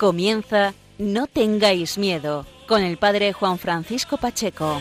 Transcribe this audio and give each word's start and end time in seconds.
Comienza 0.00 0.72
No 0.96 1.26
tengáis 1.26 1.98
miedo 1.98 2.46
con 2.66 2.80
el 2.80 2.96
padre 2.96 3.34
Juan 3.34 3.58
Francisco 3.58 4.16
Pacheco. 4.16 4.80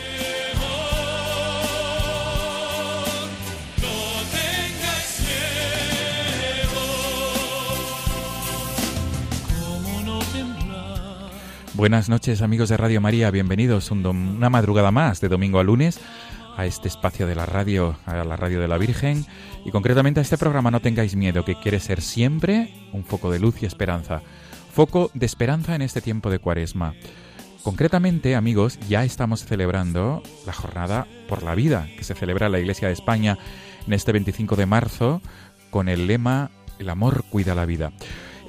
Buenas 11.73 12.07
noches 12.07 12.41
amigos 12.41 12.69
de 12.69 12.77
Radio 12.77 13.01
María, 13.01 13.29
bienvenidos 13.29 13.91
una 13.91 14.49
madrugada 14.49 14.91
más 14.91 15.19
de 15.19 15.27
domingo 15.27 15.59
a 15.59 15.65
lunes 15.65 15.99
a 16.55 16.65
este 16.65 16.87
espacio 16.87 17.27
de 17.27 17.35
la 17.35 17.45
radio, 17.45 17.97
a 18.05 18.23
la 18.23 18.37
radio 18.37 18.61
de 18.61 18.69
la 18.69 18.77
Virgen 18.77 19.25
y 19.65 19.71
concretamente 19.71 20.21
a 20.21 20.23
este 20.23 20.37
programa 20.37 20.71
No 20.71 20.79
tengáis 20.79 21.17
miedo 21.17 21.43
que 21.43 21.55
quiere 21.55 21.81
ser 21.81 21.99
siempre 22.01 22.73
un 22.93 23.03
foco 23.03 23.29
de 23.29 23.39
luz 23.39 23.61
y 23.61 23.65
esperanza 23.65 24.21
foco 24.79 25.11
de 25.13 25.25
esperanza 25.25 25.75
en 25.75 25.81
este 25.81 25.99
tiempo 25.99 26.29
de 26.29 26.39
cuaresma. 26.39 26.93
Concretamente, 27.63 28.37
amigos, 28.37 28.79
ya 28.87 29.03
estamos 29.03 29.43
celebrando 29.43 30.23
la 30.45 30.53
jornada 30.53 31.05
por 31.27 31.43
la 31.43 31.53
vida 31.53 31.89
que 31.97 32.05
se 32.05 32.15
celebra 32.15 32.45
en 32.45 32.53
la 32.53 32.59
Iglesia 32.61 32.87
de 32.87 32.93
España 32.93 33.37
en 33.85 33.91
este 33.91 34.13
25 34.13 34.55
de 34.55 34.65
marzo 34.65 35.21
con 35.69 35.89
el 35.89 36.07
lema 36.07 36.49
El 36.79 36.89
amor 36.89 37.25
cuida 37.29 37.55
la 37.55 37.65
vida. 37.65 37.91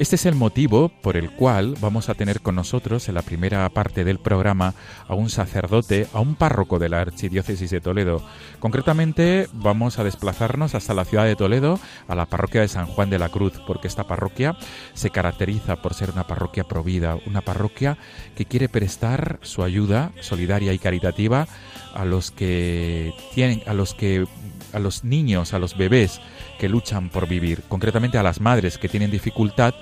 Este 0.01 0.17
es 0.17 0.25
el 0.25 0.35
motivo 0.35 0.89
por 0.89 1.19
el 1.19 1.31
cual 1.31 1.77
vamos 1.79 2.09
a 2.09 2.15
tener 2.15 2.41
con 2.41 2.55
nosotros 2.55 3.07
en 3.11 3.17
la 3.17 3.21
primera 3.21 3.69
parte 3.69 4.03
del 4.03 4.19
programa 4.19 4.73
a 5.07 5.15
un 5.15 5.29
sacerdote, 5.29 6.07
a 6.15 6.21
un 6.21 6.37
párroco 6.37 6.79
de 6.79 6.89
la 6.89 7.03
Archidiócesis 7.03 7.71
de 7.71 7.83
Toledo. 7.83 8.23
Concretamente 8.61 9.47
vamos 9.53 9.99
a 9.99 10.05
desplazarnos 10.05 10.75
hasta 10.75 10.95
la 10.95 11.05
ciudad 11.05 11.27
de 11.27 11.37
Toledo, 11.37 11.79
a 12.09 12.15
la 12.15 12.25
parroquia 12.25 12.63
de 12.63 12.69
San 12.69 12.87
Juan 12.87 13.11
de 13.11 13.19
la 13.19 13.29
Cruz, 13.29 13.61
porque 13.67 13.89
esta 13.89 14.07
parroquia 14.07 14.57
se 14.95 15.11
caracteriza 15.11 15.77
por 15.83 15.93
ser 15.93 16.11
una 16.11 16.27
parroquia 16.27 16.65
provida, 16.65 17.19
una 17.27 17.43
parroquia 17.43 17.99
que 18.35 18.47
quiere 18.47 18.71
prestar 18.71 19.39
su 19.43 19.63
ayuda 19.63 20.13
solidaria 20.21 20.73
y 20.73 20.79
caritativa 20.79 21.47
a 21.93 22.07
los 22.07 22.31
que 22.31 23.13
tienen, 23.35 23.63
a 23.67 23.75
los 23.75 23.93
que 23.93 24.25
a 24.73 24.79
los 24.79 25.05
niños, 25.05 25.53
a 25.53 25.59
los 25.59 25.77
bebés 25.77 26.21
que 26.59 26.69
luchan 26.69 27.09
por 27.09 27.29
vivir, 27.29 27.63
concretamente 27.69 28.19
a 28.19 28.23
las 28.23 28.41
madres 28.41 28.79
que 28.79 28.89
tienen 28.89 29.11
dificultad 29.11 29.75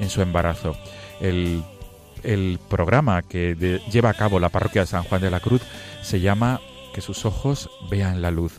en 0.00 0.10
su 0.10 0.22
embarazo. 0.22 0.76
El, 1.20 1.62
programa 2.68 3.22
que 3.22 3.80
lleva 3.90 4.10
a 4.10 4.14
cabo 4.14 4.40
la 4.40 4.48
parroquia 4.48 4.82
de 4.82 4.86
San 4.86 5.04
Juan 5.04 5.22
de 5.22 5.30
la 5.30 5.40
Cruz 5.40 5.62
se 6.02 6.20
llama 6.20 6.60
Que 6.94 7.00
sus 7.00 7.24
ojos 7.24 7.70
vean 7.90 8.20
la 8.20 8.30
luz. 8.30 8.52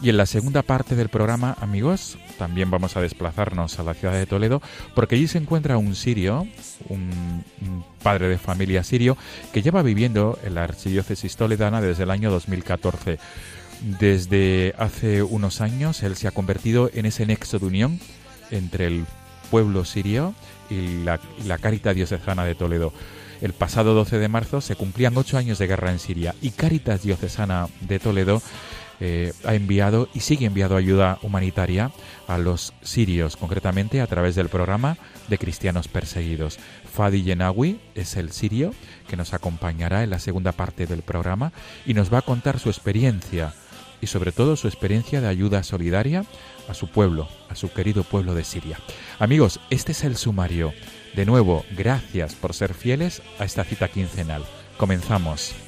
Y 0.00 0.10
en 0.10 0.16
la 0.16 0.26
segunda 0.26 0.62
parte 0.62 0.96
del 0.96 1.08
programa, 1.08 1.56
amigos, 1.60 2.18
también 2.38 2.70
vamos 2.70 2.96
a 2.96 3.00
desplazarnos 3.00 3.78
a 3.78 3.82
la 3.84 3.94
ciudad 3.94 4.14
de 4.14 4.26
Toledo, 4.26 4.60
porque 4.94 5.14
allí 5.14 5.28
se 5.28 5.38
encuentra 5.38 5.78
un 5.78 5.94
sirio, 5.94 6.46
un, 6.88 7.44
un, 7.62 7.84
padre 8.02 8.28
de 8.28 8.38
familia 8.38 8.82
sirio, 8.82 9.16
que 9.52 9.62
lleva 9.62 9.82
viviendo 9.82 10.38
en 10.42 10.56
la 10.56 10.64
archidiócesis 10.64 11.36
toledana 11.36 11.80
desde 11.80 12.02
el 12.02 12.10
año 12.10 12.30
2014. 12.30 13.18
Desde 14.00 14.74
hace 14.78 15.22
unos 15.22 15.60
años 15.60 16.02
él 16.02 16.16
se 16.16 16.26
ha 16.26 16.32
convertido 16.32 16.90
en 16.92 17.06
ese 17.06 17.24
nexo 17.24 17.58
de 17.58 17.66
unión 17.66 18.00
entre 18.50 18.86
el 18.86 19.04
pueblo 19.50 19.84
sirio 19.84 20.34
y 20.74 21.04
la, 21.04 21.20
la 21.46 21.58
Caritas 21.58 21.94
Diocesana 21.94 22.44
de 22.44 22.54
Toledo. 22.54 22.92
El 23.40 23.52
pasado 23.52 23.94
12 23.94 24.18
de 24.18 24.28
marzo 24.28 24.60
se 24.60 24.76
cumplían 24.76 25.16
ocho 25.16 25.36
años 25.36 25.58
de 25.58 25.66
guerra 25.66 25.90
en 25.90 25.98
Siria 25.98 26.34
y 26.40 26.50
Caritas 26.50 27.02
Diocesana 27.02 27.68
de 27.80 27.98
Toledo 27.98 28.40
eh, 29.00 29.32
ha 29.44 29.54
enviado 29.54 30.08
y 30.14 30.20
sigue 30.20 30.46
enviando 30.46 30.76
ayuda 30.76 31.18
humanitaria 31.22 31.90
a 32.28 32.38
los 32.38 32.72
sirios, 32.82 33.36
concretamente 33.36 34.00
a 34.00 34.06
través 34.06 34.34
del 34.34 34.48
programa 34.48 34.96
de 35.28 35.38
cristianos 35.38 35.88
perseguidos. 35.88 36.58
Fadi 36.92 37.22
Yenawi 37.22 37.80
es 37.94 38.16
el 38.16 38.30
sirio 38.30 38.72
que 39.08 39.16
nos 39.16 39.34
acompañará 39.34 40.04
en 40.04 40.10
la 40.10 40.20
segunda 40.20 40.52
parte 40.52 40.86
del 40.86 41.02
programa 41.02 41.52
y 41.84 41.94
nos 41.94 42.12
va 42.12 42.18
a 42.18 42.22
contar 42.22 42.60
su 42.60 42.68
experiencia 42.68 43.52
y 44.00 44.06
sobre 44.06 44.32
todo 44.32 44.56
su 44.56 44.68
experiencia 44.68 45.20
de 45.20 45.28
ayuda 45.28 45.62
solidaria 45.62 46.24
a 46.68 46.74
su 46.74 46.88
pueblo, 46.88 47.28
a 47.48 47.54
su 47.54 47.72
querido 47.72 48.02
pueblo 48.02 48.34
de 48.34 48.44
Siria. 48.44 48.78
Amigos, 49.18 49.60
este 49.70 49.92
es 49.92 50.04
el 50.04 50.16
sumario. 50.16 50.72
De 51.14 51.24
nuevo, 51.24 51.64
gracias 51.76 52.34
por 52.34 52.54
ser 52.54 52.74
fieles 52.74 53.22
a 53.38 53.44
esta 53.44 53.64
cita 53.64 53.88
quincenal. 53.88 54.44
Comenzamos. 54.76 55.63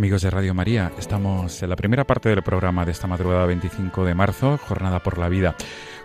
Amigos 0.00 0.22
de 0.22 0.30
Radio 0.30 0.54
María, 0.54 0.90
estamos 0.98 1.62
en 1.62 1.68
la 1.68 1.76
primera 1.76 2.06
parte 2.06 2.30
del 2.30 2.42
programa 2.42 2.86
de 2.86 2.92
esta 2.92 3.06
madrugada 3.06 3.44
25 3.44 4.06
de 4.06 4.14
marzo, 4.14 4.56
Jornada 4.56 5.02
por 5.02 5.18
la 5.18 5.28
Vida. 5.28 5.54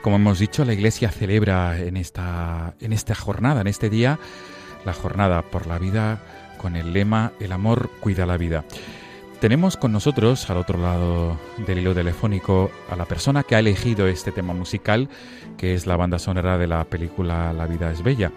Como 0.01 0.17
hemos 0.17 0.38
dicho, 0.38 0.66
la 0.66 0.73
Iglesia 0.73 1.09
celebra 1.11 1.79
en 1.79 1.95
esta, 1.95 2.75
en 2.81 2.91
esta 2.91 3.16
jornada, 3.16 3.61
en 3.61 3.67
este 3.67 3.89
día, 3.89 4.19
la 4.83 4.91
Jornada 4.91 5.44
por 5.44 5.66
la 5.66 5.79
Vida 5.79 6.19
con 6.57 6.75
el 6.75 6.91
lema 6.91 7.31
El 7.39 7.53
amor 7.53 7.89
cuida 8.01 8.25
la 8.25 8.35
vida. 8.35 8.66
Tenemos 9.39 9.78
con 9.78 9.94
nosotros, 9.94 10.50
al 10.50 10.57
otro 10.57 10.77
lado 10.77 11.39
del 11.66 11.79
hilo 11.79 11.95
telefónico, 11.95 12.72
a 12.89 12.97
la 12.97 13.06
persona 13.06 13.44
que 13.44 13.56
ha 13.56 13.59
elegido 13.59 14.07
este 14.07 14.33
tema 14.33 14.53
musical, 14.53 15.07
que 15.57 15.73
es 15.73 15.88
la 15.88 15.95
banda 15.95 16.19
sonora 16.19 16.57
de 16.57 16.67
la 16.67 16.83
película 16.83 17.53
La 17.53 17.66
vida 17.66 17.94
es 17.94 18.03
bella. 18.03 18.33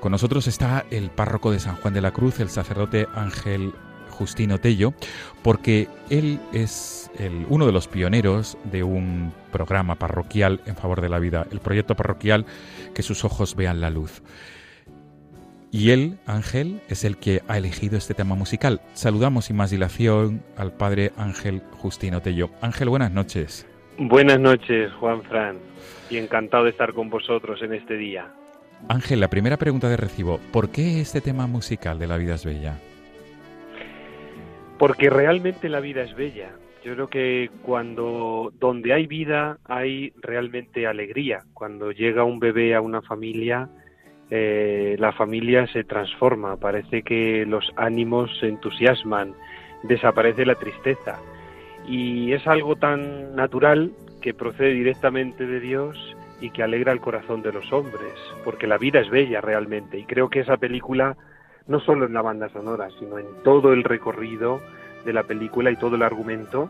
Con 0.00 0.12
nosotros 0.12 0.48
está 0.48 0.84
el 0.90 1.08
párroco 1.08 1.50
de 1.50 1.60
San 1.60 1.76
Juan 1.76 1.94
de 1.94 2.02
la 2.02 2.10
Cruz, 2.10 2.40
el 2.40 2.50
sacerdote 2.50 3.08
Ángel 3.14 3.72
Justino 4.12 4.58
Tello, 4.58 4.94
porque 5.42 5.88
él 6.10 6.38
es 6.52 7.10
el, 7.18 7.46
uno 7.48 7.66
de 7.66 7.72
los 7.72 7.88
pioneros 7.88 8.56
de 8.64 8.84
un 8.84 9.32
programa 9.50 9.96
parroquial 9.96 10.60
en 10.66 10.76
favor 10.76 11.00
de 11.00 11.08
la 11.08 11.18
vida, 11.18 11.46
el 11.50 11.60
proyecto 11.60 11.94
parroquial 11.96 12.46
Que 12.94 13.02
sus 13.02 13.24
ojos 13.24 13.56
vean 13.56 13.80
la 13.80 13.90
luz. 13.90 14.22
Y 15.70 15.90
él, 15.90 16.18
Ángel, 16.26 16.82
es 16.88 17.02
el 17.02 17.16
que 17.16 17.40
ha 17.48 17.56
elegido 17.56 17.96
este 17.96 18.12
tema 18.12 18.34
musical. 18.34 18.82
Saludamos 18.92 19.46
sin 19.46 19.56
más 19.56 19.70
dilación 19.70 20.42
al 20.58 20.72
padre 20.72 21.12
Ángel 21.16 21.62
Justino 21.72 22.20
Tello. 22.20 22.50
Ángel, 22.60 22.90
buenas 22.90 23.10
noches. 23.10 23.66
Buenas 23.96 24.38
noches, 24.38 24.92
Juan 25.00 25.22
Fran, 25.22 25.56
y 26.10 26.18
encantado 26.18 26.64
de 26.64 26.70
estar 26.70 26.92
con 26.92 27.08
vosotros 27.08 27.62
en 27.62 27.72
este 27.72 27.96
día. 27.96 28.30
Ángel, 28.88 29.20
la 29.20 29.30
primera 29.30 29.56
pregunta 29.56 29.88
de 29.88 29.96
recibo, 29.96 30.40
¿por 30.52 30.70
qué 30.70 31.00
este 31.00 31.20
tema 31.20 31.46
musical 31.46 31.98
de 31.98 32.06
La 32.06 32.18
vida 32.18 32.34
es 32.34 32.44
bella? 32.44 32.78
Porque 34.82 35.10
realmente 35.10 35.68
la 35.68 35.78
vida 35.78 36.02
es 36.02 36.12
bella. 36.16 36.56
Yo 36.82 36.94
creo 36.94 37.06
que 37.06 37.50
cuando 37.62 38.52
donde 38.58 38.92
hay 38.92 39.06
vida 39.06 39.58
hay 39.64 40.12
realmente 40.20 40.88
alegría. 40.88 41.44
Cuando 41.54 41.92
llega 41.92 42.24
un 42.24 42.40
bebé 42.40 42.74
a 42.74 42.80
una 42.80 43.00
familia, 43.00 43.68
eh, 44.28 44.96
la 44.98 45.12
familia 45.12 45.68
se 45.68 45.84
transforma. 45.84 46.56
Parece 46.56 47.04
que 47.04 47.46
los 47.46 47.72
ánimos 47.76 48.36
se 48.40 48.48
entusiasman, 48.48 49.36
desaparece 49.84 50.44
la 50.44 50.56
tristeza. 50.56 51.20
Y 51.86 52.32
es 52.32 52.44
algo 52.48 52.74
tan 52.74 53.36
natural 53.36 53.92
que 54.20 54.34
procede 54.34 54.72
directamente 54.72 55.46
de 55.46 55.60
Dios 55.60 55.96
y 56.40 56.50
que 56.50 56.64
alegra 56.64 56.90
el 56.90 57.00
corazón 57.00 57.40
de 57.42 57.52
los 57.52 57.72
hombres, 57.72 58.14
porque 58.44 58.66
la 58.66 58.78
vida 58.78 58.98
es 58.98 59.10
bella 59.10 59.40
realmente 59.40 59.96
y 59.96 60.06
creo 60.06 60.28
que 60.28 60.40
esa 60.40 60.56
película, 60.56 61.16
no 61.66 61.80
solo 61.80 62.06
en 62.06 62.14
la 62.14 62.22
banda 62.22 62.48
sonora, 62.50 62.88
sino 62.98 63.18
en 63.18 63.26
todo 63.44 63.72
el 63.72 63.84
recorrido 63.84 64.60
de 65.04 65.12
la 65.12 65.24
película 65.24 65.70
y 65.70 65.76
todo 65.76 65.96
el 65.96 66.02
argumento, 66.02 66.68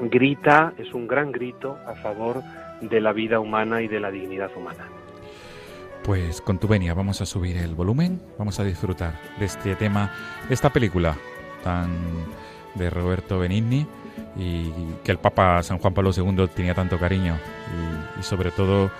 grita, 0.00 0.72
es 0.78 0.92
un 0.92 1.06
gran 1.06 1.32
grito 1.32 1.78
a 1.86 1.94
favor 1.94 2.42
de 2.80 3.00
la 3.00 3.12
vida 3.12 3.40
humana 3.40 3.82
y 3.82 3.88
de 3.88 4.00
la 4.00 4.10
dignidad 4.10 4.50
humana. 4.56 4.88
Pues 6.04 6.40
con 6.40 6.58
tu 6.58 6.68
venia 6.68 6.94
vamos 6.94 7.20
a 7.20 7.26
subir 7.26 7.56
el 7.56 7.74
volumen, 7.74 8.20
vamos 8.38 8.60
a 8.60 8.64
disfrutar 8.64 9.14
de 9.38 9.46
este 9.46 9.74
tema, 9.74 10.12
de 10.46 10.54
esta 10.54 10.70
película 10.70 11.16
tan 11.64 11.90
de 12.74 12.90
Roberto 12.90 13.38
Benigni 13.38 13.86
y 14.36 14.70
que 15.02 15.12
el 15.12 15.18
Papa 15.18 15.62
San 15.62 15.78
Juan 15.78 15.94
Pablo 15.94 16.10
II 16.16 16.48
tenía 16.54 16.74
tanto 16.74 16.98
cariño 16.98 17.36
y, 18.18 18.22
sobre 18.22 18.50
todo 18.50 18.90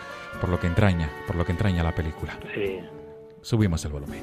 por 0.40 0.50
lo 0.50 0.58
que 0.58 0.66
entraña, 0.66 1.08
por 1.26 1.36
lo 1.36 1.44
que 1.44 1.52
entraña 1.52 1.82
la 1.82 1.94
película. 1.94 2.38
Sí. 2.54 2.80
Subimos 3.40 3.84
el 3.84 3.92
volumen. 3.92 4.22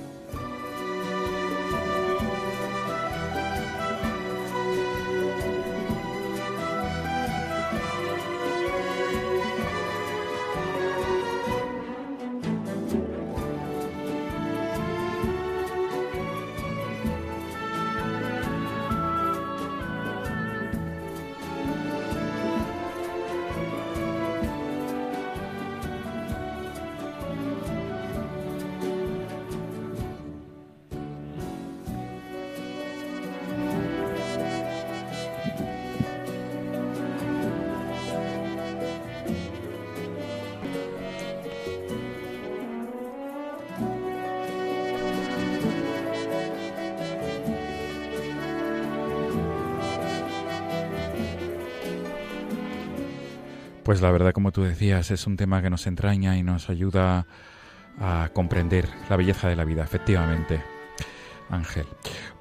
La 54.04 54.12
verdad, 54.12 54.34
como 54.34 54.52
tú 54.52 54.64
decías, 54.64 55.10
es 55.12 55.26
un 55.26 55.38
tema 55.38 55.62
que 55.62 55.70
nos 55.70 55.88
entraña 55.88 56.38
y 56.38 56.44
nos 56.44 56.70
ayuda 56.70 57.26
a 58.00 58.30
comprender 58.34 58.88
la 59.10 59.16
belleza 59.16 59.48
de 59.48 59.56
la 59.56 59.64
vida, 59.64 59.84
efectivamente. 59.84 60.62
Ángel. 61.50 61.86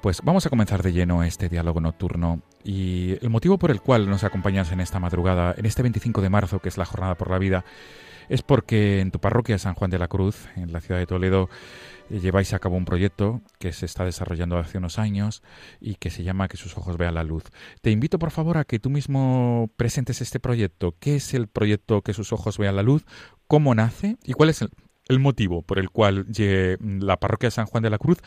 Pues 0.01 0.21
vamos 0.23 0.45
a 0.45 0.49
comenzar 0.49 0.83
de 0.83 0.91
lleno 0.91 1.23
este 1.23 1.49
diálogo 1.49 1.79
nocturno 1.79 2.41
y 2.63 3.17
el 3.21 3.29
motivo 3.29 3.57
por 3.57 3.71
el 3.71 3.81
cual 3.81 4.09
nos 4.09 4.23
acompañas 4.23 4.71
en 4.71 4.79
esta 4.79 4.99
madrugada, 4.99 5.53
en 5.57 5.65
este 5.65 5.81
25 5.81 6.21
de 6.21 6.29
marzo, 6.29 6.59
que 6.59 6.69
es 6.69 6.77
la 6.77 6.85
Jornada 6.85 7.15
por 7.15 7.29
la 7.29 7.37
Vida, 7.37 7.63
es 8.29 8.41
porque 8.41 8.99
en 8.99 9.11
tu 9.11 9.19
parroquia 9.19 9.57
San 9.57 9.75
Juan 9.75 9.91
de 9.91 9.99
la 9.99 10.07
Cruz, 10.07 10.47
en 10.55 10.71
la 10.71 10.81
ciudad 10.81 10.99
de 10.99 11.05
Toledo, 11.05 11.49
eh, 12.09 12.19
lleváis 12.19 12.53
a 12.53 12.59
cabo 12.59 12.75
un 12.75 12.85
proyecto 12.85 13.41
que 13.59 13.71
se 13.71 13.85
está 13.85 14.05
desarrollando 14.05 14.57
hace 14.57 14.77
unos 14.77 14.99
años 14.99 15.43
y 15.79 15.95
que 15.95 16.09
se 16.09 16.23
llama 16.23 16.47
Que 16.47 16.57
sus 16.57 16.77
ojos 16.77 16.97
vean 16.97 17.15
la 17.15 17.23
luz. 17.23 17.43
Te 17.81 17.91
invito, 17.91 18.19
por 18.19 18.31
favor, 18.31 18.57
a 18.57 18.65
que 18.65 18.79
tú 18.79 18.89
mismo 18.89 19.69
presentes 19.77 20.21
este 20.21 20.39
proyecto. 20.39 20.95
¿Qué 20.99 21.15
es 21.15 21.33
el 21.33 21.47
proyecto 21.47 22.01
Que 22.01 22.13
sus 22.13 22.33
ojos 22.33 22.57
vean 22.57 22.75
la 22.75 22.83
luz? 22.83 23.05
¿Cómo 23.47 23.73
nace? 23.75 24.17
¿Y 24.23 24.33
cuál 24.33 24.49
es 24.49 24.61
el, 24.61 25.19
motivo 25.19 25.61
por 25.61 25.79
el 25.79 25.89
cual 25.89 26.25
la 26.79 27.17
parroquia 27.17 27.51
San 27.51 27.65
Juan 27.65 27.83
de 27.83 27.89
la 27.89 27.97
Cruz 27.97 28.19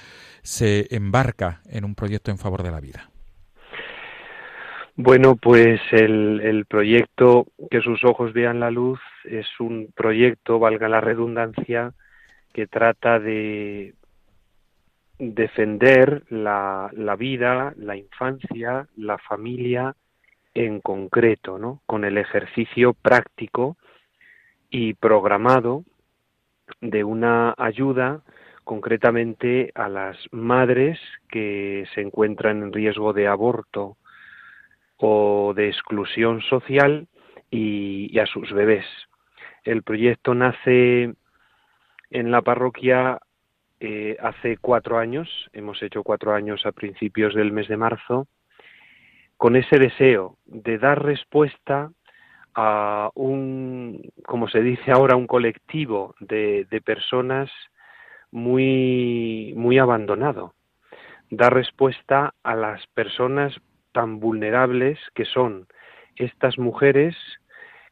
se 0.43 0.95
embarca 0.95 1.63
en 1.67 1.85
un 1.85 1.95
proyecto 1.95 2.31
en 2.31 2.39
favor 2.39 2.63
de 2.63 2.71
la 2.71 2.81
vida? 2.81 3.11
Bueno, 4.99 5.37
pues 5.37 5.81
el, 5.93 6.41
el, 6.41 6.65
proyecto 6.65 7.47
Que 7.71 7.83
sus 7.83 8.03
ojos 8.05 8.33
vean 8.33 8.61
la 8.61 8.71
luz 8.71 8.99
es 9.27 9.47
un 9.61 9.93
proyecto, 9.95 10.59
valga 10.59 10.89
la 10.89 11.01
redundancia, 11.01 11.93
que 12.53 12.67
trata 12.67 13.19
de 13.19 13.95
defender 15.19 16.25
la, 16.31 16.91
la 16.93 17.17
vida, 17.17 17.75
la 17.77 17.97
infancia, 17.97 18.89
la 18.97 19.19
familia 19.19 19.95
en 20.55 20.81
concreto, 20.81 21.59
¿no? 21.59 21.83
Con 21.87 22.05
el 22.05 22.19
ejercicio 22.19 22.95
práctico 22.95 23.77
y 24.71 24.95
programado 24.95 25.85
de 26.81 27.05
una 27.05 27.55
ayuda 27.57 28.23
concretamente 28.65 29.71
a 29.75 29.89
las 29.89 30.17
madres 30.33 30.99
que 31.29 31.85
se 31.95 32.01
encuentran 32.01 32.63
en 32.63 32.73
riesgo 32.73 33.13
de 33.13 33.29
aborto 33.29 33.97
o 34.97 35.53
de 35.55 35.69
exclusión 35.69 36.41
social 36.43 37.07
y, 37.51 38.09
y 38.11 38.19
a 38.19 38.27
sus 38.27 38.51
bebés. 38.53 38.87
El 39.67 39.83
proyecto 39.83 40.33
nace 40.33 41.13
en 42.11 42.31
la 42.31 42.41
parroquia 42.41 43.19
eh, 43.81 44.17
hace 44.23 44.59
cuatro 44.59 44.97
años, 44.97 45.29
hemos 45.53 45.83
hecho 45.83 46.05
cuatro 46.05 46.33
años 46.33 46.65
a 46.65 46.73
principios 46.73 47.35
del 47.35 47.51
mes 47.51 47.67
de 47.67 47.77
marzo, 47.77 48.29
con 49.37 49.57
ese 49.57 49.81
deseo 49.81 50.39
de 50.45 50.79
dar 50.79 51.05
respuesta 51.05 51.91
a 52.55 53.11
un, 53.17 54.09
como 54.25 54.49
se 54.49 54.63
dice 54.63 54.93
ahora, 54.93 55.17
un 55.17 55.27
colectivo 55.27 56.15
de, 56.21 56.65
de 56.71 56.81
personas 56.81 57.51
muy, 58.31 59.53
muy 59.57 59.79
abandonado, 59.79 60.55
dar 61.29 61.53
respuesta 61.53 62.35
a 62.45 62.55
las 62.55 62.87
personas 62.95 63.53
tan 63.91 64.21
vulnerables 64.21 65.01
que 65.13 65.25
son 65.25 65.67
estas 66.15 66.57
mujeres 66.57 67.17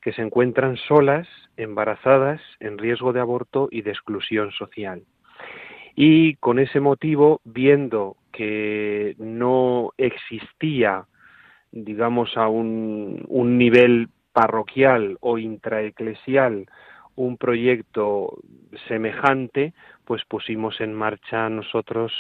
que 0.05 0.13
se 0.13 0.21
encuentran 0.21 0.77
solas, 0.77 1.27
embarazadas, 1.57 2.39
en 2.61 2.77
riesgo 2.77 3.15
de 3.15 3.21
aborto 3.21 3.69
y 3.71 3.81
de 3.81 3.91
exclusión 3.91 4.53
social. 4.53 5.03
Y 5.97 6.35
con 6.35 6.59
ese 6.59 6.79
motivo, 6.79 7.41
viendo 7.45 8.19
que 8.31 9.15
no 9.17 9.93
existía, 9.97 11.07
digamos, 11.73 12.37
a 12.37 12.49
un, 12.49 13.25
nivel 13.57 14.09
parroquial 14.35 15.17
o 15.21 15.39
intraeclesial 15.39 16.67
un 17.17 17.39
proyecto 17.39 18.37
semejante, 18.89 19.73
pues 20.05 20.23
pusimos 20.27 20.83
en 20.83 20.93
marcha 20.93 21.49
nosotros 21.49 22.13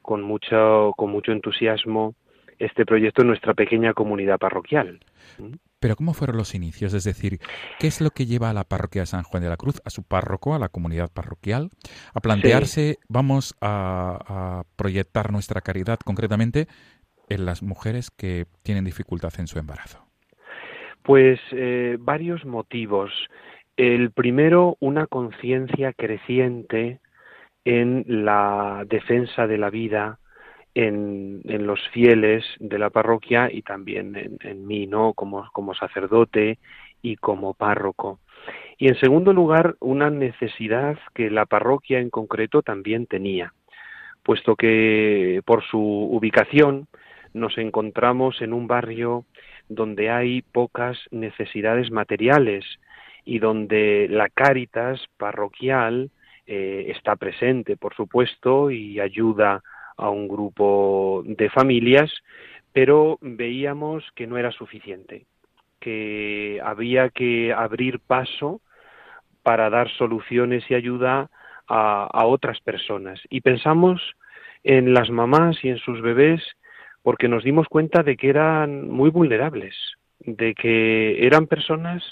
con 0.00 0.22
mucho, 0.22 0.94
con 0.96 1.10
mucho 1.10 1.32
entusiasmo 1.32 2.14
este 2.58 2.86
proyecto 2.86 3.20
en 3.20 3.28
nuestra 3.28 3.52
pequeña 3.52 3.92
comunidad 3.92 4.38
parroquial. 4.38 5.00
Pero 5.86 5.94
¿cómo 5.94 6.14
fueron 6.14 6.36
los 6.36 6.56
inicios? 6.56 6.94
Es 6.94 7.04
decir, 7.04 7.38
¿qué 7.78 7.86
es 7.86 8.00
lo 8.00 8.10
que 8.10 8.26
lleva 8.26 8.50
a 8.50 8.52
la 8.52 8.64
parroquia 8.64 9.02
de 9.02 9.06
San 9.06 9.22
Juan 9.22 9.44
de 9.44 9.48
la 9.48 9.56
Cruz, 9.56 9.80
a 9.84 9.90
su 9.90 10.02
párroco, 10.02 10.52
a 10.52 10.58
la 10.58 10.68
comunidad 10.68 11.12
parroquial, 11.14 11.70
a 12.12 12.18
plantearse, 12.18 12.98
vamos 13.08 13.54
a, 13.60 14.64
proyectar 14.74 15.30
nuestra 15.30 15.60
caridad 15.60 16.00
concretamente 16.04 16.66
en 17.28 17.46
las 17.46 17.62
mujeres 17.62 18.10
que 18.10 18.46
tienen 18.64 18.84
dificultad 18.84 19.32
en 19.38 19.46
su 19.46 19.60
embarazo? 19.60 20.04
Pues 21.04 21.38
eh, 21.52 21.98
varios 22.00 22.44
motivos. 22.44 23.12
El 23.76 24.10
primero, 24.10 24.76
una 24.80 25.06
conciencia 25.06 25.92
creciente 25.92 26.98
en 27.64 28.04
la 28.08 28.82
defensa 28.88 29.46
de 29.46 29.58
la 29.58 29.70
vida, 29.70 30.18
en, 30.76 31.66
los 31.66 31.80
fieles 31.88 32.44
de 32.58 32.78
la 32.78 32.90
parroquia 32.90 33.48
y 33.50 33.62
también 33.62 34.38
en, 34.40 34.66
mí, 34.66 34.86
¿no? 34.86 35.14
Como, 35.14 35.48
como 35.52 35.74
sacerdote 35.74 36.58
y 37.00 37.16
como 37.16 37.54
párroco. 37.54 38.20
Y 38.76 38.88
en 38.88 39.00
segundo 39.00 39.32
lugar, 39.32 39.76
una 39.80 40.10
necesidad 40.10 40.98
que 41.14 41.30
la 41.30 41.46
parroquia 41.46 41.98
en 41.98 42.10
concreto 42.10 42.60
también 42.60 43.06
tenía, 43.06 43.54
puesto 44.22 44.54
que 44.54 45.40
por 45.46 45.64
su 45.64 45.80
ubicación 45.80 46.88
nos 47.32 47.56
encontramos 47.56 48.42
en 48.42 48.52
un 48.52 48.66
barrio 48.66 49.24
donde 49.70 50.10
hay 50.10 50.42
pocas 50.42 50.98
necesidades 51.10 51.90
materiales 51.90 52.64
y 53.24 53.38
donde 53.38 54.08
la 54.10 54.28
Cáritas 54.28 55.00
parroquial 55.16 56.10
eh, 56.46 56.92
está 56.94 57.16
presente, 57.16 57.78
por 57.78 57.94
supuesto, 57.94 58.70
y 58.70 59.00
ayuda 59.00 59.54
a 59.54 59.62
un 59.98 60.28
grupo 60.28 61.22
de 61.24 61.48
familias, 61.50 62.12
pero 62.72 63.18
veíamos 63.20 64.04
que 64.14 64.26
no 64.26 64.36
era 64.38 64.52
suficiente, 64.52 65.26
que 65.80 66.60
había 66.62 67.08
que 67.10 67.52
abrir 67.52 68.00
paso 68.00 68.60
para 69.42 69.70
dar 69.70 69.90
soluciones 69.90 70.64
y 70.70 70.74
ayuda 70.74 71.30
a, 71.68 72.08
a 72.12 72.26
otras 72.26 72.60
personas. 72.60 73.20
Y 73.30 73.40
pensamos 73.40 74.02
en 74.64 74.92
las 74.92 75.10
mamás 75.10 75.56
y 75.64 75.68
en 75.68 75.78
sus 75.78 76.02
bebés 76.02 76.42
porque 77.02 77.28
nos 77.28 77.44
dimos 77.44 77.68
cuenta 77.68 78.02
de 78.02 78.16
que 78.16 78.28
eran 78.28 78.90
muy 78.90 79.10
vulnerables, 79.10 79.76
de 80.18 80.54
que 80.54 81.24
eran 81.24 81.46
personas 81.46 82.02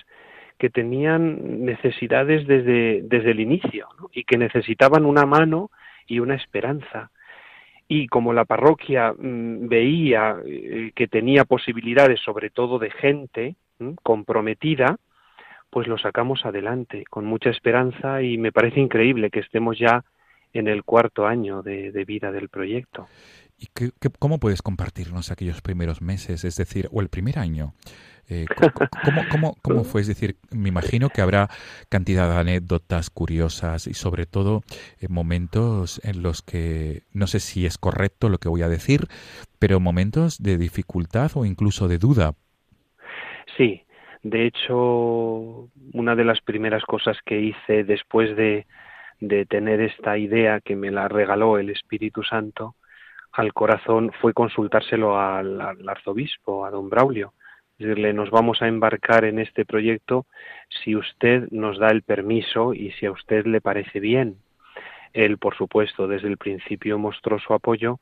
que 0.57 0.71
tenían 0.71 1.64
necesidades 1.64 2.47
desde, 2.47 3.03
desde 3.03 3.33
el 3.33 3.41
inicio 3.41 3.88
y 4.12 4.23
que 4.23 4.38
necesitaban 4.38 5.05
una 5.05 5.26
mano 5.26 5.71
y 6.07 6.21
una 6.21 6.37
esperanza. 6.37 7.11
Y 7.88 8.07
como 8.07 8.33
la 8.33 8.45
parroquia 8.45 9.12
mm, 9.12 9.69
veía 9.69 10.37
eh, 10.45 10.93
que 10.95 11.07
tenía 11.09 11.45
posibilidades, 11.45 12.21
sobre 12.21 12.50
todo 12.50 12.79
de 12.79 12.91
gente 12.91 13.57
comprometida, 14.03 14.97
pues 15.69 15.88
lo 15.88 15.99
sacamos 15.99 16.47
adelante 16.47 17.05
con 17.11 17.25
mucha 17.25 17.50
esperanza 17.50 18.23
y 18.23 18.38
me 18.38 18.53
parece 18.53 18.81
increíble 18.81 19.31
que 19.31 19.41
estemos 19.41 19.76
ya 19.79 20.05
en 20.53 20.69
el 20.69 20.85
cuarto 20.85 21.26
año 21.26 21.62
de, 21.62 22.05
vida 22.07 22.31
del 22.31 22.49
proyecto. 22.49 23.09
¿Y 23.64 23.68
qué, 23.75 23.90
cómo 24.18 24.38
puedes 24.38 24.61
compartirnos 24.61 25.30
aquellos 25.30 25.62
primeros 25.62 26.02
meses, 26.02 26.44
es 26.44 26.56
decir, 26.56 26.87
o 26.92 27.00
el 27.00 27.09
primer 27.09 27.38
año? 27.38 27.73
Eh, 28.28 28.44
¿cómo, 29.30 29.54
cómo, 29.62 29.85
fue? 29.85 30.02
Es 30.02 30.06
decir, 30.06 30.37
me 30.50 30.68
imagino 30.68 31.09
que 31.09 31.23
habrá 31.23 31.49
cantidad 31.88 32.28
de 32.28 32.40
anécdotas 32.40 33.09
curiosas 33.09 33.87
y 33.87 33.94
sobre 33.94 34.26
todo 34.26 34.61
eh, 35.00 35.06
momentos 35.09 35.99
en 36.04 36.23
los 36.23 36.42
que, 36.42 37.04
no 37.14 37.26
sé 37.26 37.40
si 37.40 37.64
es 37.64 37.78
correcto 37.78 38.28
lo 38.28 38.37
que 38.37 38.50
voy 38.50 38.61
a 38.61 38.68
decir, 38.68 39.06
pero 39.59 39.80
momentos 39.80 40.42
de 40.42 40.59
dificultad 40.59 41.30
o 41.35 41.47
incluso 41.47 41.88
de 41.88 41.97
duda. 41.97 42.35
Sí, 43.56 43.83
de 44.23 44.47
hecho, 44.47 45.71
una 45.94 46.14
de 46.14 46.25
las 46.25 46.42
primeras 46.42 46.83
cosas 46.85 47.16
que 47.25 47.40
hice 47.40 47.85
después 47.85 48.37
de, 48.37 48.66
de 49.21 49.47
tener 49.47 49.80
esta 49.80 50.18
idea 50.18 50.61
que 50.61 50.76
me 50.76 50.90
la 50.90 51.09
regaló 51.09 51.56
el 51.56 51.71
Espíritu 51.71 52.23
Santo 52.25 52.75
al 53.35 53.53
corazón 53.53 54.12
fue 54.21 54.33
consultárselo 54.33 55.19
al, 55.19 55.61
arzobispo, 55.88 56.64
a 56.64 56.71
don 56.71 56.88
Braulio. 56.88 57.35
Decirle, 57.79 58.12
nos 58.12 58.31
vamos 58.31 58.62
a 58.62 58.69
embarcar 58.69 59.25
en 59.25 59.41
este 59.41 59.64
proyecto 59.64 60.26
si 60.69 60.95
usted 60.95 61.49
nos 61.50 61.79
da 61.79 61.88
el 61.88 62.03
permiso 62.03 62.73
y 62.73 62.93
si 62.93 63.07
a 63.07 63.11
usted 63.11 63.45
le 63.47 63.61
parece 63.61 63.99
bien. 63.99 64.37
Él, 65.12 65.38
por 65.38 65.57
supuesto, 65.57 66.07
desde 66.07 66.29
el 66.29 66.37
principio 66.37 66.97
mostró 66.99 67.41
su 67.41 67.53
apoyo. 67.53 67.99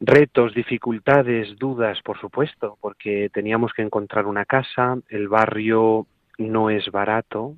Retos, 0.00 0.52
dificultades, 0.52 1.56
dudas, 1.56 2.02
por 2.02 2.18
supuesto, 2.18 2.78
porque 2.80 3.30
teníamos 3.32 3.72
que 3.72 3.82
encontrar 3.82 4.26
una 4.26 4.44
casa, 4.44 4.96
el 5.10 5.28
barrio 5.28 6.08
no 6.38 6.70
es 6.70 6.90
barato, 6.90 7.54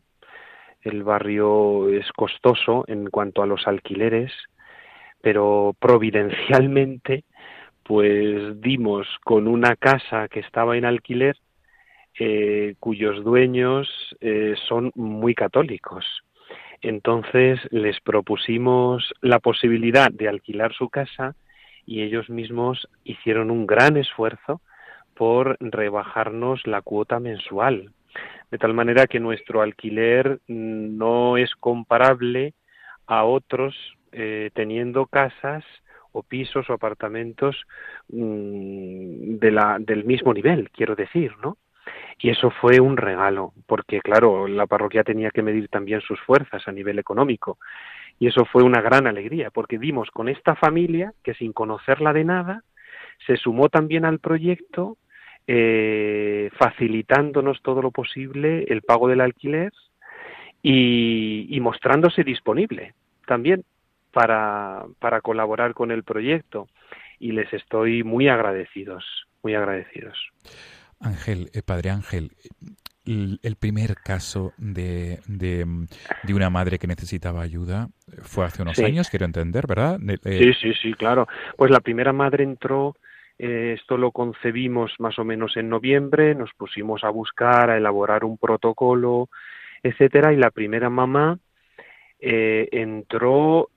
el 0.82 1.02
barrio 1.04 1.88
es 1.88 2.12
costoso 2.12 2.84
en 2.86 3.08
cuanto 3.08 3.42
a 3.42 3.46
los 3.46 3.66
alquileres, 3.66 4.30
pero 5.24 5.74
providencialmente 5.80 7.24
pues 7.82 8.60
dimos 8.60 9.08
con 9.24 9.48
una 9.48 9.74
casa 9.74 10.28
que 10.28 10.40
estaba 10.40 10.76
en 10.76 10.84
alquiler 10.84 11.34
eh, 12.18 12.74
cuyos 12.78 13.24
dueños 13.24 13.88
eh, 14.20 14.54
son 14.68 14.92
muy 14.94 15.34
católicos. 15.34 16.04
Entonces 16.82 17.58
les 17.70 17.98
propusimos 18.00 19.14
la 19.22 19.38
posibilidad 19.38 20.10
de 20.10 20.28
alquilar 20.28 20.74
su 20.74 20.90
casa 20.90 21.34
y 21.86 22.02
ellos 22.02 22.28
mismos 22.28 22.86
hicieron 23.04 23.50
un 23.50 23.66
gran 23.66 23.96
esfuerzo 23.96 24.60
por 25.14 25.56
rebajarnos 25.58 26.66
la 26.66 26.82
cuota 26.82 27.18
mensual 27.18 27.92
de 28.50 28.58
tal 28.58 28.74
manera 28.74 29.06
que 29.06 29.20
nuestro 29.20 29.62
alquiler 29.62 30.38
no 30.48 31.38
es 31.38 31.54
comparable 31.56 32.52
a 33.06 33.24
otros 33.24 33.74
eh, 34.14 34.50
teniendo 34.54 35.06
casas 35.06 35.64
o 36.12 36.22
pisos 36.22 36.70
o 36.70 36.72
apartamentos 36.72 37.56
mm, 38.08 39.38
de 39.38 39.50
la, 39.50 39.78
del 39.80 40.04
mismo 40.04 40.32
nivel, 40.32 40.70
quiero 40.70 40.94
decir, 40.94 41.32
¿no? 41.42 41.58
Y 42.18 42.30
eso 42.30 42.50
fue 42.50 42.80
un 42.80 42.96
regalo, 42.96 43.52
porque 43.66 44.00
claro, 44.00 44.46
la 44.48 44.66
parroquia 44.66 45.04
tenía 45.04 45.30
que 45.30 45.42
medir 45.42 45.68
también 45.68 46.00
sus 46.00 46.20
fuerzas 46.20 46.66
a 46.66 46.72
nivel 46.72 46.98
económico. 46.98 47.58
Y 48.18 48.28
eso 48.28 48.44
fue 48.44 48.62
una 48.62 48.80
gran 48.80 49.06
alegría, 49.06 49.50
porque 49.50 49.78
dimos 49.78 50.10
con 50.10 50.28
esta 50.28 50.54
familia 50.54 51.12
que 51.22 51.34
sin 51.34 51.52
conocerla 51.52 52.12
de 52.12 52.24
nada, 52.24 52.62
se 53.26 53.36
sumó 53.36 53.68
también 53.68 54.04
al 54.04 54.20
proyecto 54.20 54.96
eh, 55.46 56.50
facilitándonos 56.56 57.60
todo 57.62 57.82
lo 57.82 57.90
posible 57.90 58.64
el 58.68 58.82
pago 58.82 59.08
del 59.08 59.20
alquiler 59.20 59.72
y, 60.62 61.58
mostrándose 61.60 62.24
disponible 62.24 62.94
también 63.26 63.64
para, 64.14 64.84
para 64.98 65.20
colaborar 65.20 65.74
con 65.74 65.90
el 65.90 66.04
proyecto 66.04 66.68
y 67.18 67.32
les 67.32 67.52
estoy 67.52 68.02
muy 68.02 68.28
agradecidos, 68.28 69.04
muy 69.42 69.54
agradecidos. 69.54 70.16
Ángel, 71.00 71.50
eh, 71.52 71.62
Padre 71.62 71.90
Ángel, 71.90 72.30
el, 73.04 73.56
primer 73.56 73.96
caso 73.96 74.54
de, 74.56 75.18
de, 75.26 75.66
una 76.32 76.48
madre 76.48 76.78
que 76.78 76.86
necesitaba 76.86 77.42
ayuda 77.42 77.88
fue 78.22 78.46
hace 78.46 78.62
unos 78.62 78.78
años, 78.78 79.10
quiero 79.10 79.26
entender, 79.26 79.66
¿verdad? 79.66 79.98
Eh, 80.24 80.38
sí, 80.38 80.54
sí, 80.54 80.72
sí, 80.80 80.94
claro. 80.94 81.26
Pues 81.56 81.70
la 81.70 81.80
primera 81.80 82.14
madre 82.14 82.44
entró 82.44 82.94
eh, 83.38 83.74
esto 83.78 83.96
lo 83.96 84.12
concebimos 84.12 84.92
más 84.98 85.18
o 85.18 85.24
menos 85.24 85.56
en 85.56 85.68
noviembre, 85.68 86.34
nos 86.34 86.52
pusimos 86.54 87.02
a 87.02 87.10
buscar, 87.10 87.68
a 87.68 87.76
elaborar 87.76 88.24
un 88.24 88.38
protocolo, 88.38 89.28
etcétera, 89.82 90.32
y 90.32 90.36
la 90.36 90.50
primera 90.50 90.88
mamá 90.88 91.38
eh, 92.20 92.68
entró 92.70 93.70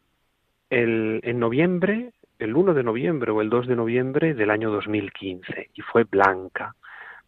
el, 0.69 1.21
en 1.23 1.39
noviembre, 1.39 2.11
el 2.39 2.55
1 2.55 2.73
de 2.73 2.83
noviembre 2.83 3.31
o 3.31 3.41
el 3.41 3.49
2 3.49 3.67
de 3.67 3.75
noviembre 3.75 4.33
del 4.33 4.51
año 4.51 4.71
2015, 4.71 5.69
y 5.73 5.81
fue 5.81 6.03
Blanca. 6.03 6.75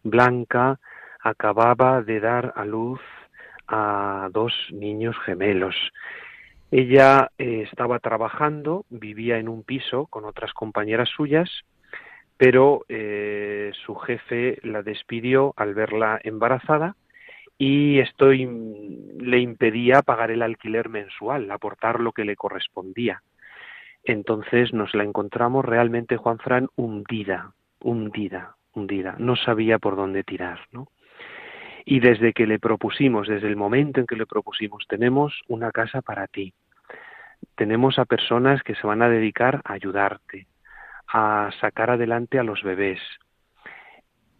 Blanca 0.02 0.78
acababa 1.20 2.02
de 2.02 2.20
dar 2.20 2.52
a 2.56 2.64
luz 2.64 3.00
a 3.68 4.28
dos 4.32 4.52
niños 4.72 5.16
gemelos. 5.24 5.76
Ella 6.70 7.30
eh, 7.38 7.66
estaba 7.70 7.98
trabajando, 7.98 8.84
vivía 8.90 9.38
en 9.38 9.48
un 9.48 9.62
piso 9.62 10.06
con 10.06 10.24
otras 10.24 10.52
compañeras 10.52 11.08
suyas 11.08 11.64
pero 12.40 12.86
eh, 12.88 13.70
su 13.84 13.94
jefe 13.96 14.60
la 14.62 14.82
despidió 14.82 15.52
al 15.58 15.74
verla 15.74 16.18
embarazada 16.24 16.96
y 17.58 17.98
esto 17.98 18.30
le 18.30 19.38
impedía 19.40 20.00
pagar 20.00 20.30
el 20.30 20.40
alquiler 20.40 20.88
mensual, 20.88 21.50
aportar 21.50 22.00
lo 22.00 22.12
que 22.12 22.24
le 22.24 22.36
correspondía. 22.36 23.22
Entonces 24.04 24.72
nos 24.72 24.94
la 24.94 25.04
encontramos 25.04 25.64
realmente, 25.64 26.16
Juan 26.16 26.38
Fran, 26.38 26.68
hundida, 26.76 27.52
hundida, 27.80 28.56
hundida. 28.74 29.16
No 29.18 29.36
sabía 29.36 29.78
por 29.78 29.96
dónde 29.96 30.24
tirar, 30.24 30.60
¿no? 30.72 30.88
Y 31.84 32.00
desde 32.00 32.32
que 32.32 32.46
le 32.46 32.58
propusimos, 32.58 33.28
desde 33.28 33.48
el 33.48 33.56
momento 33.56 34.00
en 34.00 34.06
que 34.06 34.16
le 34.16 34.26
propusimos, 34.26 34.86
tenemos 34.88 35.40
una 35.48 35.70
casa 35.70 36.02
para 36.02 36.26
ti. 36.26 36.52
Tenemos 37.54 37.98
a 37.98 38.04
personas 38.04 38.62
que 38.62 38.74
se 38.74 38.86
van 38.86 39.02
a 39.02 39.08
dedicar 39.08 39.60
a 39.64 39.72
ayudarte, 39.74 40.46
a 41.08 41.50
sacar 41.60 41.90
adelante 41.90 42.38
a 42.38 42.42
los 42.42 42.62
bebés. 42.62 43.00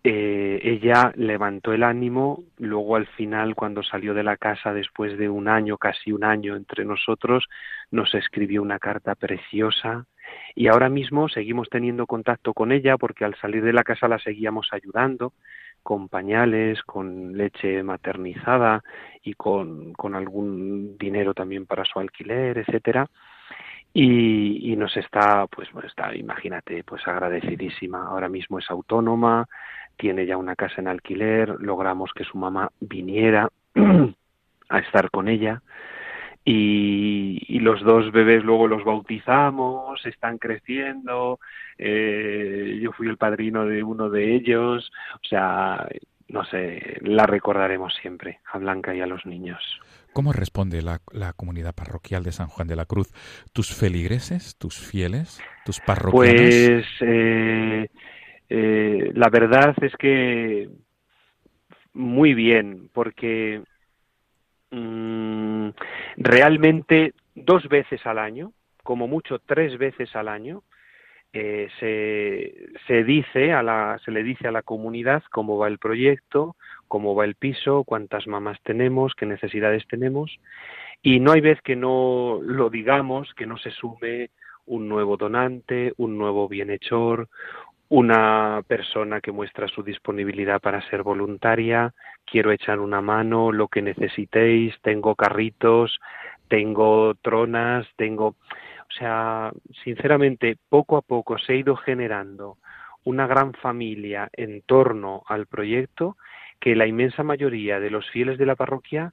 Eh, 0.02 0.60
ella 0.62 1.12
levantó 1.14 1.74
el 1.74 1.82
ánimo, 1.82 2.44
luego 2.56 2.96
al 2.96 3.06
final, 3.06 3.54
cuando 3.54 3.82
salió 3.82 4.14
de 4.14 4.22
la 4.22 4.38
casa 4.38 4.72
después 4.72 5.18
de 5.18 5.28
un 5.28 5.46
año, 5.46 5.76
casi 5.76 6.10
un 6.10 6.24
año 6.24 6.56
entre 6.56 6.86
nosotros, 6.86 7.46
nos 7.90 8.14
escribió 8.14 8.62
una 8.62 8.78
carta 8.78 9.14
preciosa 9.14 10.06
y 10.54 10.68
ahora 10.68 10.88
mismo 10.88 11.28
seguimos 11.28 11.68
teniendo 11.68 12.06
contacto 12.06 12.54
con 12.54 12.72
ella 12.72 12.96
porque 12.96 13.26
al 13.26 13.34
salir 13.36 13.62
de 13.62 13.74
la 13.74 13.84
casa 13.84 14.08
la 14.08 14.18
seguíamos 14.18 14.68
ayudando 14.72 15.34
con 15.82 16.08
pañales, 16.08 16.82
con 16.82 17.36
leche 17.36 17.82
maternizada 17.82 18.82
y 19.22 19.34
con, 19.34 19.92
con 19.92 20.14
algún 20.14 20.96
dinero 20.98 21.34
también 21.34 21.66
para 21.66 21.84
su 21.84 21.98
alquiler, 21.98 22.58
etcétera 22.58 23.06
y, 23.92 24.76
nos 24.76 24.96
está, 24.96 25.46
pues, 25.48 25.68
está, 25.84 26.14
imagínate, 26.14 26.84
pues 26.84 27.06
agradecidísima. 27.06 28.06
Ahora 28.06 28.28
mismo 28.28 28.58
es 28.58 28.70
autónoma, 28.70 29.48
tiene 30.00 30.24
ya 30.26 30.36
una 30.36 30.56
casa 30.56 30.80
en 30.80 30.88
alquiler, 30.88 31.56
logramos 31.60 32.10
que 32.14 32.24
su 32.24 32.38
mamá 32.38 32.70
viniera 32.80 33.50
a 34.68 34.78
estar 34.78 35.10
con 35.10 35.28
ella 35.28 35.62
y, 36.44 37.58
los 37.60 37.82
dos 37.82 38.10
bebés 38.10 38.42
luego 38.42 38.66
los 38.66 38.84
bautizamos, 38.84 40.04
están 40.06 40.38
creciendo, 40.38 41.38
eh, 41.76 42.78
yo 42.82 42.92
fui 42.92 43.06
el 43.06 43.18
padrino 43.18 43.66
de 43.66 43.82
uno 43.82 44.08
de 44.08 44.34
ellos, 44.34 44.90
o 45.16 45.28
sea, 45.28 45.86
no 46.28 46.44
sé, 46.46 46.98
la 47.02 47.26
recordaremos 47.26 47.94
siempre, 48.00 48.40
a 48.50 48.58
Blanca 48.58 48.94
y 48.94 49.00
a 49.00 49.06
los 49.06 49.26
niños. 49.26 49.62
¿Cómo 50.14 50.32
responde 50.32 50.82
la, 50.82 51.00
comunidad 51.34 51.74
parroquial 51.74 52.24
de 52.24 52.32
San 52.32 52.48
Juan 52.48 52.66
de 52.66 52.76
la 52.76 52.86
Cruz? 52.86 53.12
¿Tus 53.52 53.74
feligreses, 53.74 54.56
tus 54.56 54.78
fieles, 54.78 55.40
tus 55.66 55.80
parroquianos? 55.80 56.40
Pues 56.40 56.86
eh, 57.02 57.90
eh, 58.50 59.12
la 59.14 59.28
verdad 59.28 59.74
es 59.80 59.94
que 59.96 60.68
muy 61.92 62.34
bien, 62.34 62.90
porque 62.92 63.62
mm, 64.70 65.68
realmente 66.16 67.14
dos 67.36 67.68
veces 67.68 68.04
al 68.06 68.18
año, 68.18 68.52
como 68.82 69.06
mucho 69.06 69.38
tres 69.38 69.78
veces 69.78 70.14
al 70.16 70.26
año, 70.28 70.64
eh, 71.32 71.68
se, 71.78 72.80
se 72.88 73.04
dice 73.04 73.52
a 73.52 73.62
la, 73.62 74.00
se 74.04 74.10
le 74.10 74.24
dice 74.24 74.48
a 74.48 74.52
la 74.52 74.62
comunidad 74.62 75.22
cómo 75.30 75.56
va 75.56 75.68
el 75.68 75.78
proyecto, 75.78 76.56
cómo 76.88 77.14
va 77.14 77.24
el 77.24 77.36
piso, 77.36 77.84
cuántas 77.84 78.26
mamás 78.26 78.58
tenemos, 78.64 79.14
qué 79.14 79.26
necesidades 79.26 79.86
tenemos. 79.86 80.38
Y 81.02 81.20
no 81.20 81.30
hay 81.30 81.40
vez 81.40 81.62
que 81.62 81.76
no 81.76 82.40
lo 82.42 82.68
digamos, 82.68 83.32
que 83.34 83.46
no 83.46 83.58
se 83.58 83.70
sume 83.70 84.30
un 84.66 84.88
nuevo 84.88 85.16
donante, 85.16 85.92
un 85.96 86.18
nuevo 86.18 86.48
bienhechor, 86.48 87.28
una 87.90 88.62
persona 88.68 89.20
que 89.20 89.32
muestra 89.32 89.66
su 89.66 89.82
disponibilidad 89.82 90.60
para 90.60 90.80
ser 90.88 91.02
voluntaria, 91.02 91.92
quiero 92.24 92.52
echar 92.52 92.78
una 92.78 93.00
mano, 93.00 93.50
lo 93.50 93.66
que 93.66 93.82
necesitéis, 93.82 94.74
tengo 94.80 95.16
carritos, 95.16 95.98
tengo 96.48 97.14
tronas, 97.16 97.86
tengo... 97.96 98.28
O 98.28 98.92
sea, 98.96 99.52
sinceramente, 99.84 100.56
poco 100.68 100.96
a 100.96 101.02
poco 101.02 101.36
se 101.38 101.52
ha 101.52 101.56
ido 101.56 101.76
generando 101.76 102.58
una 103.04 103.26
gran 103.26 103.54
familia 103.54 104.28
en 104.34 104.62
torno 104.62 105.22
al 105.26 105.46
proyecto 105.46 106.16
que 106.60 106.76
la 106.76 106.86
inmensa 106.86 107.24
mayoría 107.24 107.80
de 107.80 107.90
los 107.90 108.08
fieles 108.10 108.38
de 108.38 108.46
la 108.46 108.54
parroquia 108.54 109.12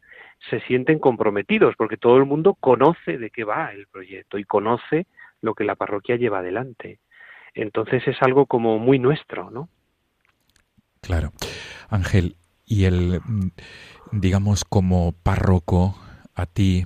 se 0.49 0.59
sienten 0.61 0.99
comprometidos 0.99 1.75
porque 1.77 1.97
todo 1.97 2.17
el 2.17 2.25
mundo 2.25 2.55
conoce 2.59 3.17
de 3.17 3.31
qué 3.31 3.43
va 3.43 3.71
el 3.71 3.87
proyecto 3.87 4.37
y 4.37 4.43
conoce 4.43 5.07
lo 5.41 5.55
que 5.55 5.63
la 5.63 5.75
parroquia 5.75 6.17
lleva 6.17 6.39
adelante. 6.39 6.99
Entonces 7.53 8.07
es 8.07 8.17
algo 8.21 8.45
como 8.45 8.79
muy 8.79 8.99
nuestro, 8.99 9.49
¿no? 9.49 9.69
Claro. 11.01 11.31
Ángel, 11.89 12.35
y 12.65 12.85
el, 12.85 13.21
mm, 13.23 13.51
digamos, 14.11 14.65
como 14.65 15.13
párroco, 15.13 15.97
a 16.35 16.45
ti, 16.45 16.85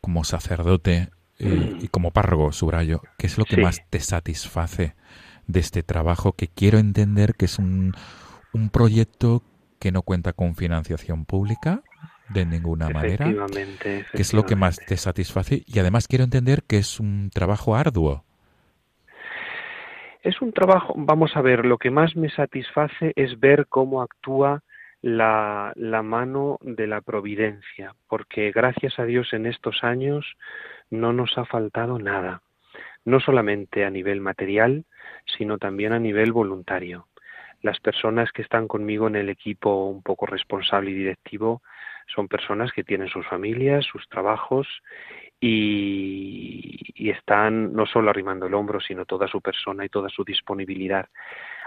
como 0.00 0.24
sacerdote 0.24 1.10
eh, 1.38 1.78
y 1.80 1.88
como 1.88 2.10
párroco, 2.10 2.52
subrayo, 2.52 3.00
¿qué 3.16 3.26
es 3.26 3.38
lo 3.38 3.44
que 3.44 3.56
más 3.58 3.80
te 3.88 4.00
satisface 4.00 4.94
de 5.46 5.60
este 5.60 5.82
trabajo 5.82 6.32
que 6.32 6.48
quiero 6.48 6.78
entender 6.78 7.34
que 7.34 7.46
es 7.46 7.58
un, 7.58 7.94
un 8.52 8.70
proyecto 8.70 9.42
que 9.78 9.92
no 9.92 10.02
cuenta 10.02 10.32
con 10.32 10.54
financiación 10.54 11.24
pública 11.24 11.82
de 12.28 12.44
ninguna 12.44 12.90
manera? 12.90 13.26
Efectivamente. 13.26 14.06
¿Qué 14.12 14.22
es 14.22 14.34
lo 14.34 14.44
que 14.44 14.56
más 14.56 14.80
te 14.86 14.96
satisface? 14.96 15.62
Y 15.66 15.78
además 15.78 16.08
quiero 16.08 16.24
entender 16.24 16.64
que 16.64 16.78
es 16.78 17.00
un 17.00 17.30
trabajo 17.32 17.74
arduo. 17.74 18.24
Es 20.22 20.42
un 20.42 20.52
trabajo, 20.52 20.92
vamos 20.98 21.34
a 21.34 21.40
ver, 21.40 21.64
lo 21.64 21.78
que 21.78 21.90
más 21.90 22.14
me 22.14 22.28
satisface 22.28 23.14
es 23.16 23.40
ver 23.40 23.66
cómo 23.68 24.02
actúa 24.02 24.62
la, 25.00 25.72
mano 26.04 26.58
de 26.60 26.86
la 26.86 27.00
providencia, 27.00 27.94
porque 28.06 28.52
gracias 28.52 28.98
a 28.98 29.04
Dios 29.04 29.32
en 29.32 29.46
estos 29.46 29.82
años 29.82 30.36
no 30.90 31.14
nos 31.14 31.38
ha 31.38 31.46
faltado 31.46 31.98
nada, 31.98 32.42
no 33.06 33.20
solamente 33.20 33.86
a 33.86 33.90
nivel 33.90 34.20
material, 34.20 34.84
sino 35.38 35.56
también 35.56 35.94
a 35.94 35.98
nivel 35.98 36.32
voluntario. 36.32 37.06
Las 37.62 37.80
personas 37.80 38.30
que 38.32 38.42
están 38.42 38.68
conmigo 38.68 39.06
en 39.06 39.16
el 39.16 39.30
equipo 39.30 39.86
un 39.86 40.02
poco 40.02 40.26
responsable 40.26 40.90
y 40.90 40.94
directivo 40.94 41.62
son 42.14 42.28
personas 42.28 42.72
que 42.72 42.84
tienen 42.84 43.08
sus 43.08 43.26
familias, 43.26 43.86
sus 43.86 44.06
trabajos 44.10 44.68
y, 45.40 47.10
están 47.10 47.72
no 47.72 47.86
solo 47.86 48.10
arrimando 48.10 48.46
el 48.46 48.54
hombro, 48.54 48.80
sino 48.80 49.04
toda 49.04 49.26
su 49.26 49.40
persona 49.40 49.84
y 49.84 49.88
toda 49.88 50.08
su 50.10 50.22
disponibilidad. 50.22 51.08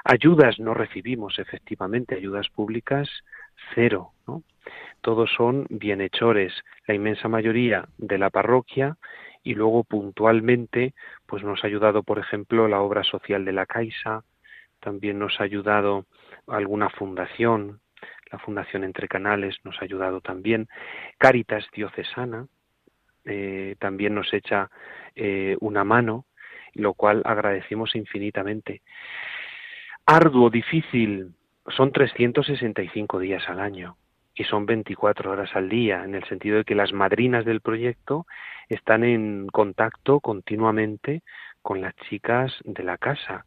Ayudas 0.05 0.59
no 0.59 0.73
recibimos, 0.73 1.37
efectivamente, 1.39 2.15
ayudas 2.15 2.47
públicas 2.49 3.09
cero, 3.75 4.11
¿no? 4.27 4.43
Todos 5.01 5.31
son 5.35 5.65
bienhechores, 5.69 6.53
la 6.87 6.93
inmensa 6.93 7.27
mayoría 7.27 7.89
de 7.97 8.17
la 8.17 8.29
parroquia 8.29 8.97
y 9.43 9.55
luego 9.55 9.83
puntualmente 9.83 10.93
pues 11.25 11.43
nos 11.43 11.63
ha 11.63 11.67
ayudado, 11.67 12.03
por 12.03 12.19
ejemplo, 12.19 12.67
la 12.67 12.79
obra 12.79 13.03
social 13.03 13.43
de 13.43 13.51
la 13.51 13.65
Caixa, 13.65 14.23
también 14.79 15.19
nos 15.19 15.39
ha 15.39 15.43
ayudado 15.43 16.05
alguna 16.47 16.89
fundación, 16.89 17.81
la 18.31 18.39
Fundación 18.39 18.83
Entre 18.83 19.07
Canales 19.07 19.57
nos 19.63 19.79
ha 19.81 19.85
ayudado 19.85 20.21
también, 20.21 20.67
Cáritas 21.17 21.65
Diocesana, 21.73 22.47
eh, 23.25 23.75
también 23.79 24.15
nos 24.15 24.33
echa 24.33 24.69
eh, 25.15 25.57
una 25.59 25.83
mano, 25.83 26.25
lo 26.73 26.93
cual 26.93 27.21
agradecemos 27.25 27.95
infinitamente. 27.95 28.81
Arduo, 30.05 30.49
difícil, 30.49 31.33
son 31.67 31.91
365 31.91 33.19
días 33.19 33.47
al 33.47 33.59
año 33.59 33.97
y 34.35 34.43
son 34.43 34.65
24 34.65 35.31
horas 35.31 35.55
al 35.55 35.69
día, 35.69 36.03
en 36.03 36.15
el 36.15 36.23
sentido 36.25 36.57
de 36.57 36.63
que 36.63 36.75
las 36.75 36.91
madrinas 36.91 37.45
del 37.45 37.61
proyecto 37.61 38.25
están 38.67 39.03
en 39.03 39.47
contacto 39.47 40.19
continuamente 40.19 41.21
con 41.61 41.81
las 41.81 41.95
chicas 42.09 42.53
de 42.63 42.83
la 42.83 42.97
casa. 42.97 43.45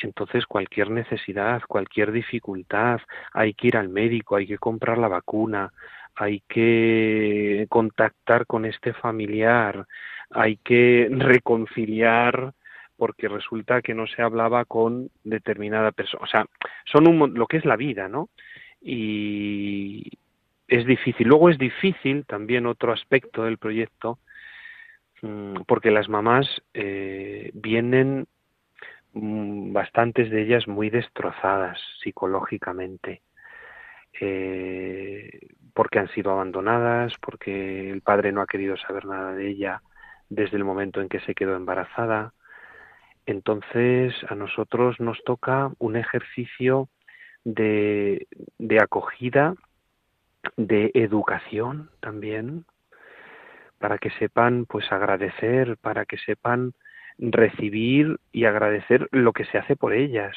Entonces, 0.00 0.46
cualquier 0.46 0.90
necesidad, 0.90 1.62
cualquier 1.66 2.12
dificultad, 2.12 3.00
hay 3.32 3.54
que 3.54 3.68
ir 3.68 3.76
al 3.76 3.88
médico, 3.88 4.36
hay 4.36 4.46
que 4.46 4.58
comprar 4.58 4.98
la 4.98 5.08
vacuna, 5.08 5.72
hay 6.18 6.42
que 6.48 7.66
contactar 7.68 8.46
con 8.46 8.64
este 8.64 8.92
familiar, 8.92 9.86
hay 10.30 10.56
que 10.56 11.08
reconciliar 11.10 12.54
porque 12.96 13.28
resulta 13.28 13.80
que 13.82 13.94
no 13.94 14.08
se 14.08 14.22
hablaba 14.22 14.64
con 14.64 15.10
determinada 15.22 15.92
persona. 15.92 16.24
O 16.24 16.26
sea, 16.26 16.46
son 16.84 17.06
un, 17.06 17.34
lo 17.34 17.46
que 17.46 17.58
es 17.58 17.64
la 17.64 17.76
vida, 17.76 18.08
¿no? 18.08 18.28
Y 18.80 20.10
es 20.66 20.84
difícil. 20.84 21.28
Luego 21.28 21.50
es 21.50 21.58
difícil 21.58 22.26
también 22.26 22.66
otro 22.66 22.92
aspecto 22.92 23.44
del 23.44 23.58
proyecto, 23.58 24.18
mm, 25.22 25.62
porque 25.68 25.92
las 25.92 26.08
mamás 26.08 26.48
eh, 26.74 27.52
vienen 27.54 28.26
mm, 29.12 29.72
bastantes 29.72 30.30
de 30.30 30.42
ellas 30.42 30.66
muy 30.66 30.90
destrozadas 30.90 31.78
psicológicamente 32.02 33.22
eh, 34.20 35.38
porque 35.78 36.00
han 36.00 36.08
sido 36.08 36.32
abandonadas, 36.32 37.12
porque 37.20 37.88
el 37.88 38.02
padre 38.02 38.32
no 38.32 38.40
ha 38.40 38.48
querido 38.48 38.76
saber 38.76 39.04
nada 39.04 39.32
de 39.34 39.48
ella 39.48 39.80
desde 40.28 40.56
el 40.56 40.64
momento 40.64 41.00
en 41.00 41.08
que 41.08 41.20
se 41.20 41.36
quedó 41.36 41.54
embarazada. 41.54 42.32
Entonces 43.26 44.12
a 44.28 44.34
nosotros 44.34 44.98
nos 44.98 45.22
toca 45.22 45.70
un 45.78 45.94
ejercicio 45.94 46.88
de, 47.44 48.26
acogida, 48.82 49.54
de 50.56 50.90
educación 50.94 51.90
también, 52.00 52.64
para 53.78 53.98
que 53.98 54.10
sepan 54.18 54.66
pues 54.66 54.90
agradecer, 54.90 55.76
para 55.76 56.06
que 56.06 56.18
sepan 56.18 56.72
recibir 57.18 58.18
y 58.32 58.46
agradecer 58.46 59.06
lo 59.12 59.32
que 59.32 59.44
se 59.44 59.58
hace 59.58 59.76
por 59.76 59.92
ellas, 59.92 60.36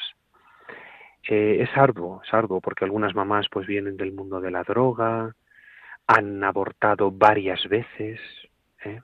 es 1.24 1.70
arduo, 1.76 2.22
es 2.24 2.34
arduo, 2.34 2.60
porque 2.60 2.84
algunas 2.84 3.14
mamás 3.14 3.46
pues 3.50 3.66
vienen 3.66 3.96
del 3.96 4.12
mundo 4.12 4.40
de 4.40 4.50
la 4.50 4.64
droga, 4.64 5.34
han 6.06 6.42
abortado 6.42 7.10
varias 7.10 7.66
veces, 7.68 8.20
¿eh? 8.84 9.00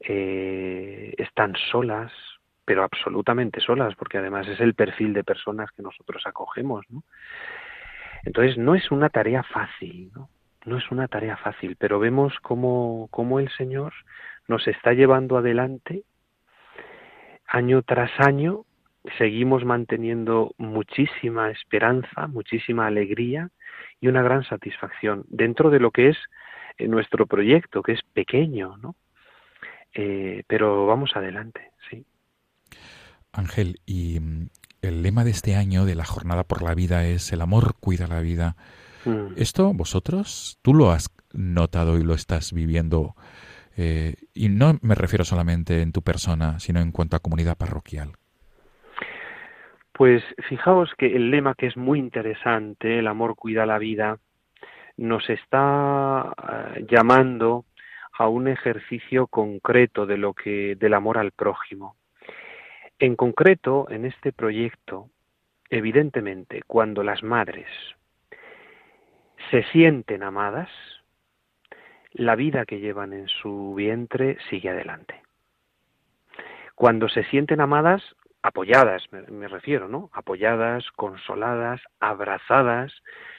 Eh, 0.00 1.14
están 1.16 1.54
solas, 1.70 2.12
pero 2.64 2.82
absolutamente 2.82 3.60
solas, 3.60 3.94
porque 3.94 4.18
además 4.18 4.46
es 4.48 4.60
el 4.60 4.74
perfil 4.74 5.14
de 5.14 5.24
personas 5.24 5.70
que 5.72 5.82
nosotros 5.82 6.22
acogemos, 6.26 6.84
¿no? 6.90 7.02
Entonces 8.24 8.58
no 8.58 8.74
es 8.74 8.90
una 8.90 9.08
tarea 9.08 9.42
fácil, 9.42 10.10
¿no? 10.14 10.28
No 10.66 10.78
es 10.78 10.90
una 10.90 11.08
tarea 11.08 11.36
fácil, 11.36 11.76
pero 11.76 11.98
vemos 11.98 12.34
cómo, 12.40 13.08
cómo 13.10 13.38
el 13.38 13.50
Señor 13.50 13.92
nos 14.48 14.66
está 14.66 14.92
llevando 14.92 15.36
adelante 15.36 16.04
año 17.46 17.82
tras 17.82 18.10
año 18.18 18.64
seguimos 19.18 19.64
manteniendo 19.64 20.54
muchísima 20.58 21.50
esperanza, 21.50 22.26
muchísima 22.26 22.86
alegría 22.86 23.50
y 24.00 24.08
una 24.08 24.22
gran 24.22 24.44
satisfacción 24.44 25.24
dentro 25.28 25.70
de 25.70 25.80
lo 25.80 25.90
que 25.90 26.08
es 26.08 26.16
eh, 26.78 26.88
nuestro 26.88 27.26
proyecto, 27.26 27.82
que 27.82 27.92
es 27.92 28.00
pequeño, 28.12 28.76
¿no? 28.78 28.96
Eh, 29.92 30.42
pero 30.48 30.86
vamos 30.86 31.12
adelante, 31.14 31.70
sí. 31.90 32.04
Ángel, 33.32 33.80
y 33.86 34.18
mm, 34.20 34.48
el 34.82 35.02
lema 35.02 35.24
de 35.24 35.30
este 35.30 35.54
año 35.54 35.84
de 35.84 35.94
la 35.94 36.04
Jornada 36.04 36.44
por 36.44 36.62
la 36.62 36.74
Vida 36.74 37.06
es 37.06 37.32
el 37.32 37.42
amor 37.42 37.76
cuida 37.78 38.06
la 38.06 38.20
vida. 38.20 38.56
Mm. 39.04 39.34
¿Esto 39.36 39.72
vosotros, 39.72 40.58
tú 40.62 40.74
lo 40.74 40.90
has 40.90 41.10
notado 41.32 41.98
y 41.98 42.02
lo 42.02 42.14
estás 42.14 42.52
viviendo? 42.52 43.14
Eh, 43.76 44.16
y 44.32 44.48
no 44.48 44.78
me 44.82 44.94
refiero 44.94 45.24
solamente 45.24 45.82
en 45.82 45.92
tu 45.92 46.02
persona, 46.02 46.58
sino 46.58 46.80
en 46.80 46.92
cuanto 46.92 47.16
a 47.16 47.20
comunidad 47.20 47.56
parroquial. 47.56 48.12
Pues 49.94 50.24
fijaos 50.48 50.92
que 50.98 51.06
el 51.06 51.30
lema 51.30 51.54
que 51.54 51.68
es 51.68 51.76
muy 51.76 52.00
interesante, 52.00 52.98
el 52.98 53.06
amor 53.06 53.36
cuida 53.36 53.64
la 53.64 53.78
vida, 53.78 54.18
nos 54.96 55.30
está 55.30 56.32
eh, 56.36 56.84
llamando 56.90 57.64
a 58.12 58.26
un 58.26 58.48
ejercicio 58.48 59.28
concreto 59.28 60.04
de 60.04 60.16
lo 60.16 60.34
que 60.34 60.74
del 60.74 60.94
amor 60.94 61.16
al 61.16 61.30
prójimo. 61.30 61.94
En 62.98 63.14
concreto, 63.14 63.86
en 63.88 64.04
este 64.04 64.32
proyecto, 64.32 65.10
evidentemente, 65.70 66.62
cuando 66.66 67.04
las 67.04 67.22
madres 67.22 67.68
se 69.52 69.62
sienten 69.70 70.24
amadas, 70.24 70.70
la 72.14 72.34
vida 72.34 72.66
que 72.66 72.80
llevan 72.80 73.12
en 73.12 73.28
su 73.28 73.74
vientre 73.76 74.38
sigue 74.50 74.70
adelante. 74.70 75.22
Cuando 76.74 77.08
se 77.08 77.22
sienten 77.26 77.60
amadas, 77.60 78.02
apoyadas, 78.44 79.02
me, 79.10 79.48
refiero, 79.48 79.88
¿no? 79.88 80.10
Apoyadas, 80.12 80.84
consoladas, 80.96 81.80
abrazadas, 81.98 82.92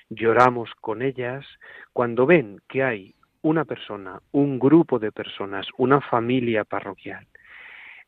lloramos 0.09 0.71
con 0.81 1.03
ellas, 1.03 1.45
cuando 1.93 2.25
ven 2.25 2.59
que 2.67 2.83
hay 2.83 3.13
una 3.43 3.65
persona, 3.65 4.19
un 4.31 4.57
grupo 4.57 4.97
de 4.97 5.11
personas, 5.11 5.67
una 5.77 6.01
familia 6.01 6.63
parroquial, 6.63 7.27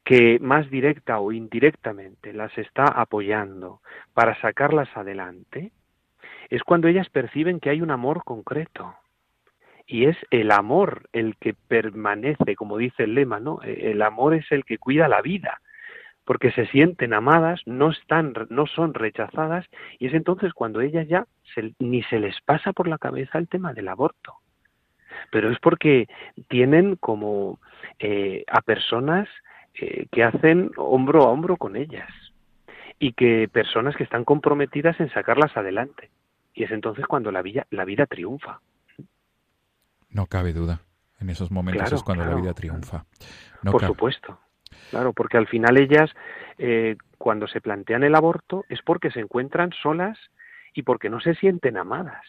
que 0.03 0.39
más 0.41 0.71
directa 0.71 1.19
o 1.19 1.31
indirectamente 1.31 2.33
las 2.33 2.57
está 2.57 2.85
apoyando 2.85 3.81
para 4.15 4.33
sacarlas 4.41 4.89
adelante, 4.97 5.71
es 6.49 6.63
cuando 6.63 6.87
ellas 6.87 7.09
perciben 7.09 7.59
que 7.59 7.69
hay 7.69 7.81
un 7.81 7.91
amor 7.91 8.23
concreto. 8.23 8.95
Y 9.85 10.05
es 10.05 10.17
el 10.31 10.51
amor 10.51 11.07
el 11.13 11.37
que 11.37 11.53
permanece, 11.53 12.55
como 12.55 12.77
dice 12.77 13.03
el 13.03 13.13
lema, 13.13 13.39
¿no? 13.39 13.61
El 13.61 14.01
amor 14.01 14.33
es 14.33 14.51
el 14.51 14.65
que 14.65 14.79
cuida 14.79 15.07
la 15.07 15.21
vida 15.21 15.61
porque 16.27 16.51
se 16.51 16.67
sienten 16.67 17.13
amadas, 17.13 17.61
no 17.65 17.89
están, 17.89 18.33
no 18.49 18.67
son 18.67 18.93
rechazadas, 18.93 19.65
y 19.97 20.07
es 20.07 20.13
entonces 20.13 20.53
cuando 20.53 20.81
ellas 20.81 21.07
ya 21.07 21.25
ni 21.79 22.03
se 22.03 22.19
les 22.19 22.35
pasa 22.41 22.73
por 22.73 22.89
la 22.89 22.97
cabeza 22.97 23.37
el 23.37 23.47
tema 23.47 23.73
del 23.73 23.87
aborto. 23.87 24.33
Pero 25.31 25.49
es 25.49 25.57
porque 25.59 26.09
tienen 26.49 26.97
como 26.97 27.61
eh, 27.97 28.43
a 28.51 28.59
personas 28.59 29.29
eh, 29.75 30.07
que 30.11 30.23
hacen 30.25 30.71
hombro 30.75 31.23
a 31.23 31.29
hombro 31.29 31.55
con 31.55 31.77
ellas 31.77 32.09
y 32.99 33.13
que 33.13 33.47
personas 33.47 33.95
que 33.95 34.03
están 34.03 34.25
comprometidas 34.25 34.99
en 34.99 35.09
sacarlas 35.13 35.55
adelante. 35.55 36.11
Y 36.53 36.65
es 36.65 36.71
entonces 36.71 37.05
cuando 37.07 37.31
la 37.31 37.41
vida, 37.41 37.67
la 37.69 37.85
vida 37.85 38.05
triunfa. 38.05 38.59
No 40.09 40.25
cabe 40.25 40.51
duda. 40.51 40.81
En 41.21 41.29
esos 41.29 41.51
momentos 41.51 41.89
es 41.89 42.03
cuando 42.03 42.25
la 42.25 42.35
vida 42.35 42.53
triunfa. 42.53 43.05
Por 43.63 43.85
supuesto. 43.85 44.37
Claro, 44.89 45.13
porque 45.13 45.37
al 45.37 45.47
final 45.47 45.77
ellas, 45.77 46.09
eh, 46.57 46.95
cuando 47.17 47.47
se 47.47 47.61
plantean 47.61 48.03
el 48.03 48.15
aborto, 48.15 48.65
es 48.69 48.81
porque 48.81 49.11
se 49.11 49.19
encuentran 49.19 49.71
solas 49.81 50.17
y 50.73 50.83
porque 50.83 51.09
no 51.09 51.19
se 51.19 51.35
sienten 51.35 51.77
amadas. 51.77 52.25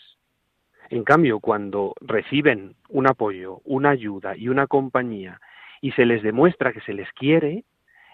En 0.90 1.04
cambio, 1.04 1.40
cuando 1.40 1.94
reciben 2.00 2.74
un 2.88 3.06
apoyo, 3.06 3.60
una 3.64 3.90
ayuda 3.90 4.36
y 4.36 4.48
una 4.48 4.66
compañía 4.66 5.40
y 5.80 5.92
se 5.92 6.06
les 6.06 6.22
demuestra 6.22 6.72
que 6.72 6.80
se 6.80 6.94
les 6.94 7.10
quiere, 7.12 7.64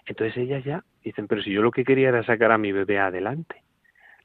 entonces 0.05 0.37
ellas 0.37 0.63
ya 0.63 0.83
dicen, 1.03 1.27
pero 1.27 1.41
si 1.41 1.51
yo 1.51 1.61
lo 1.61 1.71
que 1.71 1.85
quería 1.85 2.09
era 2.09 2.23
sacar 2.23 2.51
a 2.51 2.57
mi 2.57 2.71
bebé 2.71 2.99
adelante. 2.99 3.63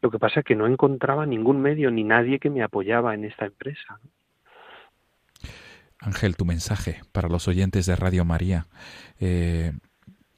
Lo 0.02 0.10
que 0.10 0.18
pasa 0.18 0.40
es 0.40 0.46
que 0.46 0.56
no 0.56 0.66
encontraba 0.66 1.26
ningún 1.26 1.60
medio 1.60 1.90
ni 1.90 2.04
nadie 2.04 2.38
que 2.38 2.50
me 2.50 2.62
apoyaba 2.62 3.14
en 3.14 3.24
esta 3.24 3.46
empresa. 3.46 4.00
Ángel, 5.98 6.36
tu 6.36 6.46
mensaje 6.46 7.02
para 7.12 7.28
los 7.28 7.46
oyentes 7.48 7.84
de 7.84 7.96
Radio 7.96 8.24
María. 8.24 8.66
Eh, 9.20 9.72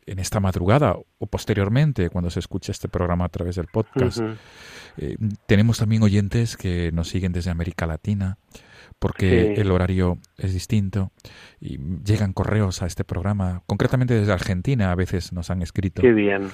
en 0.06 0.18
esta 0.18 0.40
madrugada 0.40 0.96
o 1.18 1.26
posteriormente 1.26 2.10
cuando 2.10 2.30
se 2.30 2.40
escucha 2.40 2.72
este 2.72 2.88
programa 2.88 3.24
a 3.24 3.28
través 3.28 3.56
del 3.56 3.66
podcast. 3.66 4.20
Eh, 4.96 5.16
tenemos 5.46 5.78
también 5.78 6.02
oyentes 6.02 6.56
que 6.56 6.90
nos 6.92 7.08
siguen 7.08 7.32
desde 7.32 7.50
América 7.50 7.86
Latina 7.86 8.38
porque 8.98 9.54
el 9.54 9.70
horario 9.72 10.18
es 10.38 10.52
distinto 10.52 11.10
y 11.60 11.78
llegan 12.04 12.32
correos 12.32 12.82
a 12.82 12.86
este 12.86 13.02
programa, 13.02 13.62
concretamente 13.66 14.14
desde 14.14 14.32
Argentina 14.32 14.92
a 14.92 14.94
veces 14.94 15.32
nos 15.32 15.50
han 15.50 15.60
escrito. 15.60 16.02
Qué 16.02 16.12
bien. 16.12 16.50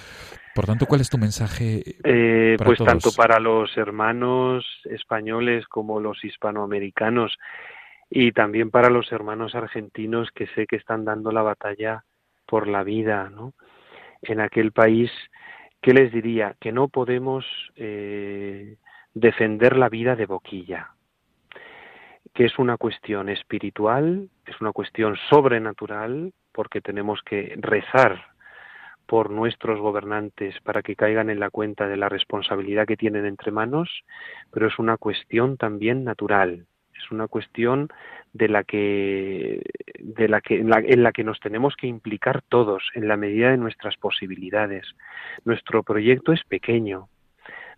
Por 0.55 0.65
tanto, 0.65 0.87
¿cuál 0.87 1.03
es 1.03 1.11
tu 1.11 1.19
mensaje? 1.19 1.83
Eh, 2.05 2.57
pues 2.65 2.79
tanto 2.79 3.11
para 3.13 3.39
los 3.39 3.77
hermanos 3.77 4.65
españoles 4.85 5.67
como 5.69 6.01
los 6.01 6.25
hispanoamericanos 6.25 7.37
y 8.11 8.33
también 8.33 8.71
para 8.71 8.89
los 8.89 9.13
hermanos 9.13 9.55
argentinos 9.55 10.31
que 10.35 10.47
sé 10.55 10.67
que 10.67 10.77
están 10.77 11.05
dando 11.05 11.31
la 11.31 11.43
batalla 11.43 12.05
por 12.49 12.67
la 12.67 12.83
vida, 12.83 13.31
¿no? 13.31 13.53
En 14.23 14.41
aquel 14.41 14.73
país, 14.73 15.11
¿qué 15.83 15.93
les 15.93 16.11
diría? 16.11 16.57
Que 16.59 16.73
no 16.73 16.89
podemos 16.89 17.45
eh, 17.77 18.77
defender 19.15 19.77
la 19.77 19.91
vida 19.91 20.17
de 20.17 20.27
boquilla, 20.27 20.95
que 22.35 22.47
es 22.47 22.59
una 22.59 22.79
cuestión 22.79 23.29
espiritual, 23.29 24.31
es 24.47 24.61
una 24.61 24.73
cuestión 24.73 25.17
sobrenatural, 25.29 26.33
porque 26.53 26.81
tenemos 26.81 27.21
que 27.23 27.55
rezar 27.59 28.19
por 29.07 29.31
nuestros 29.31 29.79
gobernantes 29.79 30.59
para 30.63 30.83
que 30.83 30.97
caigan 30.97 31.31
en 31.31 31.41
la 31.41 31.51
cuenta 31.51 31.87
de 31.87 31.97
la 31.97 32.09
responsabilidad 32.09 32.87
que 32.87 32.97
tienen 32.97 33.27
entre 33.27 33.53
manos, 33.53 34.05
pero 34.51 34.69
es 34.69 34.79
una 34.79 34.97
cuestión 34.97 35.57
también 35.57 36.05
natural, 36.05 36.67
es 36.99 37.11
una 37.11 37.29
cuestión 37.29 37.89
de 38.33 38.49
la 38.49 38.65
que, 38.65 39.63
de 39.99 40.29
la 40.29 40.41
que 40.41 40.61
en, 40.61 40.71
la, 40.71 40.83
en 40.85 41.03
la 41.03 41.13
que 41.13 41.25
nos 41.25 41.41
tenemos 41.41 41.75
que 41.77 41.87
implicar 41.87 42.43
todos 42.43 42.83
en 42.95 43.09
la 43.09 43.17
medida 43.17 43.51
de 43.51 43.57
nuestras 43.57 43.97
posibilidades. 43.97 44.87
Nuestro 45.45 45.83
proyecto 45.83 46.33
es 46.33 46.43
pequeño, 46.45 47.09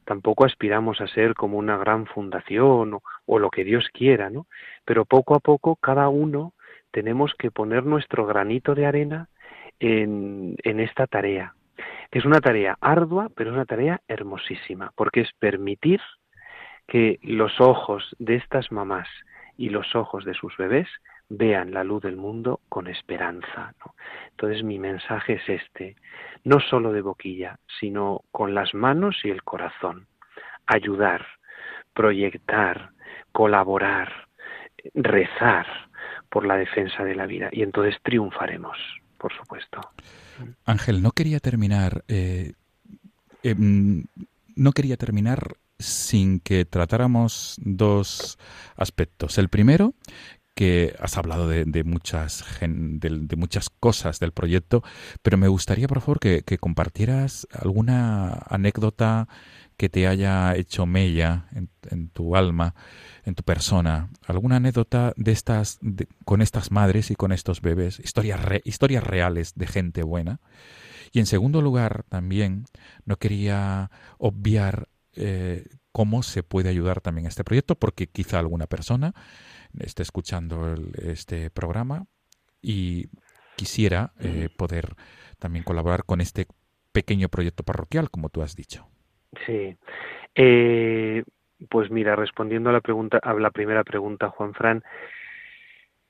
tampoco 0.05 0.45
aspiramos 0.45 1.01
a 1.01 1.07
ser 1.07 1.35
como 1.35 1.59
una 1.59 1.77
gran 1.77 2.07
fundación 2.07 2.99
o, 3.27 3.39
lo 3.39 3.51
que 3.51 3.65
Dios 3.65 3.89
quiera, 3.93 4.31
¿no? 4.31 4.47
Pero 4.85 5.05
poco 5.05 5.35
a 5.35 5.41
poco 5.41 5.77
cada 5.77 6.09
uno 6.09 6.53
tenemos 6.91 7.33
que 7.39 7.51
poner 7.51 7.85
nuestro 7.85 8.27
granito 8.27 8.75
de 8.75 8.87
arena 8.87 9.29
en, 9.79 10.57
en 10.65 10.81
esta 10.81 11.07
tarea. 11.07 11.55
Es 12.11 12.25
una 12.25 12.41
tarea 12.41 12.77
ardua, 12.81 13.31
pero 13.35 13.51
es 13.51 13.55
una 13.55 13.67
tarea 13.67 14.01
hermosísima, 14.09 14.93
porque 14.97 15.21
es 15.21 15.31
permitir 15.39 16.01
que 16.91 17.21
los 17.23 17.61
ojos 17.61 18.17
de 18.19 18.35
estas 18.35 18.73
mamás 18.73 19.07
y 19.57 19.69
los 19.69 19.95
ojos 19.95 20.25
de 20.25 20.35
sus 20.35 20.57
bebés 20.57 20.89
vean 21.29 21.73
la 21.73 21.85
luz 21.85 22.03
del 22.03 22.17
mundo 22.17 22.61
con 22.69 22.89
esperanza. 22.89 23.73
Entonces 24.31 24.65
mi 24.65 24.81
mensaje 24.81 25.35
es 25.35 25.49
este, 25.49 25.95
no 26.43 26.59
solo 26.59 26.93
de 26.93 27.01
boquilla, 27.01 27.61
sino 27.79 28.23
con 28.33 28.55
las 28.55 28.75
manos 28.75 29.17
y 29.23 29.31
el 29.31 29.45
corazón. 29.45 30.09
Ayudar, 30.67 31.25
proyectar, 31.95 32.91
colaborar, 33.31 34.27
rezar 34.93 35.67
por 36.29 36.45
la 36.45 36.57
defensa 36.57 37.05
de 37.05 37.15
la 37.15 37.27
vida. 37.27 37.51
Y 37.53 37.63
entonces 37.63 37.95
triunfaremos, 38.03 38.77
por 39.17 39.33
supuesto. 39.33 39.81
Ángel, 40.65 41.03
no 41.03 41.13
quería 41.13 41.39
terminar. 41.39 42.03
Eh, 42.09 42.55
em, 43.45 44.07
no 44.57 44.73
quería 44.73 44.97
terminar 44.97 45.57
sin 45.81 46.41
que 46.41 46.65
tratáramos 46.65 47.57
dos 47.59 48.39
aspectos. 48.77 49.39
El 49.39 49.49
primero, 49.49 49.95
que 50.55 50.95
has 51.01 51.17
hablado 51.17 51.49
de, 51.49 51.85
muchas, 51.85 52.45
de, 52.61 53.37
muchas 53.37 53.71
cosas 53.71 54.21
del 54.21 54.33
proyecto, 54.33 54.83
pero 55.23 55.39
me 55.39 55.49
gustaría, 55.49 55.89
por 55.89 56.01
favor, 56.01 56.21
que, 56.21 56.43
compartieras 56.59 57.49
alguna 57.51 58.43
anécdota 58.47 59.27
que 59.79 59.89
te 59.89 60.07
haya 60.07 60.55
hecho 60.57 60.85
mella 60.85 61.47
en, 61.91 62.11
tu 62.11 62.37
alma, 62.37 62.75
en 63.25 63.35
tu 63.35 63.43
persona, 63.43 64.11
alguna 64.27 64.57
anécdota 64.57 65.15
de 65.17 65.33
estas, 65.33 65.79
con 66.27 66.43
estas 66.43 66.71
madres 66.71 67.11
y 67.11 67.17
con 67.17 67.33
estos 67.33 67.63
bebés, 67.63 67.99
historias, 67.99 68.41
historias 68.65 69.05
reales 69.05 69.55
de 69.55 69.67
gente 69.67 70.03
buena. 70.03 70.41
Y 71.13 71.21
en 71.21 71.27
segundo 71.27 71.63
lugar, 71.63 72.05
también 72.11 72.67
no 73.07 73.17
quería 73.17 73.91
obviar 74.19 74.89
eh, 75.21 75.65
cómo 75.93 76.23
se 76.23 76.43
puede 76.43 76.71
ayudar 76.71 77.01
también 77.01 77.27
a 77.27 77.29
este 77.29 77.45
proyecto, 77.45 77.75
porque 77.75 78.07
quizá 78.07 78.39
alguna 78.39 78.67
persona 78.67 79.13
esté 79.79 80.03
escuchando 80.03 80.75
este 81.03 81.51
programa 81.51 82.07
y 82.63 83.09
quisiera 83.57 84.13
eh, 84.21 84.49
poder 84.57 84.95
también 85.39 85.65
colaborar 85.65 86.05
con 86.05 86.21
este 86.21 86.47
pequeño 86.93 87.29
proyecto 87.29 87.63
parroquial, 87.63 88.11
como 88.11 88.31
tú 88.31 88.43
has 88.43 88.57
dicho. 88.57 88.87
Sí. 89.47 89.77
Eh, 90.35 91.25
pues 91.69 91.91
mira, 91.91 92.17
respondiendo 92.17 92.71
a 92.71 92.73
la 92.73 92.81
pregunta, 92.81 93.19
a 93.23 93.35
la 93.35 93.51
primera 93.51 93.85
pregunta, 93.85 94.31
Juan 94.31 94.55
Fran, 94.55 94.83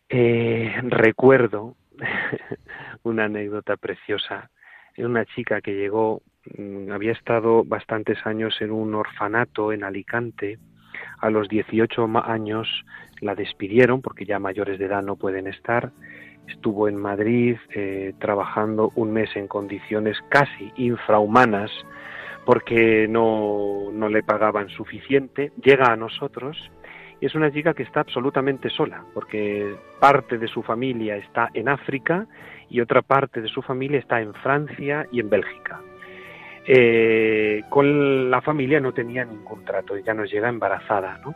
recuerdo 0.09 1.77
una 3.03 3.25
anécdota 3.25 3.77
preciosa. 3.77 4.51
Una 4.97 5.25
chica 5.25 5.61
que 5.61 5.75
llegó 5.75 6.23
había 6.93 7.13
estado 7.13 7.65
bastantes 7.65 8.19
años 8.27 8.57
en 8.61 8.71
un 8.71 8.95
orfanato 8.95 9.73
en 9.73 9.85
Alicante. 9.85 10.59
A 11.19 11.31
los 11.31 11.49
18 11.49 12.09
años 12.25 12.69
la 13.21 13.35
despidieron 13.35 14.01
porque 14.01 14.25
ya 14.25 14.39
mayores 14.39 14.79
de 14.79 14.87
edad 14.87 15.03
no 15.03 15.17
pueden 15.17 15.47
estar. 15.47 15.93
Estuvo 16.49 16.89
en 16.89 16.97
Madrid 16.97 17.57
eh, 17.75 18.15
trabajando 18.19 18.91
un 18.97 19.13
mes 19.13 19.31
en 19.37 19.47
condiciones 19.47 20.19
casi 20.29 20.73
infrahumanas 20.77 21.71
porque 22.45 23.07
no, 23.09 23.91
no 23.93 24.09
le 24.09 24.23
pagaban 24.23 24.69
suficiente. 24.71 25.53
Llega 25.63 25.93
a 25.93 25.97
nosotros 25.97 26.71
y 27.21 27.27
es 27.27 27.35
una 27.35 27.53
chica 27.53 27.75
que 27.75 27.83
está 27.83 28.01
absolutamente 28.01 28.71
sola 28.71 29.05
porque 29.13 29.77
parte 30.01 30.39
de 30.39 30.49
su 30.49 30.63
familia 30.63 31.17
está 31.17 31.51
en 31.53 31.69
África 31.69 32.27
y 32.71 32.81
otra 32.81 33.03
parte 33.03 33.43
de 33.43 33.49
su 33.49 33.63
familia 33.63 33.99
está 33.99 34.21
en 34.21 34.33
Francia 34.35 35.07
y 35.13 35.21
en 35.21 35.29
Bélgica. 35.29 35.81
Eh, 36.67 37.63
con 37.69 38.31
la 38.31 38.41
familia 38.41 38.81
no 38.81 38.93
tenía 38.93 39.25
ningún 39.25 39.65
trato, 39.65 39.97
ya 39.99 40.15
nos 40.15 40.31
llega 40.31 40.49
embarazada, 40.49 41.19
¿no? 41.25 41.35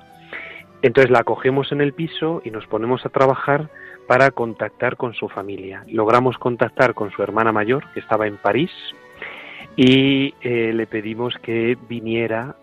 Entonces 0.82 1.10
la 1.10 1.24
cogemos 1.24 1.72
en 1.72 1.80
el 1.80 1.94
piso 1.94 2.42
y 2.44 2.50
nos 2.50 2.66
ponemos 2.66 3.06
a 3.06 3.08
trabajar 3.08 3.70
para 4.06 4.30
contactar 4.32 4.96
con 4.96 5.14
su 5.14 5.28
familia. 5.28 5.82
Logramos 5.88 6.37
contactar 6.37 6.92
con 6.92 7.10
su 7.10 7.22
hermana 7.22 7.52
mayor, 7.52 7.84
que 7.94 8.00
estaba 8.00 8.26
en 8.26 8.37
París, 8.37 8.70
y 9.76 10.34
eh, 10.42 10.72
le 10.74 10.87
pedimos 10.87 11.34
que 11.42 11.78
viniera 11.88 12.56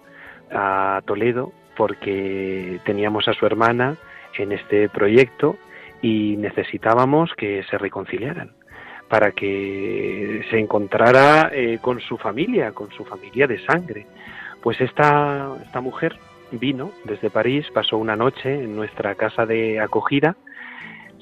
a 0.51 1.01
Toledo 1.05 1.51
porque 1.75 2.79
teníamos 2.85 3.27
a 3.27 3.33
su 3.33 3.45
hermana 3.45 3.95
en 4.37 4.51
este 4.51 4.87
proyecto 4.87 5.57
y 6.01 6.35
necesitábamos 6.37 7.33
que 7.35 7.63
se 7.63 7.77
reconciliaran 7.77 8.60
para 9.11 9.33
que 9.33 10.41
se 10.49 10.57
encontrara 10.57 11.51
eh, 11.51 11.79
con 11.81 11.99
su 11.99 12.17
familia, 12.17 12.71
con 12.71 12.89
su 12.91 13.03
familia 13.03 13.45
de 13.45 13.59
sangre. 13.65 14.07
Pues 14.63 14.79
esta, 14.79 15.49
esta 15.65 15.81
mujer 15.81 16.17
vino 16.53 16.93
desde 17.03 17.29
París, 17.29 17.67
pasó 17.73 17.97
una 17.97 18.15
noche 18.15 18.63
en 18.63 18.73
nuestra 18.73 19.15
casa 19.15 19.45
de 19.45 19.81
acogida, 19.81 20.37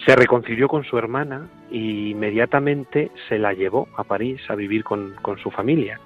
se 0.05 0.15
reconcilió 0.15 0.67
con 0.67 0.83
su 0.83 0.99
hermana 0.99 1.47
e 1.71 1.77
inmediatamente 2.11 3.09
se 3.27 3.39
la 3.39 3.53
llevó 3.53 3.87
a 3.97 4.03
París 4.03 4.39
a 4.49 4.55
vivir 4.55 4.83
con, 4.83 5.15
con 5.23 5.39
su 5.39 5.49
familia. 5.49 5.99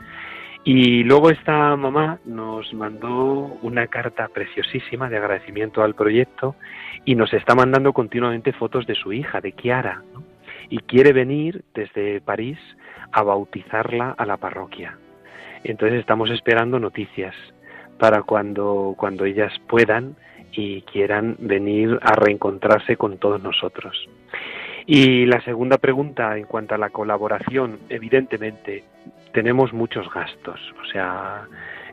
Y 0.63 1.03
luego 1.03 1.31
esta 1.31 1.75
mamá 1.75 2.19
nos 2.23 2.73
mandó 2.73 3.57
una 3.61 3.87
carta 3.87 4.29
preciosísima 4.29 5.09
de 5.09 5.17
agradecimiento 5.17 5.83
al 5.83 5.95
proyecto 5.95 6.55
y 7.03 7.15
nos 7.15 7.33
está 7.33 7.55
mandando 7.55 7.91
continuamente 7.91 8.53
fotos 8.53 8.87
de 8.87 8.95
su 8.95 9.11
hija, 9.11 9.41
de 9.41 9.51
Kiara, 9.51 10.01
y 10.69 10.79
quiere 10.79 11.13
venir 11.13 11.63
desde 11.73 12.21
París 12.21 12.57
a 13.11 13.23
bautizarla 13.23 14.15
a 14.17 14.25
la 14.25 14.37
parroquia. 14.37 14.97
Entonces 15.63 15.99
estamos 15.99 16.29
esperando 16.29 16.79
noticias 16.79 17.35
para 17.97 18.23
cuando, 18.23 18.95
cuando 18.97 19.25
ellas 19.25 19.53
puedan 19.67 20.15
y 20.51 20.81
quieran 20.81 21.35
venir 21.39 21.99
a 22.01 22.13
reencontrarse 22.13 22.97
con 22.97 23.17
todos 23.17 23.41
nosotros. 23.41 24.07
Y 24.85 25.25
la 25.25 25.41
segunda 25.41 25.77
pregunta 25.77 26.37
en 26.37 26.45
cuanto 26.45 26.75
a 26.75 26.77
la 26.77 26.89
colaboración, 26.89 27.79
evidentemente 27.89 28.83
tenemos 29.31 29.73
muchos 29.73 30.11
gastos, 30.13 30.59
o 30.81 30.85
sea, 30.91 31.47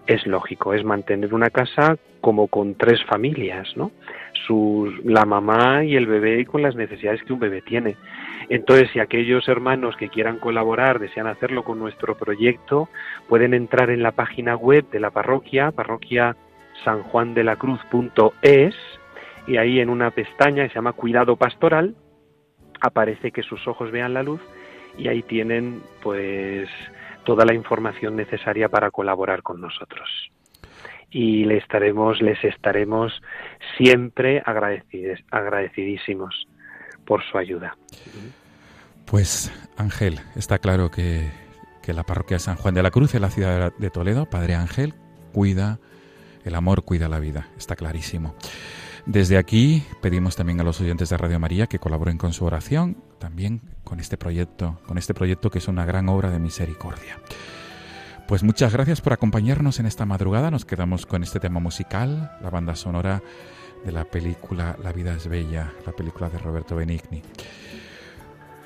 es 0.06 0.26
lógico, 0.26 0.74
es 0.74 0.84
mantener 0.84 1.32
una 1.32 1.50
casa 1.50 1.96
como 2.20 2.48
con 2.48 2.74
tres 2.74 3.02
familias, 3.04 3.76
¿no? 3.76 3.92
La 5.04 5.24
mamá 5.24 5.84
y 5.84 5.94
el 5.94 6.06
bebé 6.06 6.44
con 6.44 6.62
las 6.62 6.74
necesidades 6.74 7.22
que 7.22 7.32
un 7.32 7.38
bebé 7.38 7.62
tiene. 7.62 7.96
Entonces, 8.48 8.90
si 8.92 9.00
aquellos 9.00 9.46
hermanos 9.48 9.96
que 9.96 10.08
quieran 10.08 10.38
colaborar 10.38 10.98
desean 10.98 11.26
hacerlo 11.26 11.62
con 11.64 11.78
nuestro 11.78 12.16
proyecto, 12.16 12.88
pueden 13.28 13.54
entrar 13.54 13.90
en 13.90 14.02
la 14.02 14.12
página 14.12 14.56
web 14.56 14.88
de 14.90 15.00
la 15.00 15.10
parroquia, 15.10 15.70
parroquia 15.70 16.36
sanjuandelacruz.es, 16.84 18.74
y 19.46 19.56
ahí 19.56 19.80
en 19.80 19.90
una 19.90 20.10
pestaña 20.10 20.62
que 20.64 20.70
se 20.70 20.76
llama 20.76 20.92
Cuidado 20.92 21.36
Pastoral, 21.36 21.94
aparece 22.80 23.32
que 23.32 23.42
sus 23.42 23.66
ojos 23.68 23.90
vean 23.90 24.14
la 24.14 24.22
luz, 24.22 24.40
y 24.96 25.08
ahí 25.08 25.22
tienen, 25.22 25.82
pues, 26.02 26.68
toda 27.24 27.44
la 27.44 27.54
información 27.54 28.16
necesaria 28.16 28.68
para 28.68 28.90
colaborar 28.90 29.42
con 29.42 29.60
nosotros. 29.60 30.08
Y 31.10 31.44
les 31.44 31.62
estaremos, 31.62 32.22
les 32.22 32.42
estaremos 32.44 33.20
siempre 33.76 34.42
agradecidos, 34.44 35.20
agradecidísimos 35.30 36.46
por 37.10 37.24
su 37.24 37.38
ayuda. 37.38 37.76
Pues 39.04 39.50
Ángel, 39.76 40.20
está 40.36 40.60
claro 40.60 40.92
que, 40.92 41.28
que 41.82 41.92
la 41.92 42.04
parroquia 42.04 42.36
de 42.36 42.38
San 42.38 42.54
Juan 42.54 42.72
de 42.72 42.84
la 42.84 42.92
Cruz 42.92 43.16
en 43.16 43.22
la 43.22 43.30
ciudad 43.30 43.72
de 43.76 43.90
Toledo, 43.90 44.30
Padre 44.30 44.54
Ángel, 44.54 44.94
cuida, 45.32 45.80
el 46.44 46.54
amor 46.54 46.84
cuida 46.84 47.08
la 47.08 47.18
vida, 47.18 47.48
está 47.58 47.74
clarísimo. 47.74 48.36
Desde 49.06 49.38
aquí 49.38 49.82
pedimos 50.00 50.36
también 50.36 50.60
a 50.60 50.62
los 50.62 50.80
oyentes 50.80 51.08
de 51.08 51.16
Radio 51.16 51.40
María 51.40 51.66
que 51.66 51.80
colaboren 51.80 52.16
con 52.16 52.32
su 52.32 52.44
oración, 52.44 53.02
también 53.18 53.60
con 53.82 53.98
este 53.98 54.16
proyecto, 54.16 54.78
con 54.86 54.96
este 54.96 55.12
proyecto 55.12 55.50
que 55.50 55.58
es 55.58 55.66
una 55.66 55.84
gran 55.84 56.08
obra 56.08 56.30
de 56.30 56.38
misericordia. 56.38 57.18
Pues 58.28 58.44
muchas 58.44 58.72
gracias 58.72 59.00
por 59.00 59.14
acompañarnos 59.14 59.80
en 59.80 59.86
esta 59.86 60.06
madrugada. 60.06 60.52
Nos 60.52 60.64
quedamos 60.64 61.06
con 61.06 61.24
este 61.24 61.40
tema 61.40 61.58
musical, 61.58 62.38
la 62.40 62.50
banda 62.50 62.76
sonora 62.76 63.20
de 63.84 63.92
la 63.92 64.04
película 64.04 64.76
La 64.82 64.92
vida 64.92 65.14
es 65.14 65.28
bella, 65.28 65.72
la 65.86 65.92
película 65.92 66.28
de 66.28 66.38
Roberto 66.38 66.76
Benigni. 66.76 67.22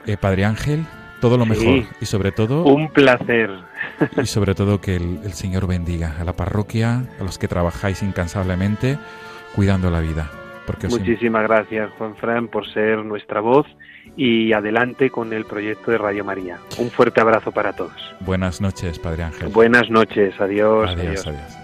Eh, 0.06 0.16
Padre 0.16 0.44
Ángel, 0.44 0.84
todo 1.20 1.38
lo 1.38 1.46
mejor 1.46 1.84
y 2.00 2.06
sobre 2.06 2.32
todo... 2.32 2.64
Un 2.64 2.88
placer. 2.90 3.50
Y 4.22 4.26
sobre 4.26 4.54
todo 4.54 4.80
que 4.80 4.96
el, 4.96 5.20
el 5.24 5.34
Señor 5.34 5.66
bendiga 5.66 6.16
a 6.18 6.24
la 6.24 6.32
parroquia, 6.32 7.04
a 7.20 7.22
los 7.22 7.38
que 7.38 7.48
trabajáis 7.48 8.02
incansablemente 8.02 8.98
cuidando 9.54 9.90
la 9.90 10.00
vida. 10.00 10.30
Porque 10.66 10.88
Muchísimas 10.88 11.42
gracias, 11.42 11.90
Juan 11.98 12.16
Fran, 12.16 12.48
por 12.48 12.66
ser 12.72 13.04
nuestra 13.04 13.40
voz 13.40 13.66
y 14.16 14.52
adelante 14.52 15.10
con 15.10 15.32
el 15.32 15.44
proyecto 15.44 15.90
de 15.90 15.98
Radio 15.98 16.24
María. 16.24 16.58
Un 16.78 16.90
fuerte 16.90 17.20
abrazo 17.20 17.52
para 17.52 17.74
todos. 17.74 18.14
Buenas 18.20 18.60
noches, 18.60 18.98
Padre 18.98 19.24
Ángel. 19.24 19.48
Buenas 19.48 19.90
noches, 19.90 20.34
adiós. 20.40 20.90
Adiós, 20.90 21.26
adiós. 21.26 21.63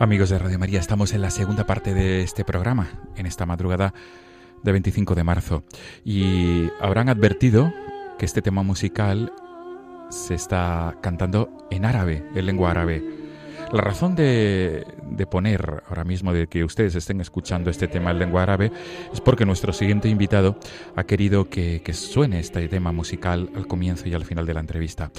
Amigos 0.00 0.30
de 0.30 0.38
Radio 0.38 0.58
María, 0.58 0.80
estamos 0.80 1.12
en 1.12 1.20
la 1.20 1.28
segunda 1.28 1.66
parte 1.66 1.92
de 1.92 2.22
este 2.22 2.42
programa, 2.42 2.88
en 3.16 3.26
esta 3.26 3.44
madrugada 3.44 3.92
de 4.62 4.72
25 4.72 5.14
de 5.14 5.24
marzo. 5.24 5.62
Y 6.06 6.70
habrán 6.80 7.10
advertido 7.10 7.70
que 8.18 8.24
este 8.24 8.40
tema 8.40 8.62
musical 8.62 9.30
se 10.08 10.32
está 10.32 10.96
cantando 11.02 11.50
en 11.70 11.84
árabe, 11.84 12.24
en 12.34 12.46
lengua 12.46 12.70
árabe. 12.70 13.04
La 13.72 13.82
razón 13.82 14.14
de, 14.14 14.86
poner 15.30 15.82
ahora 15.86 16.04
mismo 16.04 16.32
de 16.32 16.46
que 16.46 16.64
ustedes 16.64 16.94
estén 16.94 17.20
escuchando 17.20 17.68
este 17.68 17.86
tema 17.86 18.10
en 18.10 18.20
lengua 18.20 18.42
árabe 18.42 18.72
es 19.12 19.20
porque 19.20 19.44
nuestro 19.44 19.74
siguiente 19.74 20.08
invitado 20.08 20.58
ha 20.96 21.04
querido 21.04 21.50
que, 21.50 21.82
suene 21.92 22.40
este 22.40 22.66
tema 22.68 22.90
musical 22.90 23.50
al 23.54 23.66
comienzo 23.66 24.08
y 24.08 24.14
al 24.14 24.24
final 24.24 24.46
de 24.46 24.54
la 24.54 24.60
entrevista. 24.60 25.10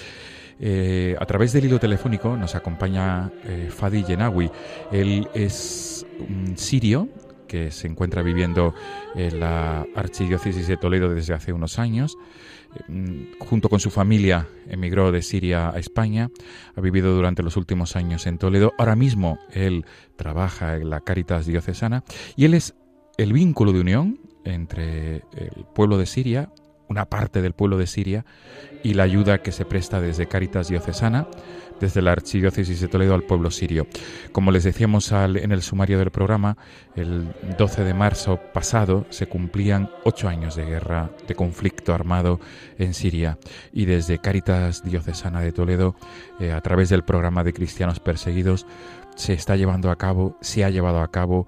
Eh, 0.59 1.15
a 1.19 1.25
través 1.25 1.53
del 1.53 1.65
hilo 1.65 1.79
telefónico 1.79 2.35
nos 2.37 2.55
acompaña 2.55 3.31
eh, 3.45 3.69
Fadi 3.69 4.03
Yenawi. 4.03 4.49
Él 4.91 5.27
es 5.33 6.05
un 6.19 6.57
sirio 6.57 7.09
que 7.47 7.71
se 7.71 7.87
encuentra 7.87 8.21
viviendo 8.21 8.73
en 9.13 9.39
la 9.41 9.85
Archidiócesis 9.95 10.67
de 10.67 10.77
Toledo 10.77 11.13
desde 11.13 11.33
hace 11.33 11.51
unos 11.51 11.79
años. 11.79 12.17
Mm, 12.87 13.33
junto 13.39 13.67
con 13.67 13.81
su 13.81 13.89
familia 13.89 14.47
emigró 14.67 15.11
de 15.11 15.21
Siria 15.21 15.69
a 15.69 15.77
España, 15.77 16.29
ha 16.75 16.79
vivido 16.79 17.13
durante 17.13 17.43
los 17.43 17.57
últimos 17.57 17.97
años 17.97 18.25
en 18.25 18.37
Toledo. 18.37 18.71
Ahora 18.77 18.95
mismo 18.95 19.37
él 19.51 19.85
trabaja 20.15 20.77
en 20.77 20.89
la 20.89 21.01
Caritas 21.01 21.45
Diocesana 21.45 22.03
y 22.37 22.45
él 22.45 22.53
es 22.53 22.75
el 23.17 23.33
vínculo 23.33 23.73
de 23.73 23.81
unión 23.81 24.19
entre 24.45 25.15
el 25.35 25.65
pueblo 25.75 25.97
de 25.97 26.05
Siria 26.05 26.49
una 26.91 27.05
parte 27.05 27.41
del 27.41 27.53
pueblo 27.53 27.77
de 27.77 27.87
Siria 27.87 28.25
y 28.83 28.93
la 28.93 29.03
ayuda 29.03 29.41
que 29.41 29.51
se 29.51 29.65
presta 29.65 30.01
desde 30.01 30.27
Caritas 30.27 30.67
Diocesana, 30.67 31.27
desde 31.79 32.01
la 32.01 32.11
Archidiócesis 32.11 32.79
de 32.79 32.87
Toledo 32.87 33.15
al 33.15 33.23
pueblo 33.23 33.49
sirio. 33.49 33.87
Como 34.31 34.51
les 34.51 34.63
decíamos 34.63 35.11
en 35.11 35.51
el 35.51 35.61
sumario 35.61 35.97
del 35.97 36.11
programa, 36.11 36.57
el 36.95 37.33
12 37.57 37.83
de 37.83 37.93
marzo 37.93 38.39
pasado 38.53 39.07
se 39.09 39.27
cumplían 39.27 39.89
ocho 40.03 40.27
años 40.27 40.55
de 40.55 40.65
guerra, 40.65 41.09
de 41.27 41.33
conflicto 41.33 41.93
armado 41.93 42.39
en 42.77 42.93
Siria 42.93 43.39
y 43.73 43.85
desde 43.85 44.19
Caritas 44.19 44.83
Diocesana 44.83 45.41
de 45.41 45.53
Toledo, 45.53 45.95
eh, 46.39 46.51
a 46.51 46.61
través 46.61 46.89
del 46.89 47.03
programa 47.03 47.43
de 47.43 47.53
cristianos 47.53 47.99
perseguidos, 47.99 48.67
se 49.15 49.33
está 49.33 49.55
llevando 49.55 49.89
a 49.89 49.97
cabo, 49.97 50.37
se 50.41 50.63
ha 50.63 50.69
llevado 50.69 51.01
a 51.01 51.09
cabo 51.09 51.47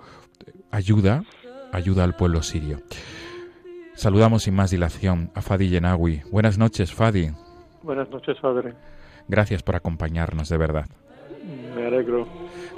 ayuda, 0.72 1.24
ayuda 1.72 2.04
al 2.04 2.16
pueblo 2.16 2.42
sirio. 2.42 2.82
Saludamos 3.96 4.44
sin 4.44 4.56
más 4.56 4.72
dilación 4.72 5.32
a 5.36 5.42
Fadi 5.42 5.70
Yenawi. 5.70 6.22
Buenas 6.32 6.58
noches, 6.58 6.94
Fadi. 6.94 7.30
Buenas 7.84 8.10
noches, 8.10 8.38
padre. 8.42 8.74
Gracias 9.28 9.62
por 9.62 9.76
acompañarnos, 9.76 10.50
de 10.50 10.58
verdad. 10.58 10.86
Me 11.76 11.86
alegro. 11.86 12.28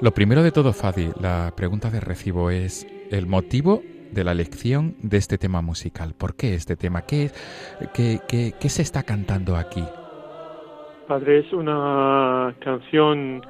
Lo 0.00 0.12
primero 0.12 0.42
de 0.42 0.52
todo, 0.52 0.72
Fadi, 0.72 1.10
la 1.20 1.52
pregunta 1.56 1.90
de 1.90 2.00
recibo 2.00 2.50
es 2.50 2.86
el 3.10 3.26
motivo 3.26 3.82
de 4.12 4.24
la 4.24 4.32
elección 4.32 4.96
de 5.02 5.16
este 5.16 5.38
tema 5.38 5.62
musical. 5.62 6.14
¿Por 6.16 6.36
qué 6.36 6.54
este 6.54 6.76
tema? 6.76 7.02
¿Qué, 7.02 7.30
qué, 7.94 8.20
qué, 8.28 8.52
qué 8.58 8.68
se 8.68 8.82
está 8.82 9.02
cantando 9.02 9.56
aquí? 9.56 9.84
Padre, 11.08 11.40
es 11.40 11.52
una 11.52 12.54
canción 12.60 13.42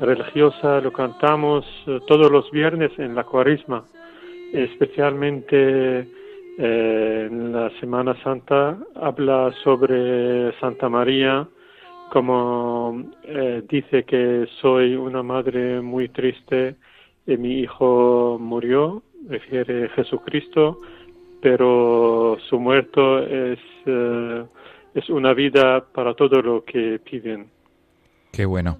religiosa, 0.00 0.80
lo 0.80 0.92
cantamos 0.92 1.66
eh, 1.86 1.98
todos 2.06 2.30
los 2.30 2.50
viernes 2.50 2.92
en 2.98 3.14
la 3.14 3.24
cuaresma, 3.24 3.84
especialmente 4.52 6.08
en 6.58 7.52
la 7.52 7.70
Semana 7.80 8.20
Santa 8.22 8.78
habla 8.94 9.52
sobre 9.62 10.58
Santa 10.60 10.88
María, 10.88 11.48
como 12.10 13.04
eh, 13.24 13.62
dice 13.68 14.04
que 14.04 14.46
soy 14.60 14.94
una 14.94 15.22
madre 15.22 15.80
muy 15.80 16.08
triste 16.08 16.76
y 17.26 17.36
mi 17.36 17.60
hijo 17.60 18.38
murió, 18.40 19.02
refiere 19.28 19.88
Jesucristo, 19.90 20.78
pero 21.40 22.36
su 22.48 22.58
muerto 22.58 23.20
es, 23.20 23.58
eh, 23.86 24.44
es 24.94 25.08
una 25.08 25.32
vida 25.32 25.84
para 25.92 26.14
todo 26.14 26.42
lo 26.42 26.64
que 26.64 26.98
piden. 26.98 27.48
Qué 28.32 28.44
bueno. 28.44 28.78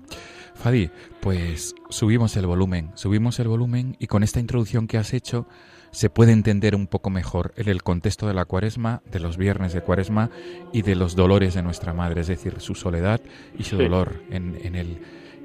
Fadi, 0.54 0.90
pues 1.20 1.74
subimos 1.88 2.36
el 2.36 2.46
volumen, 2.46 2.90
subimos 2.94 3.38
el 3.40 3.48
volumen 3.48 3.96
y 3.98 4.08
con 4.08 4.22
esta 4.22 4.40
introducción 4.40 4.86
que 4.86 4.98
has 4.98 5.14
hecho 5.14 5.46
se 5.90 6.10
puede 6.10 6.32
entender 6.32 6.74
un 6.74 6.86
poco 6.86 7.10
mejor 7.10 7.52
en 7.56 7.68
el 7.68 7.82
contexto 7.82 8.26
de 8.26 8.34
la 8.34 8.44
cuaresma, 8.44 9.02
de 9.10 9.20
los 9.20 9.36
viernes 9.36 9.72
de 9.72 9.82
cuaresma 9.82 10.30
y 10.72 10.82
de 10.82 10.94
los 10.94 11.16
dolores 11.16 11.54
de 11.54 11.62
nuestra 11.62 11.92
madre, 11.92 12.20
es 12.20 12.28
decir, 12.28 12.60
su 12.60 12.74
soledad 12.74 13.20
y 13.58 13.64
su 13.64 13.76
dolor 13.76 14.22
en, 14.30 14.58
en 14.62 14.74
el, 14.74 15.00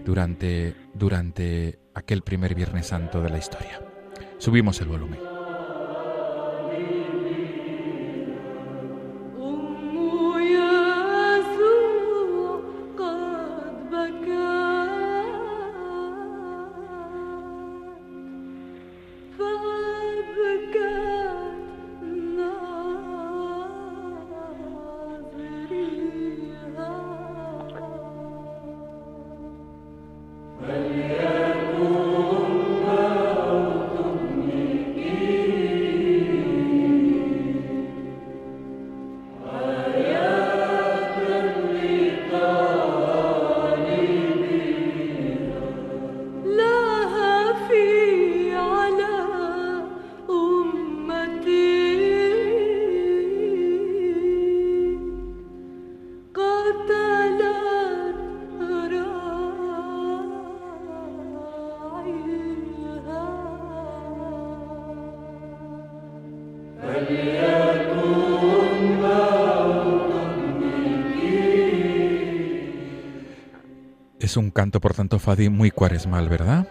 durante, 0.06 0.76
durante 0.94 1.80
aquel 1.94 2.22
primer 2.22 2.56
Viernes 2.56 2.88
Santo 2.88 3.22
de 3.22 3.30
la 3.30 3.38
historia. 3.38 3.82
Subimos 4.38 4.80
el 4.82 4.88
volumen. 4.88 5.35
Canto, 74.56 74.80
por 74.80 74.94
tanto, 74.94 75.20
Fadi, 75.20 75.50
muy 75.50 75.70
cuaresmal, 75.70 76.30
¿verdad? 76.30 76.68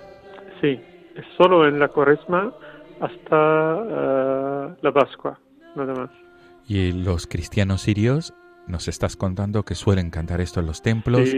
Sí, 0.60 0.80
es 1.14 1.24
solo 1.36 1.68
en 1.68 1.78
la 1.78 1.88
cuaresma 1.88 2.52
hasta 2.98 3.82
eh, 3.88 4.76
la 4.80 4.92
Pascua, 4.92 5.38
nada 5.76 5.94
más. 5.94 6.10
Y 6.66 6.92
los 6.92 7.26
cristianos 7.26 7.82
sirios, 7.82 8.32
nos 8.66 8.88
estás 8.88 9.16
contando 9.16 9.64
que 9.64 9.74
suelen 9.74 10.10
cantar 10.10 10.40
esto 10.40 10.60
en 10.60 10.66
los 10.66 10.80
templos 10.80 11.30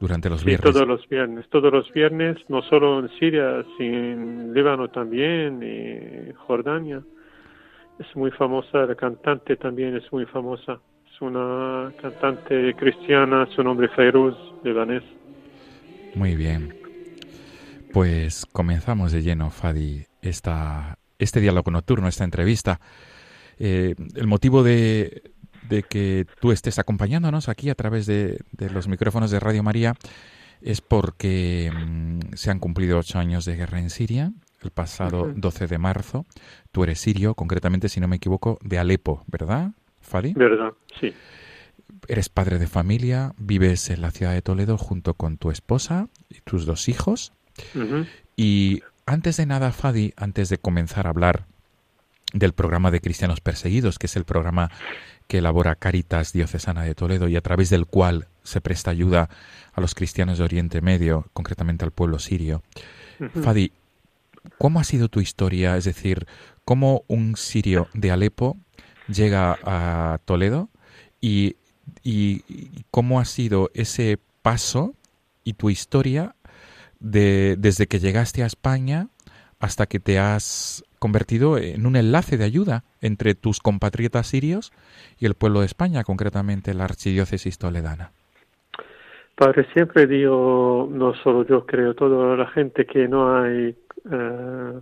durante 0.00 0.28
los 0.28 0.44
viernes. 0.44 0.72
todos 0.72 0.86
los 0.86 1.08
viernes, 1.08 1.48
todos 1.48 1.72
los 1.72 1.92
viernes, 1.92 2.36
no 2.48 2.62
solo 2.62 2.98
en 2.98 3.08
Siria, 3.20 3.64
sino 3.78 3.96
en 3.96 4.52
Líbano 4.52 4.88
también, 4.88 5.62
y 5.62 6.32
Jordania. 6.46 7.00
Es 8.00 8.16
muy 8.16 8.32
famosa, 8.32 8.84
la 8.86 8.96
cantante 8.96 9.54
también 9.54 9.94
es 9.94 10.12
muy 10.12 10.26
famosa 10.26 10.80
una 11.20 11.92
cantante 12.00 12.74
cristiana, 12.74 13.46
su 13.54 13.62
nombre 13.62 13.86
es 13.86 13.92
Fairuz, 13.94 14.34
libanés. 14.62 15.02
Muy 16.14 16.36
bien. 16.36 16.74
Pues 17.92 18.46
comenzamos 18.46 19.12
de 19.12 19.22
lleno, 19.22 19.50
Fadi, 19.50 20.06
esta, 20.22 20.98
este 21.18 21.40
diálogo 21.40 21.70
nocturno, 21.70 22.08
esta 22.08 22.24
entrevista. 22.24 22.80
Eh, 23.58 23.94
el 24.16 24.26
motivo 24.26 24.62
de, 24.62 25.30
de, 25.68 25.82
que 25.84 26.26
tú 26.40 26.50
estés 26.50 26.78
acompañándonos 26.78 27.48
aquí 27.48 27.70
a 27.70 27.74
través 27.74 28.06
de, 28.06 28.40
de 28.52 28.70
los 28.70 28.88
micrófonos 28.88 29.30
de 29.30 29.40
Radio 29.40 29.62
María 29.62 29.94
es 30.60 30.80
porque 30.80 31.70
mm, 31.72 32.34
se 32.34 32.50
han 32.50 32.58
cumplido 32.58 32.98
ocho 32.98 33.18
años 33.18 33.44
de 33.44 33.56
guerra 33.56 33.78
en 33.78 33.90
Siria, 33.90 34.32
el 34.62 34.70
pasado 34.70 35.30
12 35.36 35.66
de 35.66 35.78
marzo. 35.78 36.26
Tú 36.72 36.82
eres 36.84 36.98
sirio, 37.00 37.34
concretamente, 37.34 37.88
si 37.88 38.00
no 38.00 38.08
me 38.08 38.16
equivoco, 38.16 38.58
de 38.62 38.78
Alepo, 38.78 39.22
¿verdad? 39.26 39.72
Fadi. 40.04 40.32
Verdad, 40.34 40.72
sí. 41.00 41.12
Eres 42.08 42.28
padre 42.28 42.58
de 42.58 42.66
familia, 42.66 43.32
vives 43.38 43.90
en 43.90 44.02
la 44.02 44.10
ciudad 44.10 44.32
de 44.32 44.42
Toledo 44.42 44.78
junto 44.78 45.14
con 45.14 45.38
tu 45.38 45.50
esposa 45.50 46.08
y 46.28 46.40
tus 46.40 46.66
dos 46.66 46.88
hijos. 46.88 47.32
Y 48.36 48.82
antes 49.06 49.36
de 49.36 49.46
nada, 49.46 49.72
Fadi, 49.72 50.12
antes 50.16 50.48
de 50.48 50.58
comenzar 50.58 51.06
a 51.06 51.10
hablar 51.10 51.46
del 52.32 52.52
programa 52.52 52.90
de 52.90 53.00
cristianos 53.00 53.40
perseguidos, 53.40 53.98
que 53.98 54.06
es 54.06 54.16
el 54.16 54.24
programa 54.24 54.70
que 55.28 55.38
elabora 55.38 55.76
Caritas 55.76 56.32
Diocesana 56.32 56.82
de 56.82 56.94
Toledo 56.94 57.28
y 57.28 57.36
a 57.36 57.40
través 57.40 57.70
del 57.70 57.86
cual 57.86 58.26
se 58.42 58.60
presta 58.60 58.90
ayuda 58.90 59.30
a 59.72 59.80
los 59.80 59.94
cristianos 59.94 60.38
de 60.38 60.44
Oriente 60.44 60.80
Medio, 60.80 61.26
concretamente 61.32 61.84
al 61.84 61.92
pueblo 61.92 62.18
sirio. 62.18 62.62
Fadi, 63.42 63.72
¿cómo 64.58 64.80
ha 64.80 64.84
sido 64.84 65.08
tu 65.08 65.20
historia? 65.20 65.76
Es 65.76 65.84
decir, 65.84 66.26
¿cómo 66.64 67.04
un 67.06 67.36
sirio 67.36 67.88
de 67.94 68.10
Alepo 68.10 68.58
llega 69.08 69.58
a 69.64 70.18
Toledo 70.24 70.68
y, 71.20 71.56
cómo 72.90 73.20
ha 73.20 73.24
sido 73.24 73.70
ese 73.74 74.18
paso 74.42 74.94
y 75.42 75.54
tu 75.54 75.70
historia 75.70 76.34
de, 77.00 77.56
desde 77.58 77.86
que 77.86 77.98
llegaste 77.98 78.42
a 78.42 78.46
España 78.46 79.08
hasta 79.60 79.86
que 79.86 80.00
te 80.00 80.18
has 80.18 80.84
convertido 80.98 81.58
en 81.58 81.86
un 81.86 81.96
enlace 81.96 82.36
de 82.36 82.44
ayuda 82.44 82.84
entre 83.00 83.34
tus 83.34 83.60
compatriotas 83.60 84.26
sirios 84.26 84.72
y 85.18 85.26
el 85.26 85.34
pueblo 85.34 85.60
de 85.60 85.66
España, 85.66 86.04
concretamente 86.04 86.74
la 86.74 86.84
archidiócesis 86.84 87.58
toledana. 87.58 88.12
Padre, 89.34 89.66
siempre 89.72 90.06
digo, 90.06 90.88
no 90.90 91.14
solo 91.14 91.46
yo 91.46 91.66
creo, 91.66 91.94
toda 91.94 92.36
la 92.36 92.46
gente 92.48 92.86
que 92.86 93.08
no 93.08 93.36
hay 93.36 93.76
eh, 94.10 94.80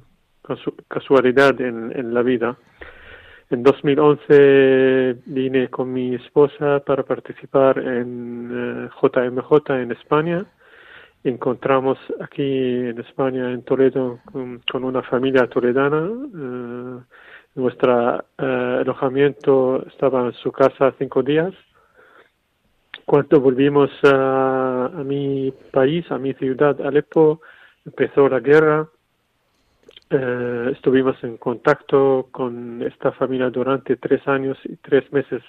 casualidad 0.89 1.61
en 1.61 2.15
la 2.15 2.23
vida. 2.23 2.59
En 3.53 3.63
2011 3.63 5.19
vine 5.27 5.69
con 5.69 5.93
mi 5.93 6.15
esposa 6.15 6.81
para 6.87 7.03
participar 7.03 7.79
en 7.79 8.89
JMJ 8.89 9.53
eh, 9.69 9.83
en 9.83 9.93
España. 9.93 10.47
Encontramos 11.23 11.99
aquí 12.19 12.43
en 12.43 12.99
España, 12.99 13.53
en 13.53 13.63
Toledo, 13.63 14.21
con, 14.33 14.85
una 14.85 15.03
familia 15.03 15.47
toledana. 15.49 16.09
Eh, 16.35 17.01
nuestro 17.57 18.25
eh, 18.39 18.79
alojamiento 18.81 19.85
estaba 19.87 20.29
en 20.29 20.33
su 20.33 20.51
casa 20.51 20.95
cinco 20.99 21.23
días. 21.23 21.53
Cuando 23.05 23.39
volvimos 23.39 23.91
a, 24.05 25.03
mi 25.05 25.53
país, 25.71 26.11
a 26.11 26.17
mi 26.17 26.33
ciudad, 26.33 26.81
Alepo, 26.81 27.43
empezó 27.85 28.31
la 28.31 28.41
guerra. 28.41 28.89
Eh, 30.15 30.73
estuvimos 30.73 31.17
en 31.25 31.39
contacto 31.39 32.29
con 32.33 32.83
esta 32.83 33.13
familia 33.13 33.49
durante 33.49 33.97
tres 33.97 34.21
años 34.29 34.59
y 34.65 34.77
tres 34.77 35.11
meses. 35.11 35.43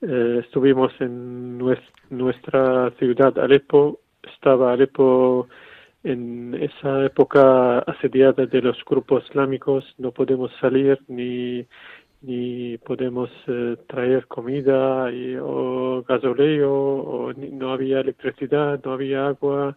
Eh, 0.00 0.40
estuvimos 0.44 0.92
en 1.00 1.56
nuestra 2.10 2.90
ciudad, 2.98 3.38
Alepo. 3.38 4.00
Estaba 4.34 4.72
Alepo 4.72 5.46
en 6.02 6.54
esa 6.54 7.04
época 7.04 7.78
asediada 7.80 8.46
de 8.46 8.60
los 8.60 8.76
grupos 8.84 9.24
islámicos 9.28 9.84
no 9.98 10.12
podemos 10.12 10.52
salir 10.60 10.98
ni 11.08 11.66
ni 12.22 12.78
podemos 12.78 13.28
eh, 13.48 13.76
traer 13.88 14.26
comida 14.26 15.10
y, 15.12 15.36
o 15.36 16.04
gasoleo 16.08 17.32
no 17.36 17.72
había 17.72 18.00
electricidad 18.00 18.80
no 18.84 18.92
había 18.92 19.26
agua 19.26 19.76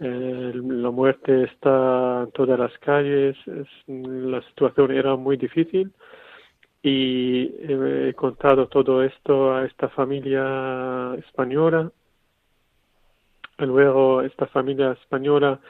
eh, 0.00 0.52
la 0.54 0.90
muerte 0.90 1.44
está 1.44 2.22
en 2.24 2.30
todas 2.32 2.58
las 2.58 2.76
calles 2.78 3.36
la 3.86 4.40
situación 4.42 4.92
era 4.92 5.16
muy 5.16 5.36
difícil 5.36 5.92
y 6.82 7.50
he 7.68 8.14
contado 8.14 8.68
todo 8.68 9.02
esto 9.02 9.54
a 9.54 9.66
esta 9.66 9.88
familia 9.88 11.14
española. 11.18 11.90
Luego 13.58 14.22
esta 14.22 14.46
familia 14.46 14.92
española 14.92 15.60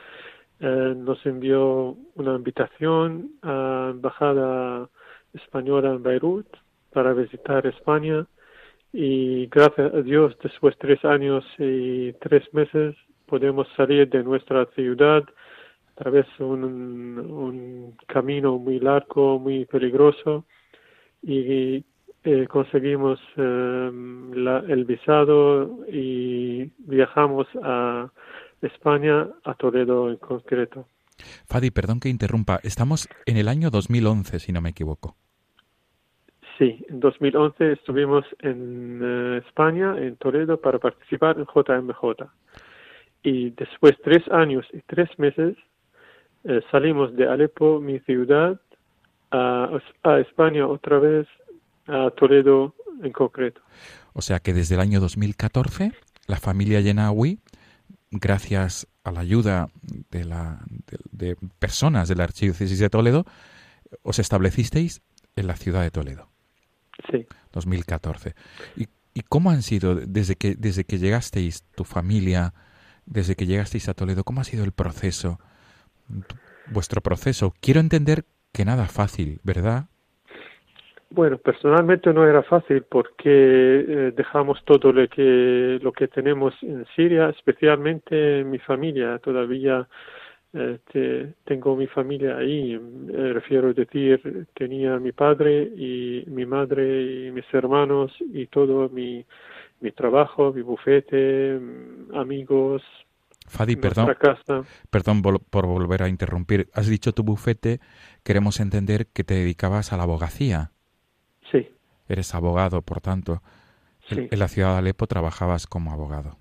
eh, 0.61 0.95
nos 0.97 1.24
envió 1.24 1.97
una 2.16 2.35
invitación 2.35 3.31
a 3.43 3.53
la 3.53 3.91
embajada 3.93 4.89
española 5.33 5.91
en 5.91 6.03
Beirut 6.03 6.47
para 6.93 7.14
visitar 7.14 7.66
España 7.66 8.26
y 8.93 9.47
gracias 9.47 9.95
a 9.95 10.03
Dios 10.03 10.37
después 10.43 10.74
de 10.74 10.81
tres 10.81 11.05
años 11.05 11.45
y 11.59 12.12
tres 12.14 12.53
meses 12.53 12.95
podemos 13.29 13.66
salir 13.76 14.09
de 14.09 14.22
nuestra 14.22 14.66
ciudad 14.74 15.22
a 15.22 16.03
través 16.03 16.26
de 16.39 16.45
un, 16.45 16.64
un 16.64 17.97
camino 18.07 18.59
muy 18.59 18.81
largo, 18.81 19.39
muy 19.39 19.64
peligroso 19.66 20.45
y 21.22 21.85
eh, 22.24 22.47
conseguimos 22.49 23.20
eh, 23.37 23.91
el 24.68 24.85
visado 24.85 25.87
y 25.91 26.70
viajamos 26.79 27.47
a 27.62 28.11
España, 28.61 29.29
a 29.45 29.55
Toledo 29.55 30.11
en 30.11 30.16
concreto. 30.16 30.87
Fadi, 31.47 31.70
perdón 31.70 32.01
que 32.01 32.09
interrumpa. 32.09 32.61
Estamos 32.62 33.09
en 33.26 33.37
el 33.37 33.49
año 33.49 33.70
2011, 33.70 34.41
si 34.41 34.53
no 34.53 34.61
me 34.61 34.70
equivoco. 34.70 35.16
Sí, 36.59 36.85
en 36.89 36.99
2011 36.99 37.72
estuvimos 37.72 38.24
en 38.41 39.01
eh, 39.03 39.43
España, 39.47 39.97
en 39.97 40.16
Toledo, 40.16 40.61
para 40.61 40.79
participar 40.79 41.39
en 41.39 41.47
JMJ. 41.47 42.29
Y 43.22 43.50
después 43.50 43.96
de 43.98 44.02
tres 44.04 44.28
años 44.30 44.66
y 44.72 44.80
tres 44.86 45.08
meses 45.18 45.56
salimos 46.70 47.14
de 47.16 47.28
Alepo, 47.28 47.80
mi 47.80 47.98
ciudad, 48.00 48.60
a, 49.30 49.78
a 50.04 50.18
España 50.20 50.66
otra 50.66 50.98
vez 50.98 51.26
a 51.86 52.10
Toledo 52.10 52.74
en 53.02 53.12
concreto. 53.12 53.60
O 54.12 54.22
sea 54.22 54.38
que 54.40 54.52
desde 54.52 54.74
el 54.76 54.80
año 54.80 55.00
2014 55.00 55.92
la 56.26 56.36
familia 56.36 56.80
Yenawi, 56.80 57.40
gracias 58.10 58.86
a 59.02 59.12
la 59.12 59.20
ayuda 59.20 59.70
de, 60.10 60.24
la, 60.24 60.60
de, 61.10 61.36
personas 61.58 62.08
de 62.08 62.16
la 62.16 62.24
Archidiócesis 62.24 62.78
de 62.78 62.90
Toledo, 62.90 63.24
os 64.02 64.18
establecisteis 64.18 65.00
en 65.36 65.46
la 65.46 65.56
ciudad 65.56 65.82
de 65.82 65.90
Toledo. 65.90 66.28
Sí. 67.10 67.26
2014. 67.52 68.34
¿Y, 68.76 68.88
¿Y, 69.14 69.22
cómo 69.22 69.50
han 69.50 69.62
sido 69.62 69.94
desde 69.94 70.36
que, 70.36 70.54
desde 70.54 70.84
que 70.84 70.98
llegasteis, 70.98 71.64
tu 71.74 71.84
familia, 71.84 72.52
desde 73.09 73.34
que 73.34 73.46
llegasteis 73.46 73.88
a 73.88 73.94
Toledo, 73.94 74.24
cómo 74.24 74.40
ha 74.40 74.44
sido 74.44 74.64
el 74.64 74.72
proceso, 74.72 75.38
vuestro 76.70 77.00
proceso? 77.00 77.54
Quiero 77.61 77.80
entender 77.80 78.24
que 78.52 78.64
nada 78.64 78.86
fácil, 78.86 79.40
¿verdad? 79.44 79.86
Bueno, 81.11 81.38
personalmente 81.38 82.12
no 82.12 82.26
era 82.26 82.42
fácil 82.42 82.82
porque 82.82 83.30
eh, 83.30 84.12
dejamos 84.14 84.62
todo 84.64 84.92
lo 84.92 85.09
que, 85.09 85.78
lo 85.82 85.90
que 85.90 86.09
tenemos 86.09 86.54
en 86.62 86.84
Siria, 86.94 87.30
especialmente 87.30 88.44
mi 88.44 88.59
familia. 88.59 89.18
Todavía 89.18 89.88
eh, 90.52 91.32
tengo 91.44 91.76
mi 91.76 91.86
familia 91.86 92.36
ahí. 92.36 92.78
Refiero 93.32 93.68
a 93.68 93.72
decir, 93.72 94.46
tenía 94.54 94.98
mi 94.98 95.12
padre 95.12 95.62
y 95.62 96.24
mi 96.26 96.44
madre 96.44 97.26
y 97.26 97.30
mis 97.30 97.46
hermanos 97.54 98.12
y 98.20 98.46
todo 98.48 98.90
mi, 98.90 99.24
mi 99.81 99.93
trabajo, 99.93 100.53
mi 100.53 100.62
bufete, 100.62 101.61
amigos. 102.14 102.83
Fadi, 103.47 103.76
perdón, 103.76 104.14
perdón 104.91 105.22
por 105.22 105.66
volver 105.66 106.03
a 106.03 106.09
interrumpir. 106.09 106.68
Has 106.74 106.89
dicho 106.89 107.12
tu 107.12 107.22
bufete, 107.22 107.81
queremos 108.22 108.61
entender 108.61 109.07
que 109.07 109.24
te 109.24 109.35
dedicabas 109.35 109.93
a 109.93 109.97
la 109.97 110.03
abogacía. 110.03 110.72
Sí. 111.51 111.68
Eres 112.09 112.35
abogado, 112.35 112.83
por 112.83 113.01
tanto. 113.01 113.43
En 114.11 114.39
la 114.39 114.49
ciudad 114.49 114.72
de 114.72 114.79
Alepo 114.79 115.07
trabajabas 115.07 115.66
como 115.66 115.93
abogado. 115.93 116.37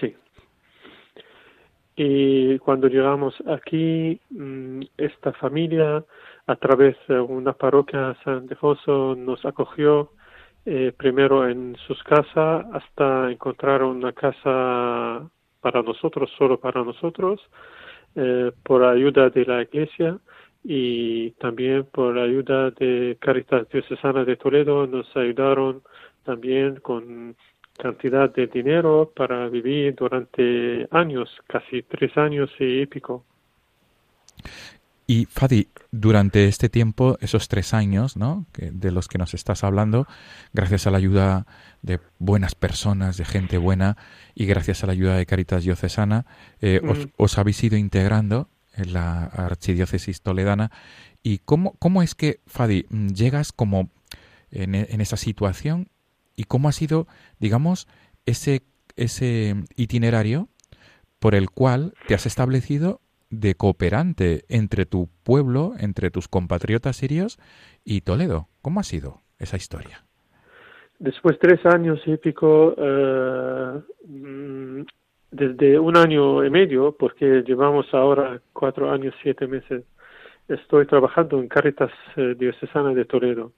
Sí. 0.00 0.14
Y 1.96 2.58
cuando 2.60 2.88
llegamos 2.88 3.34
aquí, 3.46 4.20
mm, 4.30 4.82
esta 4.96 5.32
familia, 5.32 6.04
a 6.46 6.56
través 6.56 6.96
de 7.08 7.20
una 7.20 7.52
parroquia 7.52 8.16
San 8.24 8.46
Defoso, 8.46 9.14
nos 9.16 9.44
acogió 9.44 10.12
eh, 10.66 10.92
primero 10.96 11.48
en 11.48 11.76
sus 11.86 12.02
casas 12.02 12.66
hasta 12.72 13.30
encontrar 13.30 13.82
una 13.82 14.12
casa 14.12 15.28
para 15.60 15.82
nosotros, 15.82 16.30
solo 16.36 16.58
para 16.58 16.82
nosotros, 16.84 17.40
eh, 18.14 18.52
por 18.62 18.84
ayuda 18.84 19.30
de 19.30 19.44
la 19.44 19.62
iglesia 19.62 20.18
y 20.64 21.30
también 21.32 21.84
por 21.84 22.18
ayuda 22.18 22.70
de 22.72 23.16
Caritas 23.20 23.68
Diocesana 23.68 24.24
de 24.24 24.36
Toledo 24.36 24.86
nos 24.86 25.06
ayudaron 25.16 25.82
también 26.24 26.76
con 26.76 27.36
cantidad 27.78 28.32
de 28.32 28.46
dinero 28.46 29.10
para 29.16 29.48
vivir 29.48 29.94
durante 29.94 30.86
años, 30.90 31.30
casi 31.46 31.82
tres 31.82 32.16
años 32.18 32.50
y 32.58 32.84
pico. 32.86 33.24
Y 35.10 35.24
Fadi, 35.24 35.66
durante 35.90 36.46
este 36.46 36.68
tiempo, 36.68 37.18
esos 37.20 37.48
tres 37.48 37.74
años, 37.74 38.16
¿no? 38.16 38.46
de 38.56 38.92
los 38.92 39.08
que 39.08 39.18
nos 39.18 39.34
estás 39.34 39.64
hablando, 39.64 40.06
gracias 40.52 40.86
a 40.86 40.92
la 40.92 40.98
ayuda 40.98 41.48
de 41.82 41.98
buenas 42.20 42.54
personas, 42.54 43.16
de 43.16 43.24
gente 43.24 43.58
buena, 43.58 43.96
y 44.36 44.46
gracias 44.46 44.84
a 44.84 44.86
la 44.86 44.92
ayuda 44.92 45.16
de 45.16 45.26
Caritas 45.26 45.64
Diocesana, 45.64 46.26
eh, 46.60 46.80
os, 46.88 47.06
mm. 47.06 47.10
os, 47.16 47.38
habéis 47.38 47.64
ido 47.64 47.76
integrando 47.76 48.50
en 48.76 48.92
la 48.92 49.24
archidiócesis 49.24 50.22
toledana. 50.22 50.70
¿Y 51.24 51.38
cómo, 51.38 51.74
cómo 51.80 52.04
es 52.04 52.14
que, 52.14 52.38
Fadi, 52.46 52.86
llegas 53.12 53.50
como 53.50 53.90
en, 54.52 54.76
en, 54.76 55.00
esa 55.00 55.16
situación 55.16 55.88
y 56.36 56.44
cómo 56.44 56.68
ha 56.68 56.72
sido, 56.72 57.08
digamos, 57.40 57.88
ese, 58.26 58.62
ese 58.94 59.56
itinerario 59.74 60.48
por 61.18 61.34
el 61.34 61.50
cual 61.50 61.94
te 62.06 62.14
has 62.14 62.26
establecido 62.26 63.00
de 63.30 63.54
cooperante 63.54 64.44
entre 64.48 64.86
tu 64.86 65.08
pueblo, 65.24 65.72
entre 65.78 66.10
tus 66.10 66.28
compatriotas 66.28 66.96
sirios 66.96 67.38
y 67.84 68.02
Toledo? 68.02 68.48
¿Cómo 68.62 68.80
ha 68.80 68.84
sido 68.84 69.22
esa 69.38 69.56
historia? 69.56 70.04
Después 70.98 71.38
de 71.38 71.48
tres 71.48 71.66
años 71.66 72.00
y 72.04 72.16
pico, 72.18 72.74
eh, 72.76 73.80
mm, 74.06 74.82
desde 75.30 75.78
un 75.78 75.96
año 75.96 76.44
y 76.44 76.50
medio, 76.50 76.94
porque 76.98 77.42
llevamos 77.46 77.86
ahora 77.94 78.40
cuatro 78.52 78.90
años, 78.90 79.14
siete 79.22 79.46
meses, 79.46 79.84
estoy 80.48 80.86
trabajando 80.86 81.38
en 81.40 81.48
Caritas 81.48 81.90
eh, 82.16 82.34
Diocesana 82.36 82.92
de 82.92 83.04
Toledo 83.04 83.52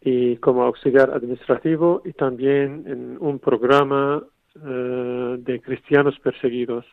y 0.00 0.36
como 0.38 0.64
auxiliar 0.64 1.10
administrativo 1.10 2.02
y 2.04 2.12
también 2.12 2.84
en 2.86 3.18
un 3.20 3.38
programa 3.38 4.22
eh, 4.56 5.36
de 5.38 5.60
cristianos 5.60 6.18
perseguidos. 6.18 6.84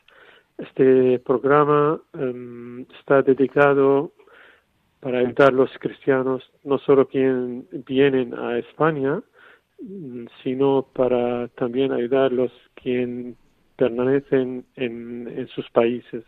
Este 0.59 1.19
programa 1.19 2.01
em, 2.13 2.81
está 2.99 3.21
dedicado 3.21 4.11
para 4.99 5.19
ayudar 5.19 5.49
a 5.49 5.55
los 5.55 5.71
cristianos, 5.79 6.43
no 6.65 6.77
solo 6.79 7.07
quienes 7.07 7.63
vienen 7.85 8.33
a 8.33 8.57
España, 8.59 9.21
mm, 9.81 10.25
sino 10.43 10.85
para 10.93 11.47
también 11.49 11.93
ayudar 11.93 12.31
a 12.31 12.35
los 12.35 12.51
quienes 12.75 13.35
permanecen 13.77 14.65
en, 14.75 15.31
en 15.33 15.47
sus 15.47 15.69
países. 15.69 16.25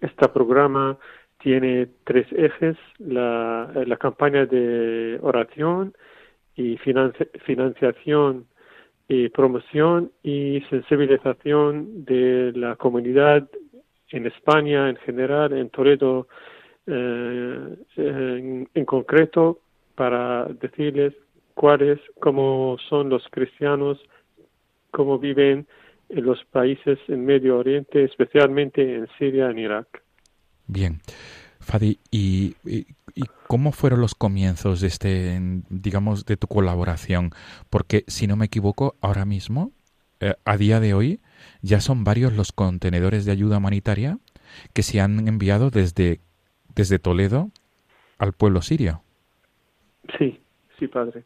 Este 0.00 0.28
programa 0.28 0.96
tiene 1.42 1.88
tres 2.04 2.26
ejes, 2.32 2.78
la, 2.98 3.70
la 3.86 3.96
campaña 3.98 4.46
de 4.46 5.18
oración 5.20 5.94
y 6.56 6.78
financiación 6.78 8.46
y 9.12 9.28
promoción 9.28 10.12
y 10.22 10.60
sensibilización 10.70 12.04
de 12.04 12.52
la 12.54 12.76
comunidad 12.76 13.50
en 14.10 14.26
España 14.28 14.88
en 14.88 14.94
general, 14.98 15.52
en 15.52 15.68
Toledo 15.68 16.28
eh, 16.86 17.76
en, 17.96 18.84
concreto 18.84 19.58
para 19.96 20.44
decirles 20.44 21.12
cuáles, 21.54 21.98
cómo 22.20 22.76
son 22.88 23.08
los 23.08 23.26
cristianos, 23.32 23.98
cómo 24.92 25.18
viven 25.18 25.66
en 26.08 26.24
los 26.24 26.44
países 26.44 26.96
en 27.08 27.26
Medio 27.26 27.58
Oriente, 27.58 28.04
especialmente 28.04 28.94
en 28.94 29.08
Siria 29.18 29.48
y 29.48 29.50
en 29.50 29.58
Irak. 29.58 30.02
Bien. 30.68 31.00
Fadi, 31.58 31.98
¿y, 32.12 32.54
cómo 33.46 33.72
fueron 33.72 34.00
los 34.00 34.14
comienzos 34.14 34.80
de 34.80 34.86
este, 34.86 35.38
digamos, 35.68 36.24
de 36.26 36.36
tu 36.36 36.46
colaboración? 36.46 37.30
Porque, 37.68 38.04
si 38.06 38.26
no 38.26 38.36
me 38.36 38.46
equivoco, 38.46 38.96
ahora 39.00 39.24
mismo, 39.24 39.72
eh, 40.20 40.34
a 40.44 40.56
día 40.56 40.80
de 40.80 40.94
hoy, 40.94 41.20
ya 41.62 41.80
son 41.80 42.04
varios 42.04 42.36
los 42.36 42.52
contenedores 42.52 43.24
de 43.24 43.32
ayuda 43.32 43.58
humanitaria 43.58 44.18
que 44.74 44.82
se 44.82 45.00
han 45.00 45.26
enviado 45.26 45.70
desde, 45.70 46.20
desde 46.74 46.98
Toledo 46.98 47.50
al 48.18 48.32
pueblo 48.32 48.60
sirio. 48.60 49.02
Sí, 50.18 50.40
sí, 50.78 50.88
padre. 50.88 51.24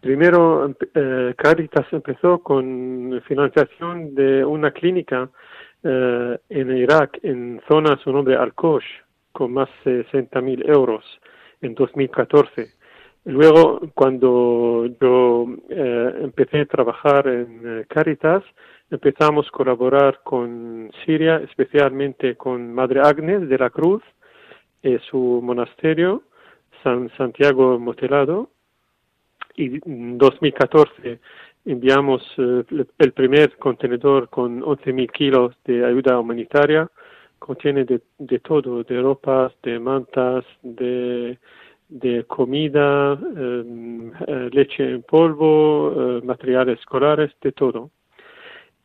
Primero, 0.00 0.72
eh, 0.94 1.34
Caritas 1.36 1.86
empezó 1.90 2.38
con 2.38 3.20
financiación 3.26 4.14
de 4.14 4.44
una 4.44 4.70
clínica 4.70 5.28
eh, 5.82 6.38
en 6.48 6.76
Irak, 6.76 7.18
en 7.22 7.60
zona 7.68 7.98
su 8.02 8.12
nombre 8.12 8.36
Al-Kosh, 8.36 8.84
con 9.32 9.52
más 9.52 9.68
de 9.84 10.04
60 10.04 10.40
mil 10.40 10.68
euros 10.68 11.04
en 11.60 11.74
2014. 11.74 12.70
Luego, 13.24 13.80
cuando 13.94 14.86
yo 15.00 15.46
eh, 15.68 16.14
empecé 16.22 16.60
a 16.60 16.66
trabajar 16.66 17.26
en 17.26 17.84
Caritas, 17.88 18.44
empezamos 18.90 19.48
a 19.48 19.50
colaborar 19.50 20.20
con 20.22 20.90
Siria, 21.04 21.38
especialmente 21.38 22.36
con 22.36 22.72
Madre 22.72 23.00
Agnes 23.00 23.48
de 23.48 23.58
la 23.58 23.70
Cruz, 23.70 24.02
y 24.82 24.96
su 25.10 25.40
monasterio, 25.42 26.22
San 26.82 27.10
Santiago 27.16 27.78
Motelado, 27.78 28.50
y 29.56 29.80
en 29.88 30.18
2014 30.18 31.18
enviamos 31.64 32.22
eh, 32.38 32.62
el 32.98 33.12
primer 33.12 33.56
contenedor 33.56 34.28
con 34.28 34.62
11.000 34.62 35.10
kilos 35.10 35.56
de 35.64 35.84
ayuda 35.84 36.18
humanitaria. 36.18 36.88
Contiene 37.38 37.84
de, 37.84 38.00
de 38.18 38.38
todo, 38.40 38.82
de 38.82 39.00
ropas, 39.00 39.52
de 39.62 39.78
mantas, 39.78 40.44
de, 40.62 41.38
de 41.88 42.24
comida, 42.24 43.12
em, 43.12 44.10
eh, 44.26 44.50
leche 44.52 44.90
en 44.90 45.02
polvo, 45.02 45.92
eh, 46.18 46.20
materiales 46.24 46.78
escolares, 46.80 47.32
de 47.42 47.52
todo. 47.52 47.90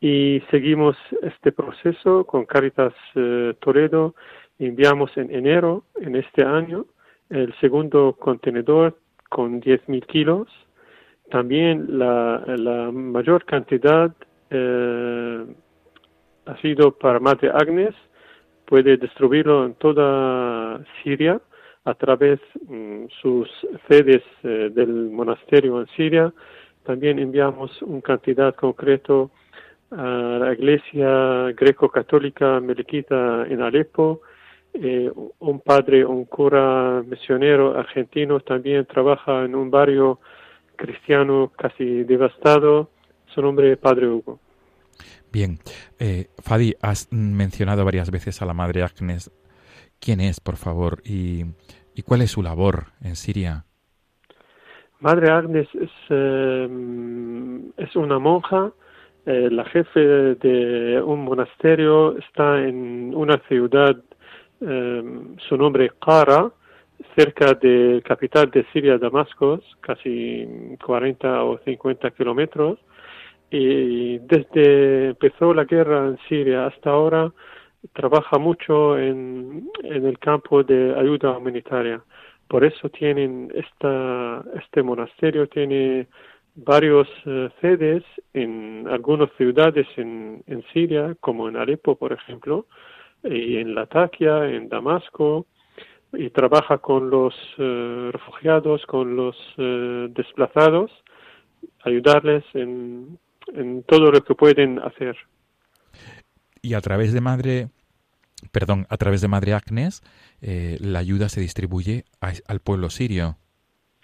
Y 0.00 0.42
seguimos 0.50 0.96
este 1.22 1.52
proceso 1.52 2.24
con 2.24 2.44
Caritas 2.44 2.92
Toledo. 3.60 4.16
Enviamos 4.58 5.16
en 5.16 5.32
enero, 5.32 5.84
en 6.00 6.16
este 6.16 6.44
año, 6.44 6.86
el 7.30 7.54
segundo 7.60 8.16
contenedor 8.18 8.98
con 9.28 9.60
10.000 9.60 10.06
kilos. 10.06 10.48
También 11.30 11.98
la, 11.98 12.44
la 12.46 12.90
mayor 12.92 13.44
cantidad 13.46 14.14
eh, 14.50 15.46
ha 16.44 16.56
sido 16.60 16.92
para 16.92 17.18
Madre 17.18 17.50
Agnes, 17.54 17.94
puede 18.66 18.96
distribuirlo 18.96 19.64
en 19.64 19.74
toda 19.74 20.84
Siria 21.02 21.40
a 21.84 21.94
través 21.94 22.40
de 22.54 22.76
mm, 22.76 23.08
sus 23.20 23.48
sedes 23.88 24.22
eh, 24.44 24.70
del 24.72 25.10
monasterio 25.10 25.80
en 25.80 25.86
Siria. 25.96 26.32
También 26.84 27.18
enviamos 27.18 27.80
una 27.82 28.00
cantidad 28.00 28.54
concreto 28.54 29.30
a 29.90 30.38
la 30.40 30.52
iglesia 30.52 31.52
greco-católica 31.52 32.60
meliquita 32.60 33.46
en 33.46 33.60
Alepo, 33.60 34.22
eh, 34.72 35.10
un 35.38 35.60
padre, 35.60 36.04
un 36.04 36.24
cura 36.24 37.02
misionero 37.06 37.78
argentino, 37.78 38.40
también 38.40 38.86
trabaja 38.86 39.44
en 39.44 39.54
un 39.54 39.70
barrio 39.70 40.18
cristiano 40.76 41.52
casi 41.56 42.04
devastado. 42.04 42.88
Su 43.34 43.42
nombre 43.42 43.72
es 43.72 43.78
Padre 43.78 44.08
Hugo. 44.08 44.40
Bien, 45.32 45.58
eh, 45.98 46.26
Fadi, 46.38 46.74
has 46.82 47.08
mencionado 47.10 47.84
varias 47.84 48.10
veces 48.10 48.42
a 48.42 48.46
la 48.46 48.54
Madre 48.54 48.82
Agnes. 48.82 49.30
¿Quién 50.00 50.20
es, 50.20 50.40
por 50.40 50.56
favor, 50.56 51.00
y, 51.04 51.44
cuál 52.04 52.22
es 52.22 52.32
su 52.32 52.42
labor 52.42 52.86
en 53.02 53.16
Siria? 53.16 53.64
Madre 55.00 55.30
Agnes 55.30 55.68
es, 55.74 55.90
eh, 56.10 56.68
es 57.76 57.96
una 57.96 58.18
monja, 58.18 58.72
eh, 59.26 59.48
la 59.50 59.64
jefe 59.64 60.00
de 60.00 61.02
un 61.02 61.24
monasterio, 61.24 62.18
está 62.18 62.60
en 62.60 63.14
una 63.14 63.38
ciudad 63.48 63.96
Em, 64.62 65.36
su 65.48 65.56
nombre 65.56 65.86
es 65.86 65.92
Qara, 65.94 66.52
cerca 67.16 67.54
de 67.54 68.00
capital 68.04 68.48
de 68.50 68.64
Siria, 68.72 68.96
Damasco, 68.96 69.60
casi 69.80 70.76
40 70.84 71.42
o 71.44 71.58
50 71.64 72.10
kilómetros. 72.12 72.78
Y 73.54 74.18
desde 74.18 75.08
empezó 75.10 75.52
la 75.52 75.64
guerra 75.64 76.08
en 76.08 76.18
Siria 76.26 76.66
hasta 76.66 76.88
ahora, 76.88 77.30
trabaja 77.92 78.38
mucho 78.38 78.98
en, 78.98 79.68
en 79.82 80.06
el 80.06 80.18
campo 80.18 80.62
de 80.64 80.98
ayuda 80.98 81.36
humanitaria. 81.36 82.02
Por 82.48 82.64
eso 82.64 82.88
tienen 82.88 83.52
esta, 83.54 84.42
este 84.58 84.82
monasterio, 84.82 85.48
tiene 85.48 86.08
varios 86.54 87.06
eh, 87.26 87.50
sedes 87.60 88.02
en 88.32 88.86
algunas 88.88 89.30
ciudades 89.36 89.86
en, 89.96 90.42
en 90.46 90.64
Siria, 90.72 91.14
como 91.20 91.46
en 91.46 91.56
Alepo, 91.58 91.96
por 91.96 92.14
ejemplo, 92.14 92.64
y 93.22 93.58
en 93.58 93.74
Latakia, 93.74 94.48
en 94.48 94.70
Damasco, 94.70 95.44
y 96.14 96.30
trabaja 96.30 96.78
con 96.78 97.10
los 97.10 97.34
eh, 97.58 98.08
refugiados, 98.12 98.86
con 98.86 99.14
los 99.14 99.36
eh, 99.58 100.08
desplazados, 100.10 100.90
ayudarles 101.84 102.44
en, 102.54 103.18
en 103.54 103.82
todo 103.84 104.10
lo 104.10 104.22
que 104.22 104.34
pueden 104.34 104.78
hacer. 104.78 105.16
Y 106.62 106.74
a 106.74 106.80
través 106.80 107.12
de 107.12 107.20
Madre, 107.20 107.68
perdón, 108.52 108.86
a 108.88 108.96
través 108.96 109.20
de 109.20 109.28
Madre 109.28 109.54
Agnes, 109.54 110.02
eh, 110.40 110.78
la 110.80 111.00
ayuda 111.00 111.28
se 111.28 111.40
distribuye 111.40 112.04
al 112.20 112.60
pueblo 112.60 112.90
sirio. 112.90 113.36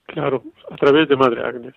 Claro, 0.07 0.43
a 0.71 0.77
través 0.77 1.09
de 1.09 1.17
Madre 1.17 1.45
Agnes. 1.45 1.75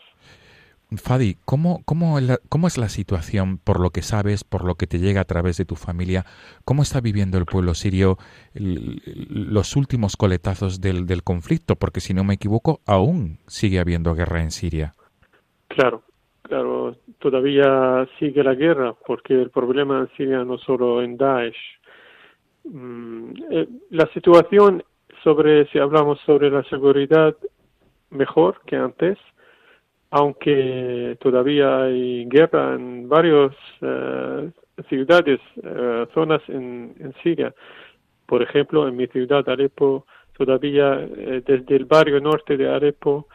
Fadi, 0.97 1.38
¿cómo, 1.45 1.84
cómo, 1.86 2.17
¿cómo, 2.49 2.67
es 2.67 2.78
la 2.78 2.89
situación, 2.89 3.57
por 3.57 3.80
lo 3.80 3.91
que 3.91 4.01
sabes, 4.01 4.43
por 4.43 4.65
lo 4.65 4.76
que 4.76 4.88
te 4.88 4.99
llega 4.99 5.22
a 5.22 5.26
través 5.26 5.55
de 5.55 5.63
tu 5.63 5.76
familia? 5.78 6.26
¿Cómo 6.65 6.82
está 6.82 6.99
viviendo 6.99 7.38
el 7.38 7.45
pueblo 7.45 7.76
sirio 7.76 8.17
los 8.53 9.78
últimos 9.78 10.17
coletazos 10.17 10.82
del, 10.82 11.05
del, 11.05 11.24
conflicto? 11.24 11.78
Porque 11.78 12.01
si 12.01 12.13
no 12.13 12.26
me 12.26 12.34
equivoco, 12.34 12.82
aún 12.86 13.39
sigue 13.47 13.80
habiendo 13.80 14.13
guerra 14.15 14.41
en 14.41 14.51
Siria. 14.51 14.93
Claro, 15.69 16.03
todavía 17.20 18.08
sigue 18.20 18.44
la 18.44 18.56
guerra, 18.56 18.96
porque 19.06 19.34
el 19.34 19.50
problema 19.50 20.00
en 20.00 20.10
Siria 20.18 20.44
no 20.44 20.58
solo 20.58 21.02
en 21.02 21.18
Daesh. 21.18 21.56
Mm, 22.64 23.34
eh, 23.52 23.68
la 23.89 24.08
situación 24.14 24.84
sobre, 25.24 25.68
si 25.68 25.80
hablamos 25.80 26.20
sobre 26.22 26.50
la 26.50 26.64
seguridad, 26.64 27.36
mejor 28.10 28.62
que 28.66 28.76
antes 28.76 29.18
aunque 30.14 31.18
todavía 31.22 31.84
hay 31.84 32.26
guerra 32.26 32.76
en 32.76 33.08
varias 33.08 33.56
eh, 33.80 34.52
ciudades, 34.89 35.39
eh, 35.64 36.06
zonas 36.14 36.42
en, 36.50 36.94
en, 37.00 37.14
Siria. 37.24 37.56
Por 38.26 38.42
ejemplo, 38.42 38.89
en 38.89 38.98
mi 38.98 39.08
ciudad, 39.08 39.48
Alepo, 39.48 40.06
todavía 40.38 40.98
desde 40.98 41.76
el 41.78 41.86
barrio 41.86 42.20
norte 42.20 42.58
de 42.58 42.70
Alepo 42.70 43.28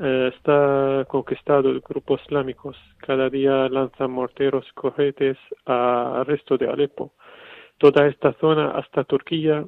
está 0.00 1.04
conquistado 1.08 1.70
el 1.70 1.80
grupo 1.80 2.16
islámicos. 2.16 2.76
Cada 2.98 3.30
día 3.30 3.68
lanzan 3.68 4.10
morteros, 4.10 4.66
cohetes 4.74 5.38
al 5.66 6.26
resto 6.26 6.56
de 6.56 6.68
Alepo. 6.68 7.12
Toda 7.78 8.06
esta 8.06 8.32
zona 8.34 8.70
hasta 8.72 9.04
Turquía 9.04 9.64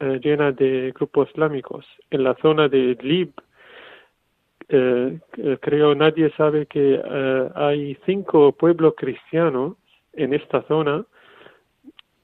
llena 0.00 0.52
de 0.52 0.92
grupos 0.94 1.28
islámicos. 1.30 1.86
En 2.10 2.24
la 2.24 2.34
zona 2.36 2.68
de 2.68 2.78
Idlib, 2.78 3.32
eh, 4.68 5.18
creo 5.60 5.94
nadie 5.94 6.30
sabe 6.36 6.66
que 6.66 7.00
eh, 7.04 7.50
hay 7.54 7.98
cinco 8.06 8.52
pueblos 8.52 8.94
cristianos 8.96 9.76
en 10.14 10.32
esta 10.32 10.62
zona 10.62 11.04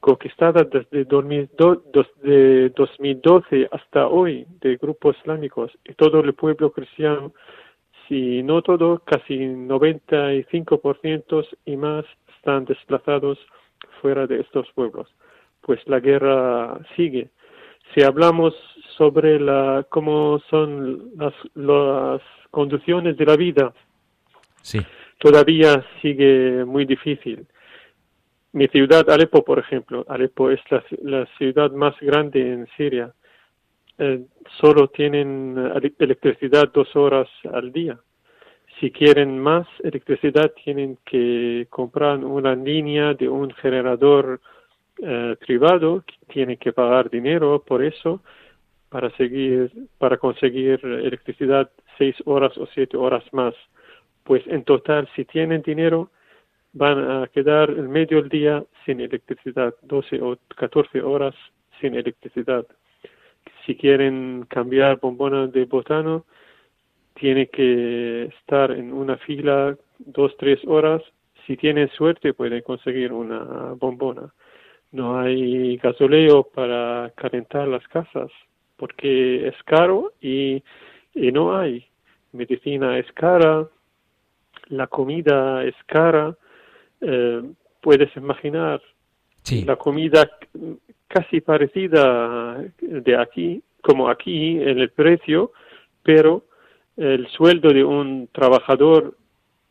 conquistadas 0.00 0.68
desde 0.70 1.04
2012 1.04 3.68
hasta 3.70 4.08
hoy 4.08 4.46
de 4.60 4.76
grupos 4.76 5.16
islámicos 5.18 5.70
y 5.84 5.94
todo 5.94 6.18
el 6.20 6.34
pueblo 6.34 6.72
cristiano, 6.72 7.32
si 8.08 8.42
no 8.42 8.62
todo, 8.62 8.98
casi 9.00 9.38
95% 9.38 11.46
y 11.66 11.76
más 11.76 12.06
están 12.36 12.64
desplazados 12.64 13.38
fuera 14.00 14.26
de 14.26 14.40
estos 14.40 14.66
pueblos. 14.74 15.06
Pues 15.60 15.78
la 15.86 16.00
guerra 16.00 16.80
sigue 16.96 17.30
si 17.94 18.02
hablamos 18.02 18.54
sobre 18.96 19.40
la, 19.40 19.86
cómo 19.88 20.40
son 20.50 21.10
las, 21.16 21.34
las 21.54 22.20
condiciones 22.50 23.16
de 23.16 23.26
la 23.26 23.36
vida, 23.36 23.72
sí. 24.62 24.80
todavía 25.18 25.84
sigue 26.00 26.64
muy 26.64 26.84
difícil. 26.84 27.46
Mi 28.52 28.66
ciudad, 28.68 29.08
Alepo, 29.08 29.44
por 29.44 29.60
ejemplo, 29.60 30.04
Alepo 30.08 30.50
es 30.50 30.60
la, 31.02 31.26
ciudad 31.38 31.70
más 31.70 31.94
grande 32.00 32.52
en 32.52 32.66
Siria. 32.76 33.12
eh, 33.98 34.24
solo 34.60 34.88
tienen 34.88 35.56
electricidad 35.98 36.70
dos 36.72 36.96
horas 36.96 37.28
al 37.52 37.70
día. 37.70 37.98
Si 38.80 38.90
quieren 38.90 39.38
más 39.38 39.68
electricidad, 39.84 40.52
tienen 40.64 40.98
que 41.04 41.66
comprar 41.70 42.24
una 42.24 42.54
línea 42.54 43.14
de 43.14 43.28
un 43.28 43.50
generador 43.52 44.40
eh, 45.02 45.36
privado, 45.46 46.02
tienen 46.32 46.56
que 46.56 46.72
pagar 46.72 47.08
dinero 47.10 47.62
por 47.64 47.84
eso 47.84 48.22
para 48.88 49.10
seguir, 49.16 49.70
para 49.98 50.16
conseguir 50.16 50.80
electricidad 50.82 51.70
seis 51.98 52.16
horas 52.24 52.56
o 52.58 52.66
siete 52.74 52.96
horas 52.96 53.22
más. 53.32 53.54
Pues 54.24 54.42
en 54.46 54.64
total, 54.64 55.08
si 55.14 55.24
tienen 55.24 55.62
dinero, 55.62 56.10
van 56.72 56.98
a 57.10 57.26
quedar 57.28 57.70
el 57.70 57.88
medio 57.88 58.22
día 58.22 58.64
sin 58.84 59.00
electricidad, 59.00 59.74
12 59.82 60.20
o 60.22 60.38
14 60.56 61.02
horas 61.02 61.34
sin 61.80 61.94
electricidad. 61.94 62.66
Si 63.66 63.74
quieren 63.76 64.46
cambiar 64.48 65.00
bombonas 65.00 65.52
de 65.52 65.64
botano, 65.64 66.24
tiene 67.14 67.48
que 67.48 68.24
estar 68.24 68.70
en 68.70 68.92
una 68.92 69.16
fila 69.18 69.76
dos, 69.98 70.36
tres 70.38 70.60
horas. 70.66 71.02
Si 71.46 71.56
tienen 71.56 71.88
suerte, 71.90 72.34
pueden 72.34 72.62
conseguir 72.62 73.12
una 73.12 73.74
bombona. 73.74 74.32
No 74.92 75.18
hay 75.18 75.76
gasoleo 75.76 76.44
para 76.44 77.12
calentar 77.16 77.68
las 77.68 77.86
casas 77.88 78.30
porque 78.80 79.46
es 79.46 79.62
caro 79.64 80.14
y, 80.22 80.62
no 81.14 81.56
hay. 81.56 81.86
Medicina 82.32 82.98
es 82.98 83.12
cara, 83.12 83.68
la 84.68 84.86
comida 84.86 85.62
es 85.64 85.74
cara. 85.86 86.34
Eh, 87.00 87.42
puedes 87.80 88.14
imaginar 88.16 88.80
la 89.64 89.76
comida 89.76 90.30
casi 91.08 91.40
parecida 91.40 92.62
de 92.80 93.16
aquí, 93.16 93.62
como 93.82 94.08
aquí 94.08 94.58
en 94.58 94.78
el 94.78 94.90
precio, 94.90 95.52
pero 96.02 96.44
el 96.96 97.26
sueldo 97.28 97.70
de 97.70 97.82
un 97.82 98.28
trabajador 98.32 99.16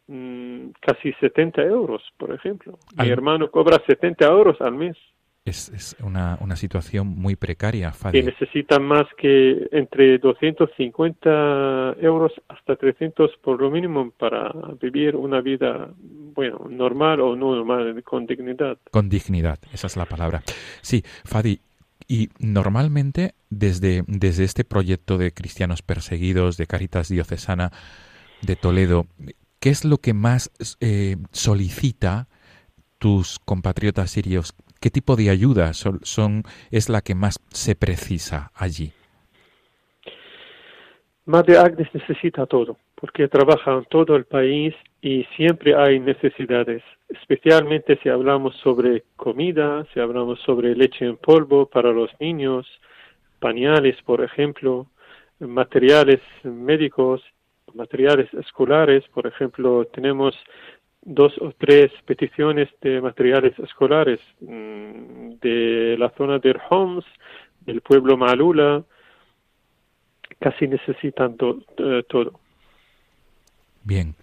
mm, 0.08 0.70
casi 0.80 1.14
70 1.14 1.62
euros, 1.64 2.02
por 2.18 2.34
ejemplo. 2.34 2.80
Mi 2.98 3.10
hermano 3.10 3.52
cobra 3.52 3.82
70 3.86 4.26
euros 4.26 4.60
al 4.62 4.74
mes. 4.74 4.98
Es, 5.46 5.96
una, 6.04 6.38
una, 6.42 6.56
situación 6.56 7.08
muy 7.08 7.36
precaria, 7.36 7.92
Fadi. 7.92 8.20
Y 8.20 8.24
necesitan 8.24 8.84
más 8.84 9.08
que 9.18 9.68
entre 9.72 10.20
250 10.20 11.96
euros 12.02 12.34
hasta 12.50 12.76
300 12.76 13.32
por 13.42 13.60
lo 13.60 13.72
mínimo 13.72 14.12
para 14.12 14.54
vivir 14.80 15.16
una 15.16 15.42
vida, 15.42 15.92
bueno, 16.36 16.68
normal 16.70 17.22
o 17.22 17.36
no 17.36 17.56
normal, 17.56 18.04
con 18.04 18.28
dignidad. 18.28 18.78
Con 18.92 19.10
dignidad, 19.10 19.58
esa 19.74 19.88
es 19.88 19.98
la 19.98 20.06
palabra. 20.06 20.44
Sí, 20.82 21.04
Fadi, 21.26 21.60
y 22.08 22.30
normalmente 22.40 23.36
desde, 23.50 24.04
desde 24.08 24.44
este 24.44 24.64
proyecto 24.64 25.18
de 25.18 25.32
cristianos 25.32 25.84
perseguidos, 25.84 26.58
de 26.58 26.68
Caritas 26.68 27.10
Diocesana 27.10 27.72
de 28.42 28.56
Toledo, 28.56 29.06
¿qué 29.60 29.70
es 29.70 29.86
lo 29.86 30.00
que 30.00 30.14
más 30.14 30.52
eh, 30.80 31.18
solicita 31.32 32.28
tus 32.98 33.40
compatriotas 33.40 34.12
sirios 34.12 34.56
¿Qué 34.80 34.90
tipo 34.90 35.16
de 35.16 35.30
ayuda 35.30 35.74
son, 35.74 36.44
es 36.72 36.90
la 36.90 37.02
que 37.02 37.16
más 37.16 37.40
se 37.50 37.76
precisa 37.76 38.52
allí? 38.56 38.94
Madre 41.26 41.58
Agnes 41.58 41.88
necesita 41.94 42.46
todo, 42.46 42.78
porque 42.96 43.28
trabaja 43.28 43.74
en 43.74 43.86
todo 43.86 44.16
el 44.16 44.26
país 44.26 44.74
y 45.02 45.26
siempre 45.36 45.76
hay 45.76 46.00
necesidades, 46.00 46.82
especialmente 47.10 48.00
si 48.02 48.10
hablamos 48.10 48.56
sobre 48.64 49.04
comida, 49.16 49.86
si 49.94 50.00
hablamos 50.00 50.40
sobre 50.42 50.76
leche 50.76 51.06
en 51.06 51.18
polvo 51.18 51.66
para 51.68 51.92
los 51.92 52.10
niños, 52.20 52.66
pañales, 53.40 54.02
por 54.04 54.24
ejemplo, 54.24 54.88
materiales 55.40 56.22
médicos, 56.44 57.22
materiales 57.74 58.34
escolares, 58.34 59.04
por 59.14 59.28
ejemplo, 59.28 59.86
tenemos 59.94 60.36
dos 61.02 61.34
o 61.40 61.52
tres 61.58 61.92
peticiones 62.06 62.70
de 62.82 63.02
materiales 63.02 63.58
escolares 63.60 64.20
mm, 64.42 65.40
de 65.42 65.96
la 65.98 66.10
zona 66.18 66.40
de 66.40 66.56
Homs, 66.70 67.06
del 67.62 67.82
pueblo 67.82 68.18
Malula, 68.18 68.84
casi 70.40 70.68
necesitan 70.68 71.36
eh, 71.78 72.04
todo. 72.08 72.40
Bien, 73.84 74.16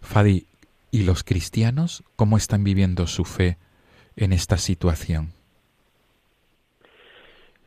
Fadi, 0.00 0.46
¿y 0.90 1.04
los 1.04 1.24
cristianos 1.24 2.04
cómo 2.16 2.36
están 2.36 2.64
viviendo 2.64 3.06
su 3.06 3.24
fe 3.24 3.58
en 4.16 4.32
esta 4.32 4.56
situación? 4.56 5.32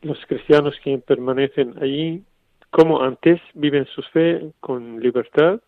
Los 0.02 0.18
cristianos 0.26 0.74
que 0.82 0.98
permanecen 0.98 1.74
allí, 1.80 2.22
como 2.70 3.02
antes, 3.02 3.40
viven 3.54 3.86
su 3.94 4.02
fe 4.12 4.52
con 4.60 5.00
libertad, 5.00 5.60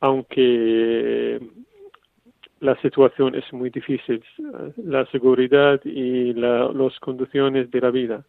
aunque 0.00 1.40
la 2.64 2.80
situación 2.80 3.34
es 3.34 3.52
muy 3.52 3.68
difícil, 3.68 4.24
la 4.76 5.04
seguridad 5.06 5.80
y 5.84 6.32
las 6.32 6.98
condiciones 7.00 7.70
de 7.70 7.80
la 7.80 7.90
vida. 7.90 8.24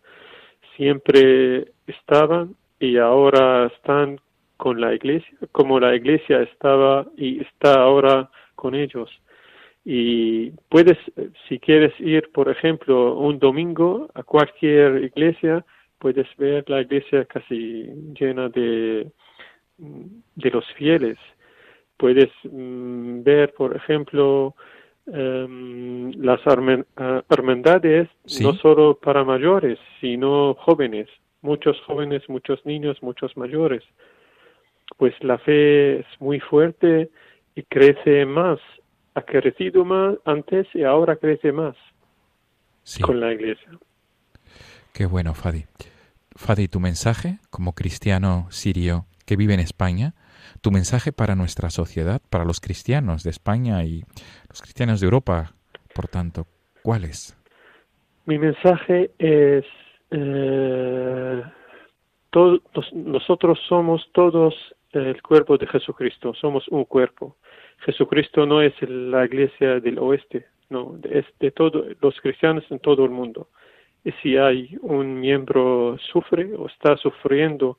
Siempre 0.75 1.71
estaban 1.87 2.55
y 2.77 2.97
ahora 2.97 3.67
están 3.67 4.19
con 4.57 4.81
la 4.81 4.93
iglesia, 4.93 5.37
como 5.53 5.79
la 5.79 5.95
iglesia 5.95 6.41
estaba 6.41 7.07
y 7.15 7.41
está 7.43 7.75
ahora 7.75 8.29
con 8.55 8.75
ellos. 8.75 9.09
Y 9.85 10.49
puedes, 10.67 10.97
si 11.47 11.57
quieres 11.59 11.93
ir, 11.99 12.29
por 12.33 12.49
ejemplo, 12.49 13.17
un 13.17 13.39
domingo 13.39 14.09
a 14.15 14.23
cualquier 14.23 15.01
iglesia, 15.01 15.63
puedes 15.97 16.27
ver 16.37 16.69
la 16.69 16.81
iglesia 16.81 17.23
casi 17.23 17.89
llena 18.19 18.49
de, 18.49 19.09
de 19.77 20.49
los 20.51 20.65
fieles 20.73 21.17
puedes 21.97 22.29
mm, 22.43 23.23
ver, 23.23 23.53
por 23.53 23.75
ejemplo, 23.75 24.55
em, 25.07 26.11
las 26.21 26.39
ah, 26.45 27.23
hermandades 27.29 28.09
no 28.41 28.53
solo 28.55 28.97
para 28.99 29.23
mayores, 29.23 29.79
sino 30.01 30.55
jóvenes, 30.55 31.07
muchos 31.41 31.79
jóvenes, 31.81 32.23
muchos 32.27 32.65
niños, 32.65 32.97
muchos 33.01 33.35
mayores. 33.37 33.83
Pues 34.97 35.13
la 35.21 35.37
fe 35.39 35.99
es 35.99 36.05
muy 36.19 36.39
fuerte 36.39 37.09
y 37.55 37.63
crece 37.63 38.25
más. 38.25 38.59
Ha 39.15 39.21
crecido 39.21 39.85
más 39.85 40.15
antes 40.25 40.67
y 40.73 40.83
ahora 40.83 41.15
crece 41.15 41.51
más 41.51 41.75
con 43.01 43.19
la 43.19 43.33
iglesia. 43.33 43.69
Qué 44.93 45.05
bueno, 45.05 45.33
Fadi. 45.33 45.65
Fadi, 46.35 46.67
tu 46.67 46.79
mensaje 46.79 47.39
como 47.49 47.73
cristiano 47.73 48.47
sirio 48.51 49.05
que 49.25 49.35
vive 49.35 49.53
en 49.53 49.59
España, 49.59 50.13
tu 50.61 50.71
mensaje 50.71 51.11
para 51.11 51.35
nuestra 51.35 51.69
sociedad, 51.69 52.21
para 52.29 52.45
los 52.45 52.59
cristianos 52.59 53.23
de 53.23 53.29
España 53.29 53.83
y 53.83 54.03
los 54.49 54.61
cristianos 54.61 54.99
de 54.99 55.05
Europa, 55.05 55.53
por 55.93 56.07
tanto, 56.07 56.47
¿cuál 56.83 57.05
es? 57.05 57.37
Mi 58.25 58.37
mensaje 58.39 59.11
es, 59.19 59.65
eh, 60.11 61.43
todos, 62.31 62.61
nosotros 62.93 63.59
somos 63.67 64.09
todos 64.13 64.55
el 64.91 65.21
cuerpo 65.21 65.57
de 65.57 65.67
Jesucristo, 65.67 66.33
somos 66.33 66.67
un 66.69 66.85
cuerpo. 66.85 67.35
Jesucristo 67.79 68.45
no 68.45 68.61
es 68.61 68.73
la 68.81 69.25
iglesia 69.25 69.79
del 69.79 69.99
oeste, 69.99 70.45
no, 70.69 70.97
es 71.03 71.25
de 71.39 71.51
todos 71.51 71.85
los 72.01 72.19
cristianos 72.21 72.63
en 72.69 72.79
todo 72.79 73.03
el 73.05 73.11
mundo. 73.11 73.49
Y 74.03 74.11
si 74.21 74.37
hay 74.37 74.77
un 74.81 75.19
miembro 75.19 75.97
sufre 76.11 76.53
o 76.55 76.67
está 76.67 76.95
sufriendo 76.97 77.77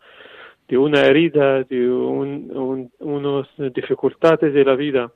de 0.69 0.79
una 0.79 1.03
herida, 1.07 1.63
de 1.65 1.89
un, 1.91 2.91
unas 2.99 3.49
dificultades 3.75 4.53
de 4.53 4.65
la 4.65 4.75
vida, 4.75 5.13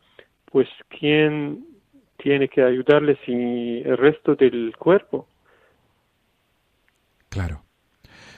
pues 0.46 0.68
¿quién 0.88 1.64
tiene 2.16 2.48
que 2.48 2.62
ayudarle 2.62 3.18
si 3.24 3.32
el 3.32 3.96
resto 3.96 4.34
del 4.34 4.74
cuerpo? 4.78 5.26
Claro. 7.28 7.62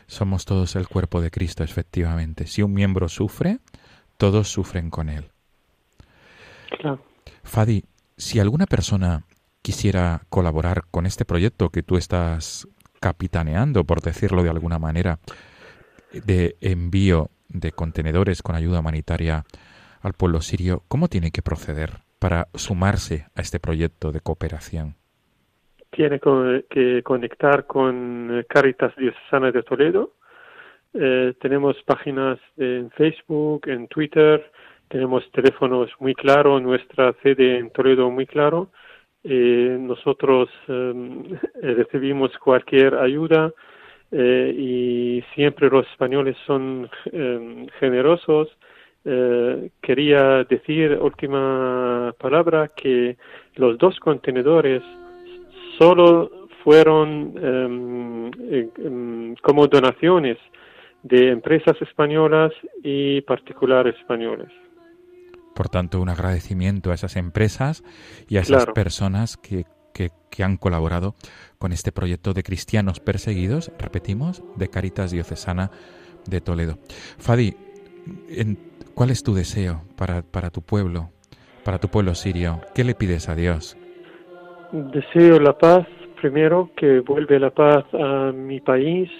Somos 0.07 0.45
todos 0.45 0.77
el 0.77 0.89
cuerpo 0.89 1.21
de 1.21 1.31
Cristo, 1.31 1.65
efectivamente. 1.65 2.47
Si 2.47 2.63
un 2.63 2.75
miembro 2.75 3.09
sufre, 3.09 3.59
todos 4.19 4.49
sufren 4.49 4.91
con 4.91 5.09
él. 5.09 5.31
Claro. 6.79 7.03
Fadi, 7.43 7.85
si 8.17 8.39
alguna 8.39 8.67
persona 8.67 9.25
quisiera 9.63 10.23
colaborar 10.29 10.85
con 10.91 11.07
este 11.07 11.25
proyecto 11.25 11.71
que 11.71 11.83
tú 11.83 11.97
estás 11.97 12.69
capitaneando, 13.01 13.85
por 13.85 14.01
decirlo 14.01 14.43
de 14.43 14.51
alguna 14.51 14.79
manera, 14.79 15.19
de 16.13 16.57
envío 16.61 17.29
de 17.49 17.73
contenedores 17.73 18.43
con 18.43 18.57
ayuda 18.57 18.81
humanitaria 18.81 19.45
al 20.01 20.15
pueblo 20.15 20.41
sirio, 20.41 20.83
¿cómo 20.89 21.09
tiene 21.09 21.31
que 21.31 21.43
proceder 21.43 21.91
para 22.19 22.49
sumarse 22.55 23.27
a 23.35 23.41
este 23.41 23.61
proyecto 23.61 24.13
de 24.13 24.21
cooperación? 24.21 24.97
Tiene 25.91 26.21
que 26.71 27.03
conectar 27.03 27.67
con 27.67 28.45
Caritas 28.49 28.95
Diocesana 28.97 29.53
de 29.53 29.63
Toledo. 29.63 30.15
Eh, 30.95 31.35
tenemos 31.41 31.77
páginas 31.85 32.39
en 32.57 32.91
Facebook, 32.91 33.69
en 33.69 33.89
Twitter, 33.89 34.51
tenemos 34.89 35.25
teléfonos 35.33 35.91
muy 36.01 36.15
claros, 36.15 36.61
nuestra 36.63 37.15
sede 37.23 37.59
en 37.59 37.71
Toledo 37.71 38.11
muy 38.11 38.27
claro. 38.27 38.71
Eh, 39.25 39.77
nosotros 39.81 40.51
em, 40.69 41.39
recibimos 41.63 42.37
cualquier 42.39 42.95
ayuda 42.97 43.53
eh, 44.13 44.55
y 44.57 45.25
siempre 45.35 45.71
los 45.71 45.87
españoles 45.89 46.37
son 46.47 46.89
em, 47.13 47.67
generosos. 47.81 48.49
Eh, 49.05 49.71
quería 49.81 50.45
decir, 50.45 50.99
última 51.01 52.15
palabra, 52.19 52.71
que 52.77 53.17
los 53.57 53.79
dos 53.79 53.99
contenedores 53.99 54.83
solo 55.79 56.49
fueron 56.63 57.35
em, 57.43 58.31
em, 58.77 59.35
como 59.43 59.67
donaciones 59.67 60.37
de 61.03 61.31
empresas 61.31 61.81
españolas 61.81 62.53
y 62.83 63.23
particulares 63.23 63.97
españoles. 63.99 64.49
Por 65.55 65.69
tanto, 65.69 66.01
un 66.01 66.11
agradecimiento 66.11 66.91
a 66.91 66.95
esas 66.95 67.17
empresas 67.17 67.83
y 68.29 68.37
a 68.37 68.41
esas 68.41 68.67
personas 68.67 69.37
que, 69.37 69.65
que, 69.93 70.11
han 70.43 70.57
colaborado 70.57 71.15
con 71.59 71.73
este 71.73 71.93
proyecto 71.93 72.33
de 72.33 72.43
cristianos 72.43 73.01
perseguidos, 73.01 73.71
repetimos, 73.79 74.43
de 74.57 74.69
Caritas 74.69 75.11
Diocesana 75.11 75.71
de 76.27 76.41
Toledo. 76.41 76.79
Fadi, 77.19 77.55
¿cuál 78.95 79.11
es 79.11 79.23
tu 79.23 79.35
deseo 79.35 79.83
para, 79.97 80.23
para 80.23 80.51
tu 80.51 80.63
pueblo, 80.63 81.11
para 81.65 81.79
tu 81.79 81.89
pueblo 81.89 82.15
sirio? 82.15 82.61
¿Qué 82.75 82.83
le 82.83 82.95
pides 82.95 83.29
a 83.29 83.35
Dios? 83.35 83.77
Deseo 84.73 85.39
la 85.39 85.57
paz, 85.59 85.87
primero, 86.21 86.71
que 86.77 87.01
vuelva 87.01 87.39
la 87.39 87.51
paz 87.51 87.85
a 87.93 88.33
mi 88.33 88.61
país, 88.61 89.11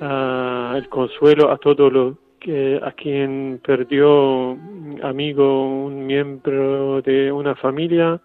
a 0.00 0.74
el 0.76 0.88
consuelo 0.88 1.50
a 1.50 1.58
todo 1.58 1.90
lo 1.90 2.16
que 2.40 2.80
a 2.82 2.92
quien 2.92 3.60
perdió 3.64 4.56
amigo, 5.02 5.84
un 5.84 6.06
miembro 6.06 7.02
de 7.02 7.30
una 7.30 7.54
familia, 7.54 8.20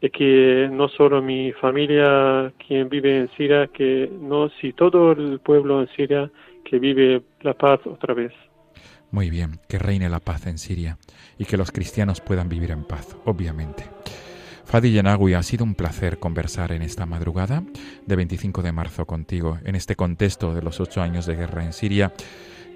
y 0.00 0.10
que 0.10 0.68
no 0.70 0.88
solo 0.88 1.22
mi 1.22 1.52
familia 1.52 2.52
quien 2.66 2.88
vive 2.88 3.18
en 3.18 3.30
Siria, 3.36 3.68
que 3.68 4.10
no, 4.20 4.48
si 4.60 4.72
todo 4.72 5.12
el 5.12 5.40
pueblo 5.40 5.80
en 5.80 5.88
Siria 5.96 6.30
que 6.64 6.78
vive 6.78 7.22
la 7.40 7.54
paz 7.54 7.80
otra 7.86 8.14
vez. 8.14 8.32
Muy 9.10 9.30
bien, 9.30 9.58
que 9.68 9.78
reine 9.78 10.08
la 10.08 10.20
paz 10.20 10.46
en 10.46 10.58
Siria 10.58 10.98
y 11.38 11.46
que 11.46 11.56
los 11.56 11.72
cristianos 11.72 12.20
puedan 12.20 12.48
vivir 12.48 12.70
en 12.70 12.84
paz, 12.84 13.16
obviamente. 13.24 13.84
Fadi 14.64 14.92
Yenagui, 14.92 15.32
ha 15.32 15.42
sido 15.42 15.64
un 15.64 15.74
placer 15.74 16.18
conversar 16.18 16.72
en 16.72 16.82
esta 16.82 17.06
madrugada 17.06 17.62
de 18.04 18.16
25 18.16 18.60
de 18.60 18.72
marzo 18.72 19.06
contigo, 19.06 19.58
en 19.64 19.74
este 19.74 19.96
contexto 19.96 20.54
de 20.54 20.60
los 20.60 20.78
ocho 20.78 21.00
años 21.00 21.24
de 21.24 21.36
guerra 21.36 21.64
en 21.64 21.72
Siria 21.72 22.12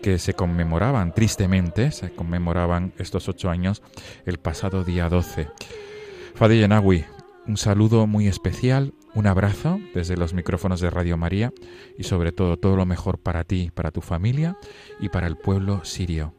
que 0.03 0.19
se 0.19 0.33
conmemoraban, 0.33 1.13
tristemente, 1.13 1.93
se 1.93 2.11
conmemoraban 2.15 2.93
estos 2.99 3.29
ocho 3.29 3.51
años 3.51 3.83
el 4.25 4.39
pasado 4.39 4.85
día 4.85 5.11
12. 5.11 5.49
Fadi 6.35 6.61
Yenagui, 6.61 7.05
un 7.47 7.57
saludo 7.57 8.07
muy 8.07 8.29
especial, 8.29 8.93
un 9.15 9.27
abrazo 9.27 9.79
desde 9.95 10.17
los 10.17 10.35
micrófonos 10.35 10.81
de 10.81 10.91
Radio 10.91 11.17
María 11.17 11.53
y 11.99 12.05
sobre 12.05 12.33
todo 12.33 12.57
todo 12.57 12.77
lo 12.77 12.87
mejor 12.87 13.19
para 13.19 13.45
ti, 13.45 13.71
para 13.75 13.91
tu 13.91 14.01
familia 14.01 14.57
y 15.01 15.09
para 15.09 15.27
el 15.27 15.37
pueblo 15.37 15.85
sirio. 15.85 16.35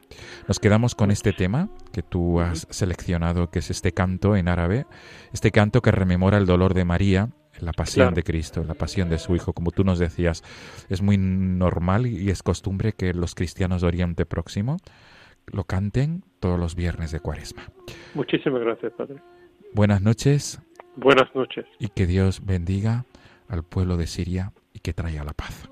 Nos 0.48 0.60
quedamos 0.60 0.96
con 0.96 1.12
este 1.12 1.34
tema 1.34 1.70
que 1.92 2.04
tú 2.04 2.40
has 2.40 2.68
seleccionado, 2.70 3.50
que 3.50 3.60
es 3.60 3.70
este 3.70 3.92
canto 3.92 4.36
en 4.36 4.48
árabe, 4.48 4.86
este 5.34 5.52
canto 5.52 5.82
que 5.82 5.92
rememora 5.92 6.38
el 6.38 6.46
dolor 6.46 6.74
de 6.74 6.86
María 6.86 7.30
la 7.60 7.72
pasión 7.72 8.14
de 8.14 8.24
Cristo, 8.24 8.64
la 8.64 8.74
pasión 8.74 9.10
de 9.10 9.20
su 9.20 9.36
Hijo. 9.36 9.54
Como 9.54 9.72
tú 9.72 9.84
nos 9.84 10.00
decías, 10.00 10.44
es 10.90 11.02
muy 11.02 11.18
normal 11.18 12.08
y 12.08 12.30
es 12.30 12.44
costumbre 12.44 12.94
que 12.94 13.14
los 13.14 13.36
cristianos 13.36 13.82
de 13.82 13.88
Oriente 13.88 14.26
Próximo 14.26 14.78
lo 15.48 15.64
canten 15.66 16.24
todos 16.40 16.60
los 16.60 16.76
viernes 16.76 17.12
de 17.12 17.20
Cuaresma. 17.20 17.64
Muchísimas 18.14 18.62
gracias, 18.62 18.94
Padre. 18.94 19.22
Buenas 19.74 20.02
noches. 20.02 20.62
Buenas 20.96 21.34
noches. 21.36 21.66
Y 21.80 21.88
que 21.88 22.06
Dios 22.06 22.46
bendiga 22.46 23.06
al 23.48 23.64
pueblo 23.64 23.98
de 23.98 24.08
Siria 24.08 24.52
y 24.74 24.80
que 24.80 24.94
traiga 24.94 25.24
la 25.24 25.34
paz. 25.34 25.70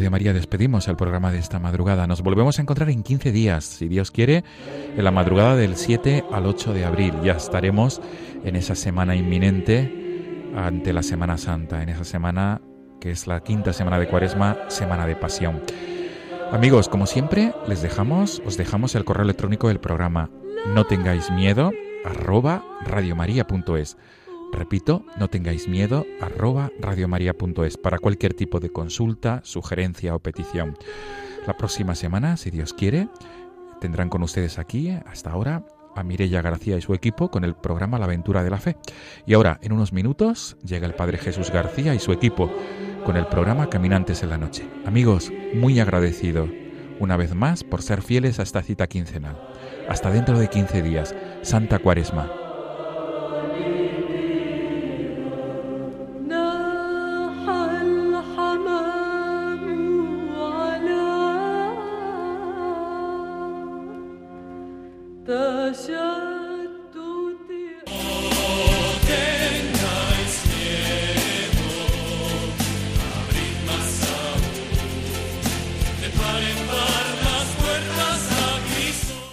Radio 0.00 0.12
María, 0.12 0.32
despedimos 0.32 0.88
el 0.88 0.96
programa 0.96 1.30
de 1.30 1.38
esta 1.38 1.58
madrugada. 1.58 2.06
Nos 2.06 2.22
volvemos 2.22 2.58
a 2.58 2.62
encontrar 2.62 2.88
en 2.88 3.02
15 3.02 3.32
días, 3.32 3.66
si 3.66 3.86
Dios 3.86 4.10
quiere, 4.10 4.44
en 4.96 5.04
la 5.04 5.10
madrugada 5.10 5.56
del 5.56 5.76
7 5.76 6.24
al 6.32 6.46
8 6.46 6.72
de 6.72 6.86
abril. 6.86 7.12
Ya 7.22 7.34
estaremos 7.34 8.00
en 8.42 8.56
esa 8.56 8.74
semana 8.74 9.14
inminente 9.14 10.48
ante 10.56 10.94
la 10.94 11.02
Semana 11.02 11.36
Santa, 11.36 11.82
en 11.82 11.90
esa 11.90 12.04
semana 12.04 12.62
que 12.98 13.10
es 13.10 13.26
la 13.26 13.40
quinta 13.40 13.74
semana 13.74 13.98
de 13.98 14.08
Cuaresma, 14.08 14.56
Semana 14.68 15.06
de 15.06 15.16
Pasión. 15.16 15.60
Amigos, 16.50 16.88
como 16.88 17.04
siempre, 17.04 17.52
les 17.68 17.82
dejamos, 17.82 18.40
os 18.46 18.56
dejamos 18.56 18.94
el 18.94 19.04
correo 19.04 19.24
electrónico 19.24 19.68
del 19.68 19.80
programa. 19.80 20.30
No 20.68 20.84
tengáis 20.84 21.30
miedo, 21.30 21.72
arroba 22.06 22.64
radiomaria.es. 22.86 23.98
Repito, 24.52 25.04
no 25.18 25.28
tengáis 25.28 25.68
miedo, 25.68 26.06
arroba 26.20 26.70
radiomaria.es 26.80 27.76
para 27.76 27.98
cualquier 27.98 28.34
tipo 28.34 28.60
de 28.60 28.70
consulta, 28.70 29.40
sugerencia 29.44 30.14
o 30.14 30.18
petición. 30.18 30.76
La 31.46 31.56
próxima 31.56 31.94
semana, 31.94 32.36
si 32.36 32.50
Dios 32.50 32.74
quiere, 32.74 33.08
tendrán 33.80 34.08
con 34.08 34.22
ustedes 34.22 34.58
aquí, 34.58 34.90
hasta 34.90 35.30
ahora, 35.30 35.64
a 35.96 36.02
Mirella 36.02 36.42
García 36.42 36.76
y 36.76 36.80
su 36.80 36.94
equipo 36.94 37.30
con 37.30 37.44
el 37.44 37.54
programa 37.54 37.98
La 37.98 38.04
Aventura 38.04 38.44
de 38.44 38.50
la 38.50 38.58
Fe. 38.58 38.76
Y 39.26 39.34
ahora, 39.34 39.58
en 39.62 39.72
unos 39.72 39.92
minutos, 39.92 40.56
llega 40.64 40.86
el 40.86 40.94
Padre 40.94 41.18
Jesús 41.18 41.50
García 41.50 41.94
y 41.94 41.98
su 41.98 42.12
equipo 42.12 42.52
con 43.04 43.16
el 43.16 43.26
programa 43.26 43.70
Caminantes 43.70 44.22
en 44.22 44.30
la 44.30 44.38
Noche. 44.38 44.68
Amigos, 44.86 45.32
muy 45.54 45.80
agradecido 45.80 46.48
una 46.98 47.16
vez 47.16 47.34
más 47.34 47.64
por 47.64 47.82
ser 47.82 48.02
fieles 48.02 48.38
a 48.38 48.42
esta 48.42 48.62
cita 48.62 48.86
quincenal. 48.86 49.40
Hasta 49.88 50.10
dentro 50.10 50.38
de 50.38 50.48
15 50.48 50.82
días, 50.82 51.14
Santa 51.42 51.78
Cuaresma. 51.78 52.39